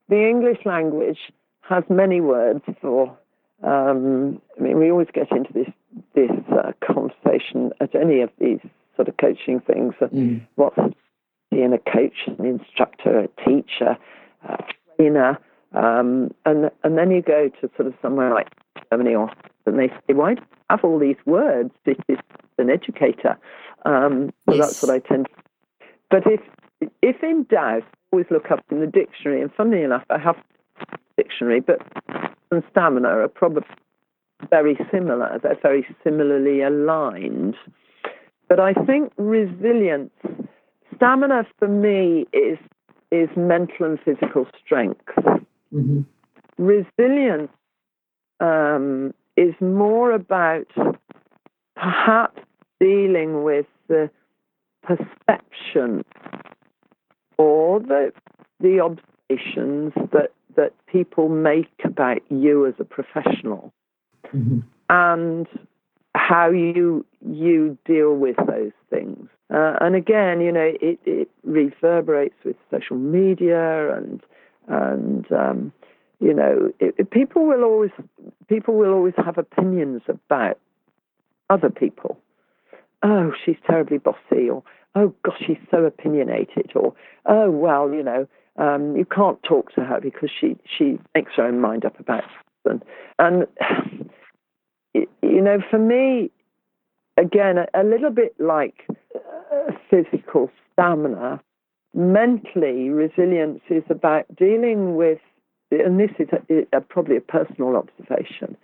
the 0.09 0.29
English 0.29 0.59
language 0.65 1.19
has 1.61 1.85
many 1.89 2.21
words 2.21 2.63
for. 2.81 3.17
Um, 3.63 4.41
I 4.59 4.63
mean, 4.63 4.79
we 4.79 4.91
always 4.91 5.09
get 5.13 5.31
into 5.33 5.53
this 5.53 5.69
this 6.15 6.31
uh, 6.53 6.73
conversation 6.85 7.73
at 7.81 7.95
any 7.95 8.21
of 8.21 8.31
these 8.39 8.61
sort 8.97 9.09
of 9.09 9.17
coaching 9.17 9.61
things. 9.61 9.95
Mm. 10.01 10.47
what's 10.57 10.77
being 11.51 11.73
a 11.73 11.79
coach, 11.79 12.29
an 12.39 12.45
instructor, 12.45 13.21
a 13.21 13.29
teacher, 13.45 13.97
a 14.49 14.65
trainer, 14.97 15.39
um, 15.73 16.33
and 16.47 16.71
and 16.85 16.97
then 16.97 17.11
you 17.11 17.23
go 17.23 17.49
to 17.61 17.71
sort 17.77 17.89
of 17.89 17.95
somewhere 18.01 18.33
like 18.33 18.49
Germany 18.91 19.15
or 19.15 19.31
and 19.67 19.79
they 19.79 19.89
say, 19.89 20.15
why 20.15 20.35
do 20.35 20.41
you 20.41 20.47
have 20.71 20.85
all 20.85 20.99
these 20.99 21.17
words? 21.27 21.71
This 21.85 21.97
is 22.09 22.19
an 22.59 22.71
educator. 22.71 23.37
Um, 23.85 24.33
so 24.49 24.55
Yes. 24.55 24.67
that's 24.67 24.83
what 24.83 24.91
I 24.91 24.99
tend. 25.01 25.27
to 25.27 25.33
But 26.11 26.23
if 26.27 26.41
if 27.03 27.23
in 27.23 27.45
doubt, 27.45 27.85
always 28.13 28.27
look 28.31 28.51
up 28.51 28.65
in 28.71 28.81
the 28.81 28.87
dictionary. 28.87 29.43
And 29.43 29.53
funnily 29.55 29.83
enough, 29.83 30.05
I 30.11 30.19
have 30.19 30.37
a 30.81 30.99
dictionary, 31.17 31.61
but 31.61 31.81
and 32.51 32.63
stamina 32.71 33.09
are 33.09 33.29
probably 33.29 33.69
very 34.51 34.79
similar. 34.91 35.39
They're 35.43 35.59
very 35.63 35.87
similarly 36.03 36.63
aligned. 36.63 37.57
But 38.49 38.61
I 38.61 38.73
think 38.73 39.13
resilience, 39.17 40.13
stamina 40.97 41.47
for 41.59 41.69
me 41.69 42.27
is 42.33 42.59
is 43.11 43.29
mental 43.37 43.87
and 43.87 43.99
physical 44.01 44.47
strength. 44.65 45.01
hmm 45.71 46.03
Resilience 46.57 47.53
um, 48.41 49.15
is 49.37 49.55
more 49.61 50.11
about 50.11 50.67
perhaps 51.77 52.41
dealing 52.81 53.45
with 53.45 53.67
the 53.87 54.11
perception 54.83 56.05
or 57.39 57.80
the 57.80 58.12
the 58.61 58.80
observations 58.80 59.93
that 60.12 60.32
that 60.57 60.72
people 60.86 61.28
make 61.28 61.70
about 61.84 62.18
you 62.30 62.66
as 62.66 62.74
a 62.78 62.84
professional 62.84 63.72
hmm 64.30 64.61
and 64.91 65.47
how 66.14 66.51
you 66.51 67.05
you 67.20 67.76
deal 67.84 68.14
with 68.14 68.36
those 68.47 68.72
things. 68.91 69.28
Uh, 69.53 69.76
and 69.80 69.95
again, 69.95 70.41
you 70.41 70.51
know, 70.53 70.72
it, 70.80 70.99
it 71.05 71.30
reverberates 71.45 72.34
with 72.45 72.57
social 72.70 72.97
media 72.97 73.95
and 73.97 74.20
and 74.66 75.30
um, 75.32 75.72
you 76.20 76.34
know, 76.34 76.72
it, 76.80 76.95
it- 76.99 77.11
people 77.11 77.47
will 77.47 77.62
always 77.64 77.91
people 78.49 78.74
will 78.74 78.93
always 78.93 79.14
have 79.16 79.39
opinions 79.39 80.03
about 80.09 80.59
other 81.51 81.70
people. 81.70 82.18
Oh, 83.03 83.32
she's 83.45 83.57
terribly 83.66 83.99
bossy, 83.99 84.51
or 84.51 84.62
oh 84.99 85.15
gosh, 85.25 85.43
she's 85.47 85.57
so 85.71 85.85
opinionated, 85.85 86.73
or 86.75 86.95
oh 87.27 87.51
well, 87.51 87.93
you 87.93 88.03
know, 88.03 88.27
um, 88.57 88.97
you 88.97 89.05
can't 89.05 89.43
talk 89.43 89.73
to 89.75 89.85
her 89.85 90.01
because 90.01 90.31
she 90.41 90.57
she 90.77 90.99
makes 91.15 91.33
her 91.37 91.45
own 91.45 91.61
mind 91.61 91.85
up 91.85 91.99
about 92.01 92.25
something. 92.67 92.87
And 93.19 93.47
you 94.95 95.43
know, 95.43 95.59
for 95.71 95.79
me, 95.79 96.31
again, 97.17 97.59
a, 97.59 97.67
a 97.75 97.85
little 97.85 98.11
bit 98.11 98.35
like 98.39 98.87
uh, 99.15 99.73
physical 99.89 100.51
stamina, 100.73 101.41
mentally, 101.95 102.91
resilience 102.91 103.61
is 103.71 103.85
about 103.91 104.25
dealing 104.37 104.97
with, 104.97 105.21
and 105.71 105.99
this 105.99 106.11
is 106.19 106.29
a, 106.33 106.77
a, 106.77 106.81
probably 106.81 107.17
a 107.17 107.21
personal 107.21 107.77
observation, 107.77 108.57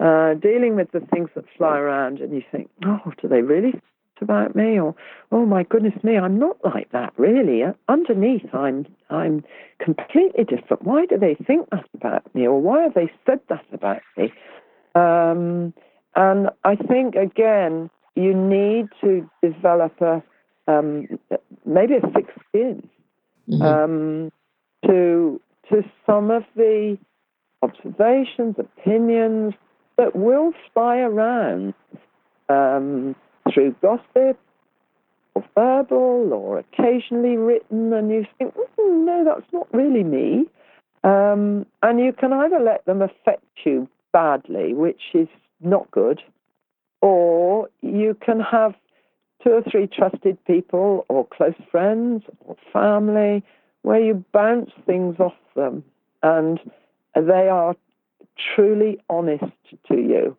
uh, 0.00 0.34
dealing 0.34 0.76
with 0.76 0.90
the 0.92 1.00
things 1.12 1.28
that 1.34 1.44
fly 1.56 1.76
around 1.78 2.20
and 2.20 2.32
you 2.32 2.42
think, 2.52 2.70
oh, 2.84 3.12
do 3.20 3.28
they 3.28 3.42
really 3.42 3.74
about 4.20 4.54
me, 4.54 4.78
or 4.78 4.94
oh 5.32 5.46
my 5.46 5.62
goodness 5.64 5.94
me, 6.02 6.16
I'm 6.16 6.38
not 6.38 6.56
like 6.64 6.90
that 6.92 7.12
really. 7.16 7.62
Underneath, 7.88 8.54
I'm 8.54 8.86
I'm 9.08 9.44
completely 9.78 10.44
different. 10.44 10.84
Why 10.84 11.06
do 11.06 11.18
they 11.18 11.36
think 11.46 11.68
that 11.70 11.86
about 11.94 12.34
me, 12.34 12.46
or 12.46 12.60
why 12.60 12.82
have 12.82 12.94
they 12.94 13.10
said 13.26 13.40
that 13.48 13.64
about 13.72 14.02
me? 14.16 14.32
Um, 14.94 15.72
and 16.16 16.50
I 16.64 16.76
think 16.76 17.14
again, 17.14 17.90
you 18.14 18.34
need 18.34 18.88
to 19.00 19.28
develop 19.42 20.00
a 20.00 20.22
um, 20.66 21.06
maybe 21.64 21.94
a 21.94 22.00
thick 22.12 22.26
skin 22.48 22.88
mm-hmm. 23.48 23.62
um, 23.62 24.32
to 24.86 25.40
to 25.70 25.82
some 26.06 26.30
of 26.30 26.44
the 26.56 26.98
observations, 27.62 28.56
opinions 28.58 29.54
that 29.98 30.16
will 30.16 30.52
fly 30.72 30.96
around 30.98 31.74
um, 32.48 33.14
through 33.52 33.74
gossip 33.82 34.38
or 35.34 35.44
verbal 35.54 36.32
or 36.32 36.58
occasionally 36.58 37.36
written, 37.36 37.92
and 37.92 38.10
you 38.10 38.26
think, 38.38 38.54
mm, 38.54 39.04
no, 39.04 39.24
that's 39.24 39.52
not 39.52 39.72
really 39.72 40.04
me. 40.04 40.46
Um, 41.02 41.66
and 41.82 41.98
you 42.00 42.12
can 42.12 42.32
either 42.32 42.58
let 42.60 42.84
them 42.84 43.00
affect 43.00 43.44
you 43.64 43.88
badly, 44.12 44.74
which 44.74 45.00
is 45.14 45.28
not 45.60 45.90
good, 45.90 46.20
or 47.00 47.68
you 47.80 48.16
can 48.20 48.40
have 48.40 48.74
two 49.42 49.50
or 49.50 49.62
three 49.62 49.86
trusted 49.86 50.42
people 50.44 51.06
or 51.08 51.26
close 51.26 51.54
friends 51.70 52.22
or 52.44 52.56
family 52.72 53.42
where 53.82 54.00
you 54.00 54.24
bounce 54.32 54.70
things 54.84 55.16
off 55.18 55.32
them 55.56 55.82
and 56.22 56.60
they 57.14 57.48
are 57.48 57.74
truly 58.54 58.98
honest 59.08 59.44
to 59.88 59.94
you. 59.94 60.36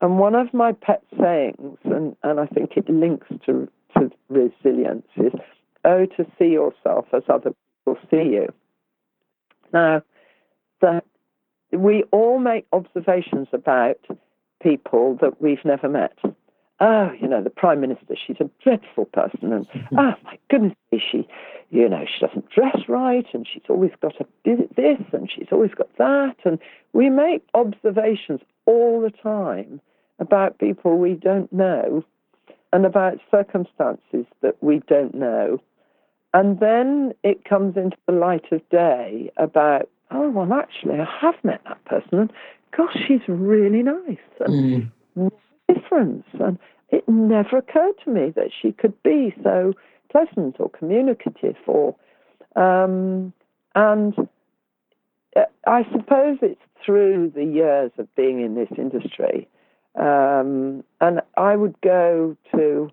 And 0.00 0.18
one 0.18 0.34
of 0.34 0.54
my 0.54 0.72
pet 0.72 1.02
sayings, 1.18 1.78
and, 1.84 2.16
and 2.22 2.38
I 2.40 2.46
think 2.46 2.76
it 2.76 2.88
links 2.88 3.26
to, 3.46 3.68
to 3.96 4.10
resilience, 4.28 5.06
is 5.16 5.32
oh, 5.84 6.06
to 6.06 6.26
see 6.38 6.46
yourself 6.46 7.06
as 7.12 7.22
other 7.28 7.52
people 7.84 8.00
see 8.10 8.34
you. 8.34 8.48
Now, 9.72 10.02
that 10.80 11.04
we 11.72 12.04
all 12.12 12.38
make 12.38 12.66
observations 12.72 13.48
about 13.52 13.98
people 14.62 15.18
that 15.20 15.40
we've 15.42 15.64
never 15.64 15.88
met 15.88 16.16
oh, 16.80 17.10
you 17.20 17.26
know, 17.26 17.42
the 17.42 17.50
prime 17.50 17.80
minister, 17.80 18.14
she's 18.14 18.36
a 18.40 18.50
dreadful 18.62 19.06
person, 19.06 19.52
and 19.52 19.66
oh 19.98 20.14
my 20.24 20.38
goodness, 20.50 20.76
she, 20.92 21.28
you 21.70 21.88
know, 21.88 22.04
she 22.06 22.24
doesn't 22.24 22.48
dress 22.50 22.78
right, 22.88 23.26
and 23.32 23.46
she's 23.52 23.62
always 23.68 23.92
got 24.00 24.14
a 24.20 24.26
this, 24.44 25.00
and 25.12 25.30
she's 25.30 25.48
always 25.50 25.72
got 25.74 25.88
that, 25.98 26.36
and 26.44 26.58
we 26.92 27.10
make 27.10 27.42
observations 27.54 28.40
all 28.68 29.00
the 29.00 29.10
time 29.10 29.80
about 30.18 30.58
people 30.58 30.98
we 30.98 31.14
don't 31.14 31.52
know, 31.52 32.04
and 32.72 32.84
about 32.84 33.18
circumstances 33.30 34.26
that 34.42 34.56
we 34.60 34.82
don't 34.88 35.14
know, 35.14 35.58
and 36.34 36.60
then 36.60 37.12
it 37.22 37.44
comes 37.44 37.76
into 37.76 37.96
the 38.06 38.12
light 38.12 38.44
of 38.52 38.60
day 38.68 39.30
about, 39.38 39.88
oh 40.10 40.28
well, 40.28 40.52
actually, 40.52 41.00
I 41.00 41.08
have 41.20 41.42
met 41.42 41.62
that 41.64 41.84
person, 41.84 42.18
and 42.18 42.32
gosh, 42.76 42.96
she's 43.06 43.26
really 43.26 43.82
nice, 43.82 44.28
and. 44.40 44.54
Mm 44.54 44.92
difference. 45.68 46.24
And 46.40 46.58
it 46.90 47.08
never 47.08 47.58
occurred 47.58 47.94
to 48.04 48.10
me 48.10 48.32
that 48.36 48.50
she 48.60 48.72
could 48.72 49.00
be 49.02 49.34
so 49.42 49.74
pleasant 50.10 50.56
or 50.58 50.70
communicative 50.70 51.56
or 51.66 51.94
um, 52.56 53.32
and 53.74 54.27
I 55.66 55.84
suppose 55.92 56.38
it's 56.42 56.60
through 56.84 57.32
the 57.34 57.44
years 57.44 57.90
of 57.98 58.14
being 58.14 58.40
in 58.40 58.54
this 58.54 58.68
industry. 58.76 59.48
Um, 59.94 60.84
and 61.00 61.20
I 61.36 61.56
would 61.56 61.80
go 61.80 62.36
to 62.54 62.90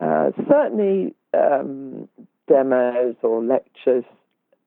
uh, 0.00 0.30
certainly 0.48 1.14
um, 1.34 2.08
demos 2.48 3.16
or 3.22 3.42
lectures 3.42 4.04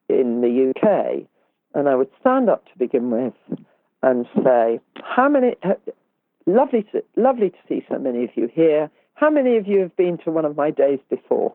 in 0.10 0.42
the 0.42 0.72
UK, 0.72 1.28
and 1.74 1.90
I 1.90 1.96
would 1.96 2.10
stand 2.20 2.50
up 2.50 2.66
to 2.66 2.78
begin 2.78 3.12
with 3.12 3.34
and 4.02 4.26
say, 4.44 4.80
"How 5.04 5.30
many? 5.30 5.56
Lovely 6.46 6.84
to, 6.92 7.04
lovely 7.16 7.52
to 7.52 7.58
see 7.70 7.86
so 7.90 8.00
many 8.00 8.24
of 8.24 8.32
you 8.36 8.50
here. 8.52 8.90
How 9.14 9.30
many 9.30 9.58
of 9.58 9.68
you 9.68 9.80
have 9.82 9.96
been 9.96 10.18
to 10.20 10.32
one 10.32 10.46
of 10.46 10.58
my 10.58 10.72
days 10.72 11.00
before? 11.10 11.54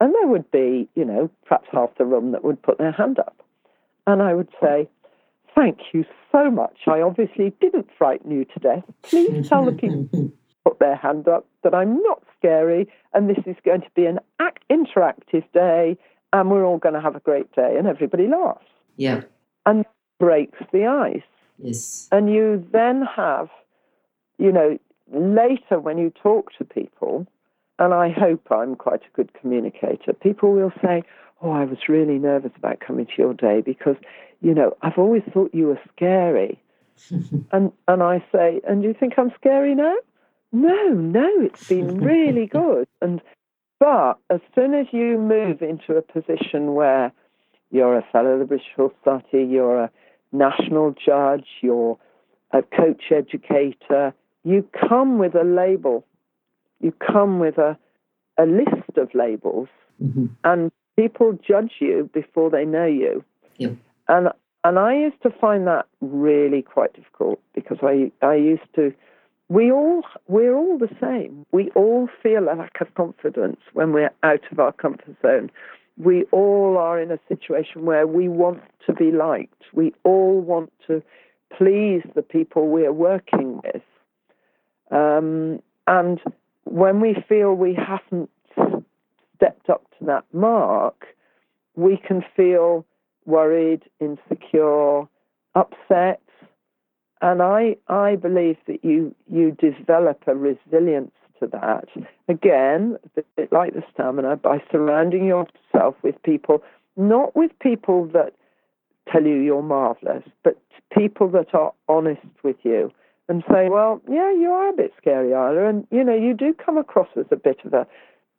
And 0.00 0.14
there 0.14 0.26
would 0.26 0.50
be, 0.50 0.88
you 0.94 1.04
know, 1.04 1.30
perhaps 1.46 1.68
half 1.70 1.90
the 1.98 2.06
room 2.06 2.32
that 2.32 2.44
would 2.44 2.62
put 2.62 2.78
their 2.78 2.92
hand 2.92 3.18
up. 3.18 3.36
And 4.08 4.22
I 4.22 4.34
would 4.34 4.48
say, 4.60 4.88
Thank 5.54 5.78
you 5.92 6.04
so 6.30 6.50
much. 6.50 6.76
I 6.86 7.00
obviously 7.00 7.52
didn't 7.60 7.88
frighten 7.96 8.30
you 8.30 8.44
to 8.44 8.60
death. 8.60 8.84
Please 9.02 9.48
tell 9.48 9.64
the 9.64 9.72
people 9.72 10.30
put 10.64 10.78
their 10.78 10.94
hand 10.94 11.26
up 11.26 11.46
that 11.64 11.74
I'm 11.74 12.00
not 12.02 12.22
scary 12.38 12.88
and 13.12 13.28
this 13.28 13.42
is 13.44 13.56
going 13.64 13.80
to 13.80 13.90
be 13.96 14.06
an 14.06 14.20
act- 14.38 14.62
interactive 14.70 15.42
day 15.52 15.96
and 16.32 16.50
we're 16.50 16.64
all 16.64 16.78
going 16.78 16.94
to 16.94 17.00
have 17.00 17.16
a 17.16 17.20
great 17.20 17.50
day. 17.56 17.74
And 17.76 17.88
everybody 17.88 18.28
laughs. 18.28 18.66
Yeah. 18.96 19.22
And 19.66 19.84
breaks 20.20 20.58
the 20.72 20.86
ice. 20.86 21.22
Yes. 21.58 22.08
And 22.12 22.32
you 22.32 22.64
then 22.72 23.02
have 23.16 23.48
you 24.38 24.52
know, 24.52 24.78
later 25.12 25.80
when 25.80 25.98
you 25.98 26.12
talk 26.22 26.52
to 26.58 26.64
people, 26.64 27.26
and 27.78 27.92
I 27.92 28.10
hope 28.10 28.46
I'm 28.50 28.76
quite 28.76 29.02
a 29.02 29.16
good 29.16 29.32
communicator, 29.34 30.12
people 30.12 30.52
will 30.52 30.72
say, 30.82 31.02
Oh, 31.40 31.50
I 31.50 31.64
was 31.64 31.78
really 31.88 32.18
nervous 32.18 32.52
about 32.56 32.80
coming 32.80 33.06
to 33.06 33.12
your 33.16 33.34
day 33.34 33.60
because, 33.60 33.96
you 34.40 34.54
know, 34.54 34.76
I've 34.82 34.98
always 34.98 35.22
thought 35.32 35.54
you 35.54 35.66
were 35.68 35.80
scary. 35.94 36.60
and 37.52 37.72
and 37.86 38.02
I 38.02 38.24
say, 38.32 38.60
And 38.66 38.82
do 38.82 38.88
you 38.88 38.94
think 38.98 39.14
I'm 39.16 39.32
scary 39.36 39.74
now? 39.74 39.94
No, 40.50 40.88
no, 40.88 41.28
it's 41.40 41.68
been 41.68 42.00
really 42.00 42.46
good. 42.52 42.88
And 43.00 43.20
but 43.78 44.18
as 44.30 44.40
soon 44.54 44.74
as 44.74 44.86
you 44.90 45.18
move 45.18 45.62
into 45.62 45.96
a 45.96 46.02
position 46.02 46.74
where 46.74 47.12
you're 47.70 47.96
a 47.96 48.06
fellow 48.10 48.30
of 48.30 48.40
the 48.40 48.44
British 48.44 48.66
Society, 48.74 49.44
you're 49.44 49.84
a 49.84 49.90
national 50.32 50.94
judge, 51.04 51.46
you're 51.60 51.98
a 52.52 52.62
coach 52.62 53.04
educator, 53.10 54.14
you 54.42 54.66
come 54.88 55.18
with 55.18 55.34
a 55.34 55.44
label, 55.44 56.04
you 56.80 56.92
come 56.92 57.38
with 57.38 57.58
a, 57.58 57.78
a 58.38 58.46
list 58.46 58.96
of 58.96 59.14
labels, 59.14 59.68
mm-hmm. 60.02 60.26
and 60.44 60.72
people 60.98 61.38
judge 61.46 61.74
you 61.78 62.10
before 62.12 62.50
they 62.50 62.64
know 62.64 62.86
you. 62.86 63.24
Yep. 63.58 63.76
And 64.08 64.28
and 64.64 64.78
I 64.78 64.96
used 64.96 65.22
to 65.22 65.30
find 65.30 65.66
that 65.68 65.86
really 66.00 66.62
quite 66.62 66.92
difficult 66.94 67.40
because 67.54 67.78
I 67.82 68.10
I 68.20 68.34
used 68.34 68.68
to 68.74 68.92
we 69.48 69.70
all 69.70 70.02
we're 70.26 70.56
all 70.56 70.76
the 70.78 70.94
same. 71.00 71.46
We 71.52 71.70
all 71.70 72.08
feel 72.22 72.44
a 72.48 72.54
lack 72.54 72.80
of 72.80 72.92
confidence 72.94 73.60
when 73.72 73.92
we're 73.92 74.10
out 74.22 74.42
of 74.50 74.58
our 74.58 74.72
comfort 74.72 75.16
zone. 75.22 75.50
We 75.96 76.24
all 76.32 76.76
are 76.78 77.00
in 77.00 77.10
a 77.10 77.18
situation 77.28 77.84
where 77.84 78.06
we 78.06 78.28
want 78.28 78.62
to 78.86 78.92
be 78.92 79.10
liked. 79.10 79.62
We 79.72 79.94
all 80.04 80.40
want 80.40 80.72
to 80.86 81.02
please 81.56 82.02
the 82.14 82.22
people 82.22 82.68
we're 82.68 82.92
working 82.92 83.60
with. 83.64 83.82
Um, 84.90 85.60
and 85.86 86.20
when 86.64 87.00
we 87.00 87.16
feel 87.28 87.54
we 87.54 87.74
haven't 87.74 88.30
stepped 89.38 89.70
up 89.70 89.86
to 89.98 90.04
that 90.04 90.24
mark, 90.32 91.06
we 91.76 91.96
can 91.96 92.24
feel 92.36 92.84
worried, 93.24 93.82
insecure, 94.00 95.02
upset. 95.54 96.20
And 97.20 97.42
I, 97.42 97.76
I 97.88 98.16
believe 98.16 98.56
that 98.66 98.84
you, 98.84 99.14
you 99.30 99.52
develop 99.52 100.22
a 100.26 100.34
resilience 100.34 101.12
to 101.40 101.46
that. 101.48 101.88
Again, 102.28 102.96
a 103.16 103.22
bit 103.36 103.52
like 103.52 103.74
the 103.74 103.82
stamina, 103.92 104.36
by 104.36 104.62
surrounding 104.70 105.24
yourself 105.24 105.94
with 106.02 106.20
people, 106.24 106.62
not 106.96 107.36
with 107.36 107.52
people 107.60 108.06
that 108.12 108.34
tell 109.10 109.22
you 109.22 109.36
you're 109.36 109.62
marvelous, 109.62 110.24
but 110.42 110.60
people 110.96 111.28
that 111.28 111.54
are 111.54 111.72
honest 111.88 112.20
with 112.42 112.56
you 112.62 112.90
and 113.28 113.44
say, 113.50 113.68
well, 113.68 114.00
yeah, 114.08 114.32
you 114.32 114.50
are 114.50 114.70
a 114.70 114.72
bit 114.72 114.92
scary, 115.00 115.32
Islay, 115.34 115.68
and 115.68 115.86
you 115.90 116.02
know, 116.02 116.14
you 116.14 116.34
do 116.34 116.54
come 116.54 116.78
across 116.78 117.08
as 117.16 117.26
a 117.30 117.36
bit 117.36 117.58
of 117.64 117.74
a 117.74 117.86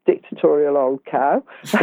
dictatorial 0.10 0.78
old 0.78 1.04
cow. 1.06 1.44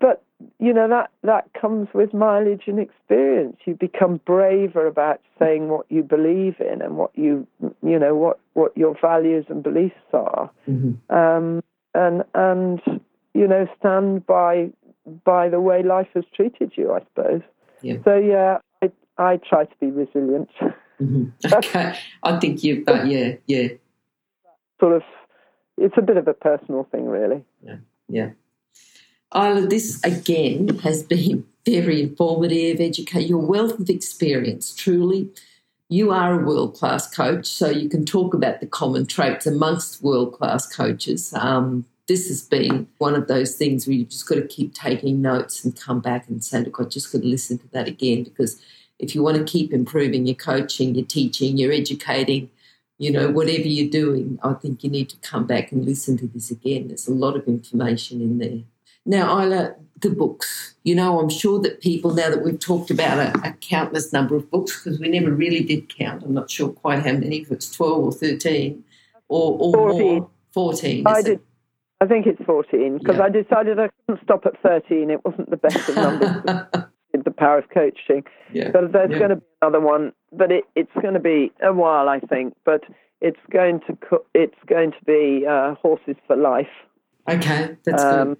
but 0.00 0.22
you 0.58 0.72
know 0.72 0.88
that 0.88 1.10
that 1.22 1.48
comes 1.60 1.88
with 1.94 2.12
mileage 2.12 2.64
and 2.66 2.78
experience. 2.78 3.56
You 3.64 3.74
become 3.74 4.20
braver 4.26 4.86
about 4.86 5.20
saying 5.38 5.68
what 5.68 5.86
you 5.88 6.02
believe 6.02 6.56
in 6.60 6.82
and 6.82 6.96
what 6.96 7.10
you 7.14 7.46
you 7.82 7.98
know 7.98 8.14
what 8.14 8.38
what 8.54 8.76
your 8.76 8.96
values 9.00 9.46
and 9.48 9.62
beliefs 9.62 9.94
are, 10.12 10.50
mm-hmm. 10.68 11.14
um, 11.14 11.62
and 11.94 12.24
and 12.34 12.80
you 13.34 13.46
know 13.46 13.66
stand 13.78 14.26
by 14.26 14.70
by 15.24 15.48
the 15.48 15.60
way 15.60 15.82
life 15.82 16.08
has 16.14 16.24
treated 16.34 16.72
you. 16.76 16.92
I 16.92 17.00
suppose. 17.00 17.42
Yeah. 17.82 17.96
So 18.04 18.16
yeah, 18.16 18.58
I 18.82 18.90
I 19.18 19.36
try 19.38 19.64
to 19.64 19.76
be 19.80 19.86
resilient. 19.86 20.50
Mm-hmm. 21.00 21.52
Okay, 21.52 21.98
I 22.22 22.38
think 22.38 22.62
you, 22.62 22.84
but 22.84 23.06
yeah, 23.06 23.34
yeah. 23.46 23.68
Sort 24.78 24.96
of, 24.96 25.02
it's 25.78 25.96
a 25.96 26.02
bit 26.02 26.16
of 26.16 26.28
a 26.28 26.34
personal 26.34 26.84
thing, 26.90 27.06
really. 27.06 27.44
Yeah, 27.64 27.76
yeah. 28.08 28.30
Islay, 29.34 29.66
this 29.66 30.02
again 30.04 30.78
has 30.80 31.02
been 31.02 31.46
very 31.64 32.02
informative, 32.02 32.80
educate 32.80 33.28
your 33.28 33.38
wealth 33.38 33.78
of 33.78 33.88
experience, 33.88 34.74
truly. 34.74 35.30
you 35.88 36.10
are 36.10 36.40
a 36.40 36.44
world 36.44 36.74
class 36.74 37.08
coach, 37.14 37.46
so 37.46 37.68
you 37.68 37.88
can 37.88 38.04
talk 38.04 38.34
about 38.34 38.60
the 38.60 38.66
common 38.66 39.06
traits 39.06 39.46
amongst 39.46 40.02
world 40.02 40.32
class 40.32 40.66
coaches. 40.66 41.32
Um, 41.34 41.84
this 42.08 42.28
has 42.28 42.42
been 42.42 42.88
one 42.98 43.14
of 43.14 43.28
those 43.28 43.54
things 43.56 43.86
where 43.86 43.94
you've 43.94 44.08
just 44.08 44.26
got 44.26 44.36
to 44.36 44.46
keep 44.46 44.74
taking 44.74 45.22
notes 45.22 45.64
and 45.64 45.78
come 45.78 46.00
back 46.00 46.28
and 46.28 46.42
say, 46.42 46.62
look, 46.62 46.80
I've 46.80 46.88
just 46.88 47.12
got 47.12 47.22
to 47.22 47.28
listen 47.28 47.58
to 47.58 47.68
that 47.68 47.88
again 47.88 48.24
because 48.24 48.60
if 48.98 49.14
you 49.14 49.22
want 49.22 49.36
to 49.36 49.44
keep 49.44 49.72
improving 49.72 50.26
your 50.26 50.34
coaching, 50.34 50.94
your 50.94 51.06
teaching, 51.06 51.58
your 51.58 51.72
educating, 51.72 52.50
you 52.98 53.10
know, 53.10 53.30
whatever 53.30 53.66
you're 53.66 53.90
doing, 53.90 54.38
I 54.42 54.54
think 54.54 54.84
you 54.84 54.90
need 54.90 55.08
to 55.10 55.16
come 55.18 55.46
back 55.46 55.72
and 55.72 55.84
listen 55.84 56.16
to 56.18 56.26
this 56.26 56.50
again. 56.50 56.88
There's 56.88 57.08
a 57.08 57.14
lot 57.14 57.36
of 57.36 57.46
information 57.46 58.20
in 58.20 58.38
there. 58.38 58.62
Now, 59.04 59.38
Islay, 59.40 59.72
the 60.00 60.10
books. 60.10 60.74
You 60.84 60.94
know, 60.94 61.20
I'm 61.20 61.30
sure 61.30 61.60
that 61.60 61.80
people, 61.80 62.12
now 62.14 62.30
that 62.30 62.42
we've 62.42 62.58
talked 62.58 62.90
about 62.90 63.18
a, 63.18 63.48
a 63.48 63.52
countless 63.54 64.12
number 64.12 64.36
of 64.36 64.50
books, 64.50 64.82
because 64.82 65.00
we 65.00 65.08
never 65.08 65.32
really 65.32 65.62
did 65.62 65.94
count, 65.96 66.22
I'm 66.22 66.34
not 66.34 66.50
sure 66.50 66.68
quite 66.68 67.00
how 67.00 67.12
many, 67.12 67.38
if 67.38 67.50
it's 67.50 67.70
12 67.70 68.04
or 68.04 68.12
13 68.12 68.84
or, 69.28 69.58
or 69.58 69.72
14. 69.72 70.18
more. 70.18 70.30
14. 70.52 71.06
I 71.06 71.22
did. 71.22 71.40
I 72.00 72.06
think 72.06 72.26
it's 72.26 72.42
14 72.44 72.98
because 72.98 73.16
yeah. 73.16 73.24
I 73.24 73.28
decided 73.28 73.78
I 73.78 73.88
couldn't 74.06 74.24
stop 74.24 74.44
at 74.44 74.60
13. 74.60 75.08
It 75.08 75.24
wasn't 75.24 75.50
the 75.50 75.56
best 75.56 75.88
of 75.88 75.94
numbers. 75.94 76.84
power 77.42 77.58
of 77.58 77.68
coaching. 77.70 78.24
Yeah. 78.52 78.70
But 78.70 78.92
there's 78.92 79.10
yeah. 79.10 79.18
going 79.18 79.30
to 79.30 79.36
be 79.36 79.46
another 79.62 79.80
one, 79.80 80.12
but 80.32 80.52
it, 80.52 80.64
it's 80.74 80.92
going 81.00 81.14
to 81.14 81.20
be 81.20 81.52
a 81.62 81.72
while, 81.72 82.08
I 82.08 82.20
think. 82.20 82.54
But 82.64 82.82
it's 83.20 83.40
going 83.50 83.80
to 83.86 83.96
co- 83.96 84.26
it's 84.34 84.62
going 84.66 84.92
to 84.92 85.04
be 85.04 85.46
uh, 85.46 85.74
horses 85.76 86.16
for 86.26 86.36
life. 86.36 86.74
Okay, 87.28 87.76
that's 87.84 88.02
um, 88.02 88.28
good 88.30 88.38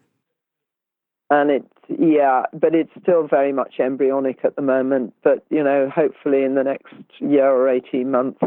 and 1.32 1.50
it's 1.50 1.66
yeah, 1.88 2.42
but 2.52 2.74
it's 2.74 2.90
still 3.02 3.26
very 3.26 3.52
much 3.52 3.80
embryonic 3.80 4.40
at 4.44 4.54
the 4.54 4.62
moment. 4.62 5.14
But 5.24 5.44
you 5.48 5.64
know, 5.64 5.90
hopefully 5.92 6.44
in 6.44 6.54
the 6.54 6.62
next 6.62 6.94
year 7.20 7.50
or 7.50 7.68
eighteen 7.68 8.10
months, 8.10 8.42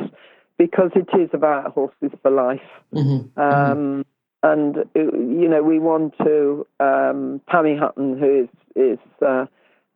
because 0.57 0.91
it 0.95 1.09
is 1.19 1.29
about 1.33 1.73
horses 1.73 2.11
for 2.21 2.29
life. 2.29 2.69
Mm-hmm. 2.93 3.39
Um, 3.39 4.05
and 4.43 4.77
you 4.93 5.49
know, 5.49 5.63
we 5.63 5.79
want 5.79 6.13
to. 6.19 6.67
Um, 6.79 7.41
Pammy 7.51 7.77
Hutton, 7.77 8.19
who 8.19 8.43
is 8.43 8.49
is 8.75 8.99
uh, 9.25 9.47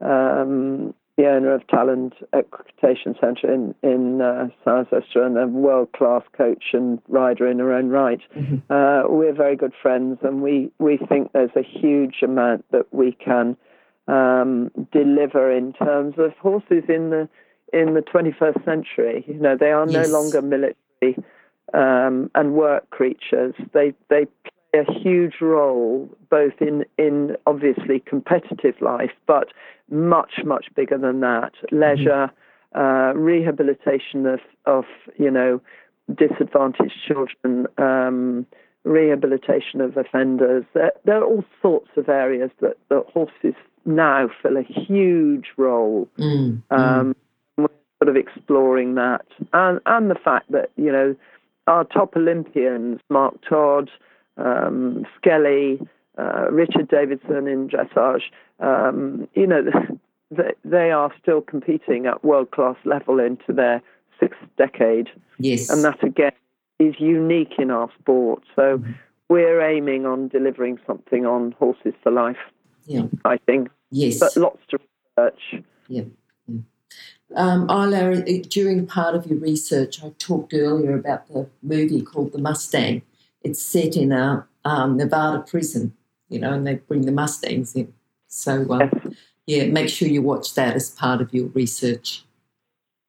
um, 0.01 0.93
the 1.17 1.27
owner 1.27 1.53
of 1.53 1.67
Talland 1.67 2.13
Equitation 2.31 3.13
Centre 3.19 3.53
in 3.53 3.75
in 3.83 4.21
uh, 4.21 4.47
and 4.65 5.37
a 5.37 5.47
world 5.47 5.91
class 5.91 6.23
coach 6.35 6.63
and 6.71 7.01
rider 7.09 7.45
in 7.45 7.59
her 7.59 7.73
own 7.73 7.89
right. 7.89 8.21
Mm-hmm. 8.37 8.71
Uh, 8.71 9.03
we're 9.13 9.33
very 9.33 9.57
good 9.57 9.73
friends, 9.81 10.19
and 10.21 10.41
we 10.41 10.71
we 10.79 10.97
think 10.97 11.33
there's 11.33 11.55
a 11.57 11.61
huge 11.61 12.21
amount 12.23 12.63
that 12.71 12.93
we 12.93 13.11
can 13.11 13.57
um, 14.07 14.71
deliver 14.93 15.51
in 15.51 15.73
terms 15.73 16.15
of 16.17 16.31
horses 16.37 16.83
in 16.87 17.09
the 17.09 17.27
in 17.73 17.93
the 17.93 18.01
21st 18.01 18.63
century. 18.65 19.25
You 19.27 19.35
know, 19.35 19.57
they 19.57 19.71
are 19.71 19.87
yes. 19.89 20.07
no 20.07 20.19
longer 20.19 20.41
military 20.41 21.23
um, 21.73 22.31
and 22.33 22.53
work 22.53 22.89
creatures. 22.91 23.55
They 23.73 23.93
they 24.09 24.25
a 24.73 24.83
huge 24.91 25.35
role 25.41 26.09
both 26.29 26.53
in 26.61 26.85
in 26.97 27.35
obviously 27.47 27.99
competitive 27.99 28.75
life, 28.81 29.11
but 29.25 29.49
much, 29.89 30.33
much 30.43 30.67
bigger 30.75 30.97
than 30.97 31.21
that. 31.21 31.51
Leisure, 31.71 32.31
uh, 32.75 33.13
rehabilitation 33.15 34.25
of, 34.25 34.39
of, 34.65 34.85
you 35.17 35.31
know, 35.31 35.61
disadvantaged 36.13 36.93
children, 37.07 37.67
um, 37.77 38.45
rehabilitation 38.83 39.81
of 39.81 39.97
offenders. 39.97 40.65
There, 40.73 40.91
there, 41.05 41.17
are 41.17 41.25
all 41.25 41.43
sorts 41.61 41.89
of 41.97 42.09
areas 42.09 42.51
that, 42.61 42.77
that 42.89 43.05
horses 43.11 43.55
now 43.85 44.29
fill 44.41 44.57
a 44.57 44.63
huge 44.63 45.47
role. 45.57 46.07
Mm, 46.17 46.61
um, 46.69 47.15
mm. 47.15 47.15
We're 47.57 47.67
sort 48.03 48.09
of 48.09 48.15
exploring 48.15 48.95
that. 48.95 49.25
And, 49.53 49.79
and 49.85 50.11
the 50.11 50.15
fact 50.15 50.51
that, 50.51 50.71
you 50.75 50.91
know, 50.91 51.15
our 51.67 51.83
top 51.83 52.15
Olympians, 52.15 52.99
Mark 53.09 53.35
Todd, 53.47 53.89
um, 54.39 55.05
Skelly, 55.17 55.79
uh, 56.17 56.47
Richard 56.51 56.89
Davison 56.89 57.47
in 57.47 57.69
dressage, 57.69 58.23
um, 58.59 59.27
you 59.33 59.47
know, 59.47 59.63
they 60.65 60.91
are 60.91 61.11
still 61.21 61.41
competing 61.41 62.05
at 62.05 62.23
world 62.23 62.51
class 62.51 62.75
level 62.85 63.19
into 63.19 63.53
their 63.53 63.81
sixth 64.19 64.39
decade. 64.57 65.09
Yes. 65.37 65.69
And 65.69 65.83
that 65.83 66.03
again 66.03 66.33
is 66.79 66.95
unique 66.99 67.53
in 67.57 67.71
our 67.71 67.89
sport. 67.99 68.43
So 68.55 68.77
mm-hmm. 68.77 68.91
we're 69.29 69.61
aiming 69.61 70.05
on 70.05 70.27
delivering 70.27 70.79
something 70.85 71.25
on 71.25 71.53
horses 71.53 71.93
for 72.03 72.11
life. 72.11 72.37
Yeah. 72.85 73.03
I 73.25 73.37
think. 73.37 73.69
Yes. 73.91 74.19
But 74.19 74.35
lots 74.35 74.59
to 74.69 74.79
research. 75.17 75.63
Yeah. 75.87 76.03
yeah. 76.47 76.59
Um, 77.35 77.69
Islay, 77.69 78.41
during 78.41 78.87
part 78.87 79.15
of 79.15 79.27
your 79.27 79.37
research, 79.37 80.03
I 80.03 80.13
talked 80.17 80.53
earlier 80.53 80.97
about 80.97 81.27
the 81.27 81.47
movie 81.61 82.01
called 82.01 82.31
The 82.31 82.39
Mustang. 82.39 83.03
It's 83.41 83.61
set 83.61 83.95
in 83.95 84.11
a 84.11 84.47
um, 84.65 84.97
Nevada 84.97 85.43
prison, 85.43 85.93
you 86.29 86.39
know, 86.39 86.53
and 86.53 86.65
they 86.65 86.75
bring 86.75 87.05
the 87.05 87.11
Mustangs 87.11 87.75
in. 87.75 87.93
So, 88.27 88.71
uh, 88.71 88.89
yeah, 89.47 89.65
make 89.65 89.89
sure 89.89 90.07
you 90.07 90.21
watch 90.21 90.53
that 90.55 90.75
as 90.75 90.91
part 90.91 91.21
of 91.21 91.33
your 91.33 91.47
research. 91.47 92.23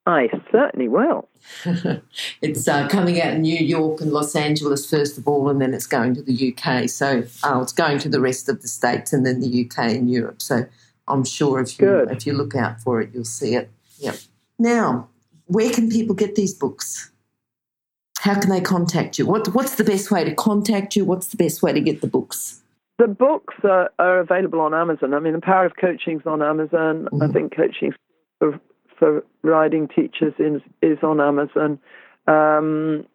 I 0.06 0.28
certainly 0.50 0.88
will. 0.88 1.28
it's 2.42 2.66
uh, 2.66 2.88
coming 2.88 3.20
out 3.20 3.34
in 3.34 3.42
New 3.42 3.58
York 3.58 4.00
and 4.00 4.12
Los 4.12 4.34
Angeles 4.34 4.88
first 4.88 5.18
of 5.18 5.28
all, 5.28 5.48
and 5.48 5.60
then 5.60 5.74
it's 5.74 5.86
going 5.86 6.14
to 6.14 6.22
the 6.22 6.54
UK. 6.54 6.88
So 6.88 7.22
uh, 7.44 7.60
it's 7.62 7.72
going 7.72 7.98
to 7.98 8.08
the 8.08 8.20
rest 8.20 8.48
of 8.48 8.62
the 8.62 8.68
states 8.68 9.12
and 9.12 9.26
then 9.26 9.40
the 9.40 9.66
UK 9.66 9.90
and 9.90 10.10
Europe. 10.10 10.40
So 10.40 10.64
I'm 11.06 11.24
sure 11.24 11.60
if 11.60 11.78
you 11.78 11.86
Good. 11.86 12.10
if 12.10 12.26
you 12.26 12.32
look 12.32 12.54
out 12.54 12.80
for 12.80 13.00
it, 13.00 13.10
you'll 13.12 13.24
see 13.24 13.54
it. 13.54 13.70
Yep. 13.98 14.16
Now, 14.58 15.08
where 15.46 15.70
can 15.70 15.90
people 15.90 16.14
get 16.14 16.34
these 16.34 16.54
books? 16.54 17.09
How 18.20 18.38
can 18.38 18.50
they 18.50 18.60
contact 18.60 19.18
you? 19.18 19.24
What, 19.24 19.48
what's 19.54 19.76
the 19.76 19.84
best 19.84 20.10
way 20.10 20.24
to 20.24 20.34
contact 20.34 20.94
you? 20.94 21.06
What's 21.06 21.28
the 21.28 21.38
best 21.38 21.62
way 21.62 21.72
to 21.72 21.80
get 21.80 22.02
the 22.02 22.06
books? 22.06 22.60
The 22.98 23.08
books 23.08 23.54
are, 23.64 23.90
are 23.98 24.18
available 24.18 24.60
on 24.60 24.74
Amazon. 24.74 25.14
I 25.14 25.20
mean, 25.20 25.32
the 25.32 25.40
Power 25.40 25.64
of 25.64 25.72
Coaching 25.80 26.20
is 26.20 26.26
on 26.26 26.42
Amazon. 26.42 27.08
Mm-hmm. 27.10 27.22
I 27.22 27.28
think 27.28 27.56
Coaching 27.56 27.94
for, 28.38 28.60
for 28.98 29.24
Riding 29.42 29.88
Teachers 29.88 30.34
is, 30.38 30.60
is 30.82 30.98
on 31.02 31.18
Amazon. 31.18 31.78
Um, 32.26 33.06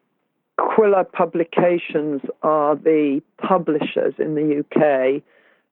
Quiller 0.58 1.04
Publications 1.04 2.22
are 2.42 2.76
the 2.76 3.22
publishers 3.38 4.16
in 4.18 4.34
the 4.34 4.64
UK, 4.64 5.22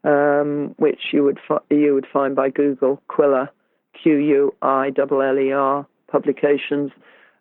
um, 0.07 0.75
which 0.77 0.99
you 1.11 1.23
would 1.23 1.39
fi- 1.47 1.75
you 1.75 1.95
would 1.95 2.05
find 2.13 2.35
by 2.35 2.51
Google 2.51 3.01
Quiller, 3.07 3.49
Q 3.99 4.15
U 4.17 4.55
I 4.61 4.91
L 4.95 5.21
L 5.21 5.39
E 5.39 5.51
R 5.51 5.87
Publications. 6.11 6.91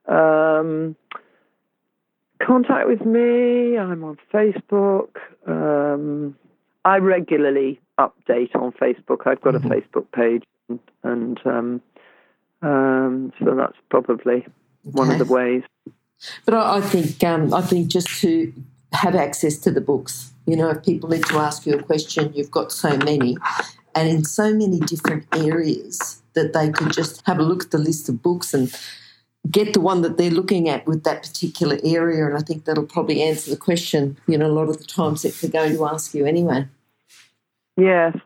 Um, 0.07 0.97
contact 2.47 2.89
with 2.89 3.05
me. 3.05 3.79
I'm 3.79 4.05
on 4.05 4.19
Facebook. 4.33 5.17
Um, 5.47 6.37
I 6.85 6.99
regularly 6.99 7.81
update 7.99 8.55
on 8.55 8.73
Facebook. 8.73 9.27
I've 9.27 9.41
got 9.41 9.55
mm-hmm. 9.55 9.71
a 9.71 9.77
Facebook 9.77 10.07
page, 10.13 10.45
and, 10.69 10.81
and 11.03 11.41
um, 11.47 11.83
um, 12.63 13.33
so 13.39 13.55
that's 13.55 13.77
probably 13.91 14.35
okay. 14.35 14.47
one 14.83 15.11
of 15.11 15.19
the 15.19 15.33
ways. 15.33 15.63
But 16.45 16.55
I, 16.55 16.79
I 16.79 16.81
think 16.81 17.23
um, 17.25 17.53
I 17.53 17.63
think 17.63 17.89
just 17.89 18.09
to 18.21 18.53
have 18.93 19.15
access 19.15 19.57
to 19.59 19.71
the 19.71 19.81
books. 19.81 20.33
You 20.47 20.57
know, 20.57 20.71
if 20.71 20.83
people 20.83 21.09
need 21.09 21.25
to 21.27 21.37
ask 21.37 21.67
you 21.67 21.75
a 21.75 21.83
question, 21.83 22.33
you've 22.35 22.51
got 22.51 22.73
so 22.73 22.97
many, 22.97 23.37
and 23.95 24.09
in 24.09 24.25
so 24.25 24.53
many 24.53 24.81
different 24.81 25.27
areas 25.37 26.23
that 26.35 26.53
they 26.53 26.71
could 26.71 26.93
just 26.93 27.25
have 27.27 27.39
a 27.39 27.43
look 27.43 27.65
at 27.65 27.71
the 27.71 27.79
list 27.79 28.09
of 28.09 28.23
books 28.23 28.55
and 28.55 28.75
get 29.51 29.73
the 29.73 29.81
one 29.81 30.03
that 30.03 30.17
they're 30.17 30.31
looking 30.31 30.69
at 30.69 30.87
with 30.87 31.05
that 31.05 31.23
particular 31.23 31.79
area. 31.85 32.27
And 32.27 32.37
I 32.37 32.41
think 32.41 32.65
that'll 32.65 32.87
probably 32.87 33.23
answer 33.23 33.51
the 33.51 33.57
question, 33.57 34.17
you 34.27 34.39
know, 34.39 34.47
a 34.47 34.53
lot 34.53 34.69
of 34.69 34.79
the 34.79 34.85
times 34.85 35.23
that 35.23 35.35
they're 35.35 35.51
going 35.51 35.77
to 35.77 35.87
ask 35.87 36.15
you 36.15 36.25
anyway. 36.25 36.67
Yes. 37.77 38.17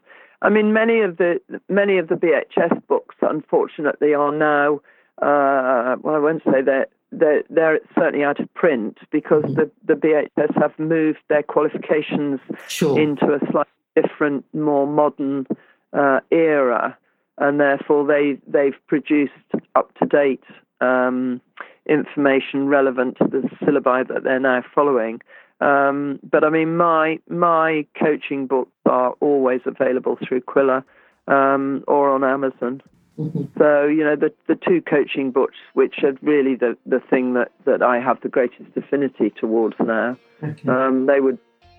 I 0.42 0.50
mean, 0.50 0.72
many 0.72 1.00
of 1.00 1.16
the 1.16 1.40
many 1.68 1.98
of 1.98 2.08
the 2.08 2.14
BHS 2.14 2.86
books, 2.86 3.16
unfortunately, 3.22 4.14
are 4.14 4.32
now. 4.32 4.80
Uh, 5.20 5.96
well, 6.02 6.14
I 6.14 6.18
won't 6.18 6.42
say 6.44 6.60
that 6.60 6.90
they're, 7.10 7.42
they're, 7.48 7.80
certainly 7.94 8.22
out 8.22 8.38
of 8.38 8.52
print 8.52 8.98
because 9.10 9.44
mm-hmm. 9.44 9.54
the, 9.54 9.70
the 9.86 9.94
BHS 9.94 10.60
have 10.60 10.78
moved 10.78 11.20
their 11.30 11.42
qualifications 11.42 12.38
sure. 12.68 13.00
into 13.00 13.32
a 13.32 13.38
slightly 13.50 13.72
different, 13.94 14.44
more 14.52 14.86
modern 14.86 15.46
uh, 15.94 16.20
era, 16.30 16.98
and 17.38 17.58
therefore 17.58 18.06
they 18.06 18.38
they've 18.46 18.78
produced 18.86 19.32
up 19.74 19.94
to 19.98 20.04
date 20.04 20.44
um, 20.80 21.40
information 21.88 22.66
relevant 22.66 23.16
to 23.18 23.24
the 23.24 23.48
syllabi 23.62 24.06
that 24.08 24.24
they're 24.24 24.40
now 24.40 24.62
following. 24.74 25.20
Um, 25.60 26.18
but 26.22 26.44
I 26.44 26.50
mean, 26.50 26.76
my 26.76 27.18
my 27.28 27.86
coaching 27.98 28.46
books 28.46 28.72
are 28.84 29.14
always 29.20 29.60
available 29.64 30.18
through 30.26 30.42
Quiller 30.42 30.84
um, 31.28 31.82
or 31.88 32.10
on 32.10 32.24
Amazon. 32.24 32.82
Mm-hmm. 33.18 33.44
So 33.58 33.86
you 33.86 34.04
know, 34.04 34.16
the 34.16 34.32
the 34.48 34.56
two 34.56 34.82
coaching 34.82 35.30
books, 35.30 35.56
which 35.72 36.02
are 36.02 36.12
really 36.20 36.56
the 36.56 36.76
the 36.84 37.00
thing 37.00 37.34
that 37.34 37.52
that 37.64 37.82
I 37.82 37.98
have 38.00 38.20
the 38.20 38.28
greatest 38.28 38.76
affinity 38.76 39.30
towards 39.30 39.76
now, 39.80 40.18
okay. 40.42 40.68
um, 40.68 41.06
they 41.06 41.20
would 41.20 41.38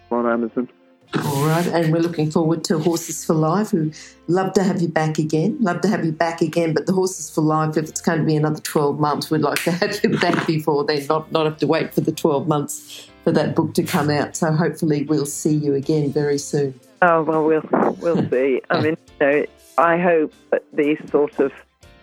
on 0.10 0.26
Amazon. 0.26 0.70
All 1.16 1.48
right, 1.48 1.66
and 1.68 1.92
we're 1.94 2.02
looking 2.02 2.30
forward 2.30 2.64
to 2.66 2.80
Horses 2.80 3.24
for 3.24 3.34
Life. 3.34 3.72
Who 3.72 3.92
love 4.28 4.54
to 4.54 4.64
have 4.64 4.82
you 4.82 4.90
back 4.90 5.18
again. 5.18 5.58
Love 5.62 5.82
to 5.82 5.88
have 5.88 6.06
you 6.06 6.12
back 6.12 6.42
again, 6.42 6.74
but 6.74 6.86
the 6.86 6.92
Horses 6.94 7.30
for 7.30 7.42
Life, 7.42 7.78
if 7.78 7.88
it's 7.90 8.02
going 8.02 8.20
to 8.20 8.26
be 8.26 8.36
another 8.36 8.60
12 8.60 9.00
months, 9.00 9.32
we'd 9.32 9.42
like 9.42 9.64
to 9.64 9.72
have 9.72 9.98
you 10.04 10.18
back 10.20 10.46
before 10.46 10.84
then, 10.84 11.06
not, 11.08 11.32
not 11.32 11.46
have 11.46 11.58
to 11.58 11.68
wait 11.68 11.94
for 11.94 12.02
the 12.02 12.12
12 12.12 12.48
months 12.48 13.10
for 13.24 13.32
that 13.32 13.56
book 13.56 13.74
to 13.76 13.84
come 13.84 14.10
out. 14.10 14.36
So 14.36 14.52
hopefully 14.52 15.04
we'll 15.06 15.26
see 15.26 15.56
you 15.56 15.76
again 15.76 16.12
very 16.12 16.38
soon. 16.38 16.78
Oh, 17.02 17.24
well, 17.24 17.46
we'll, 17.46 17.96
we'll 18.00 18.30
see. 18.30 18.62
I 18.70 18.82
mean, 18.82 18.98
you 19.22 19.26
know, 19.26 19.46
I 19.78 19.98
hope 19.98 20.34
that 20.52 20.64
these 20.74 20.98
sort 21.10 21.40
of 21.40 21.54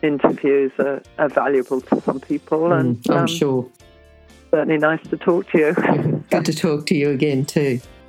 interviews 0.02 0.72
are, 0.78 1.02
are 1.18 1.28
valuable 1.28 1.80
to 1.82 2.00
some 2.00 2.20
people. 2.20 2.72
And 2.72 2.96
Mm, 3.02 3.11
I'm 3.14 3.20
um, 3.20 3.26
sure. 3.26 3.70
certainly 4.50 4.78
nice 4.78 5.02
to 5.09 5.16
talk 5.18 5.50
to 5.50 5.59
you. 5.59 6.24
Good 6.30 6.44
to 6.46 6.55
talk 6.55 6.86
to 6.86 6.94
you 6.94 7.11
again, 7.11 7.44
too. 7.44 7.80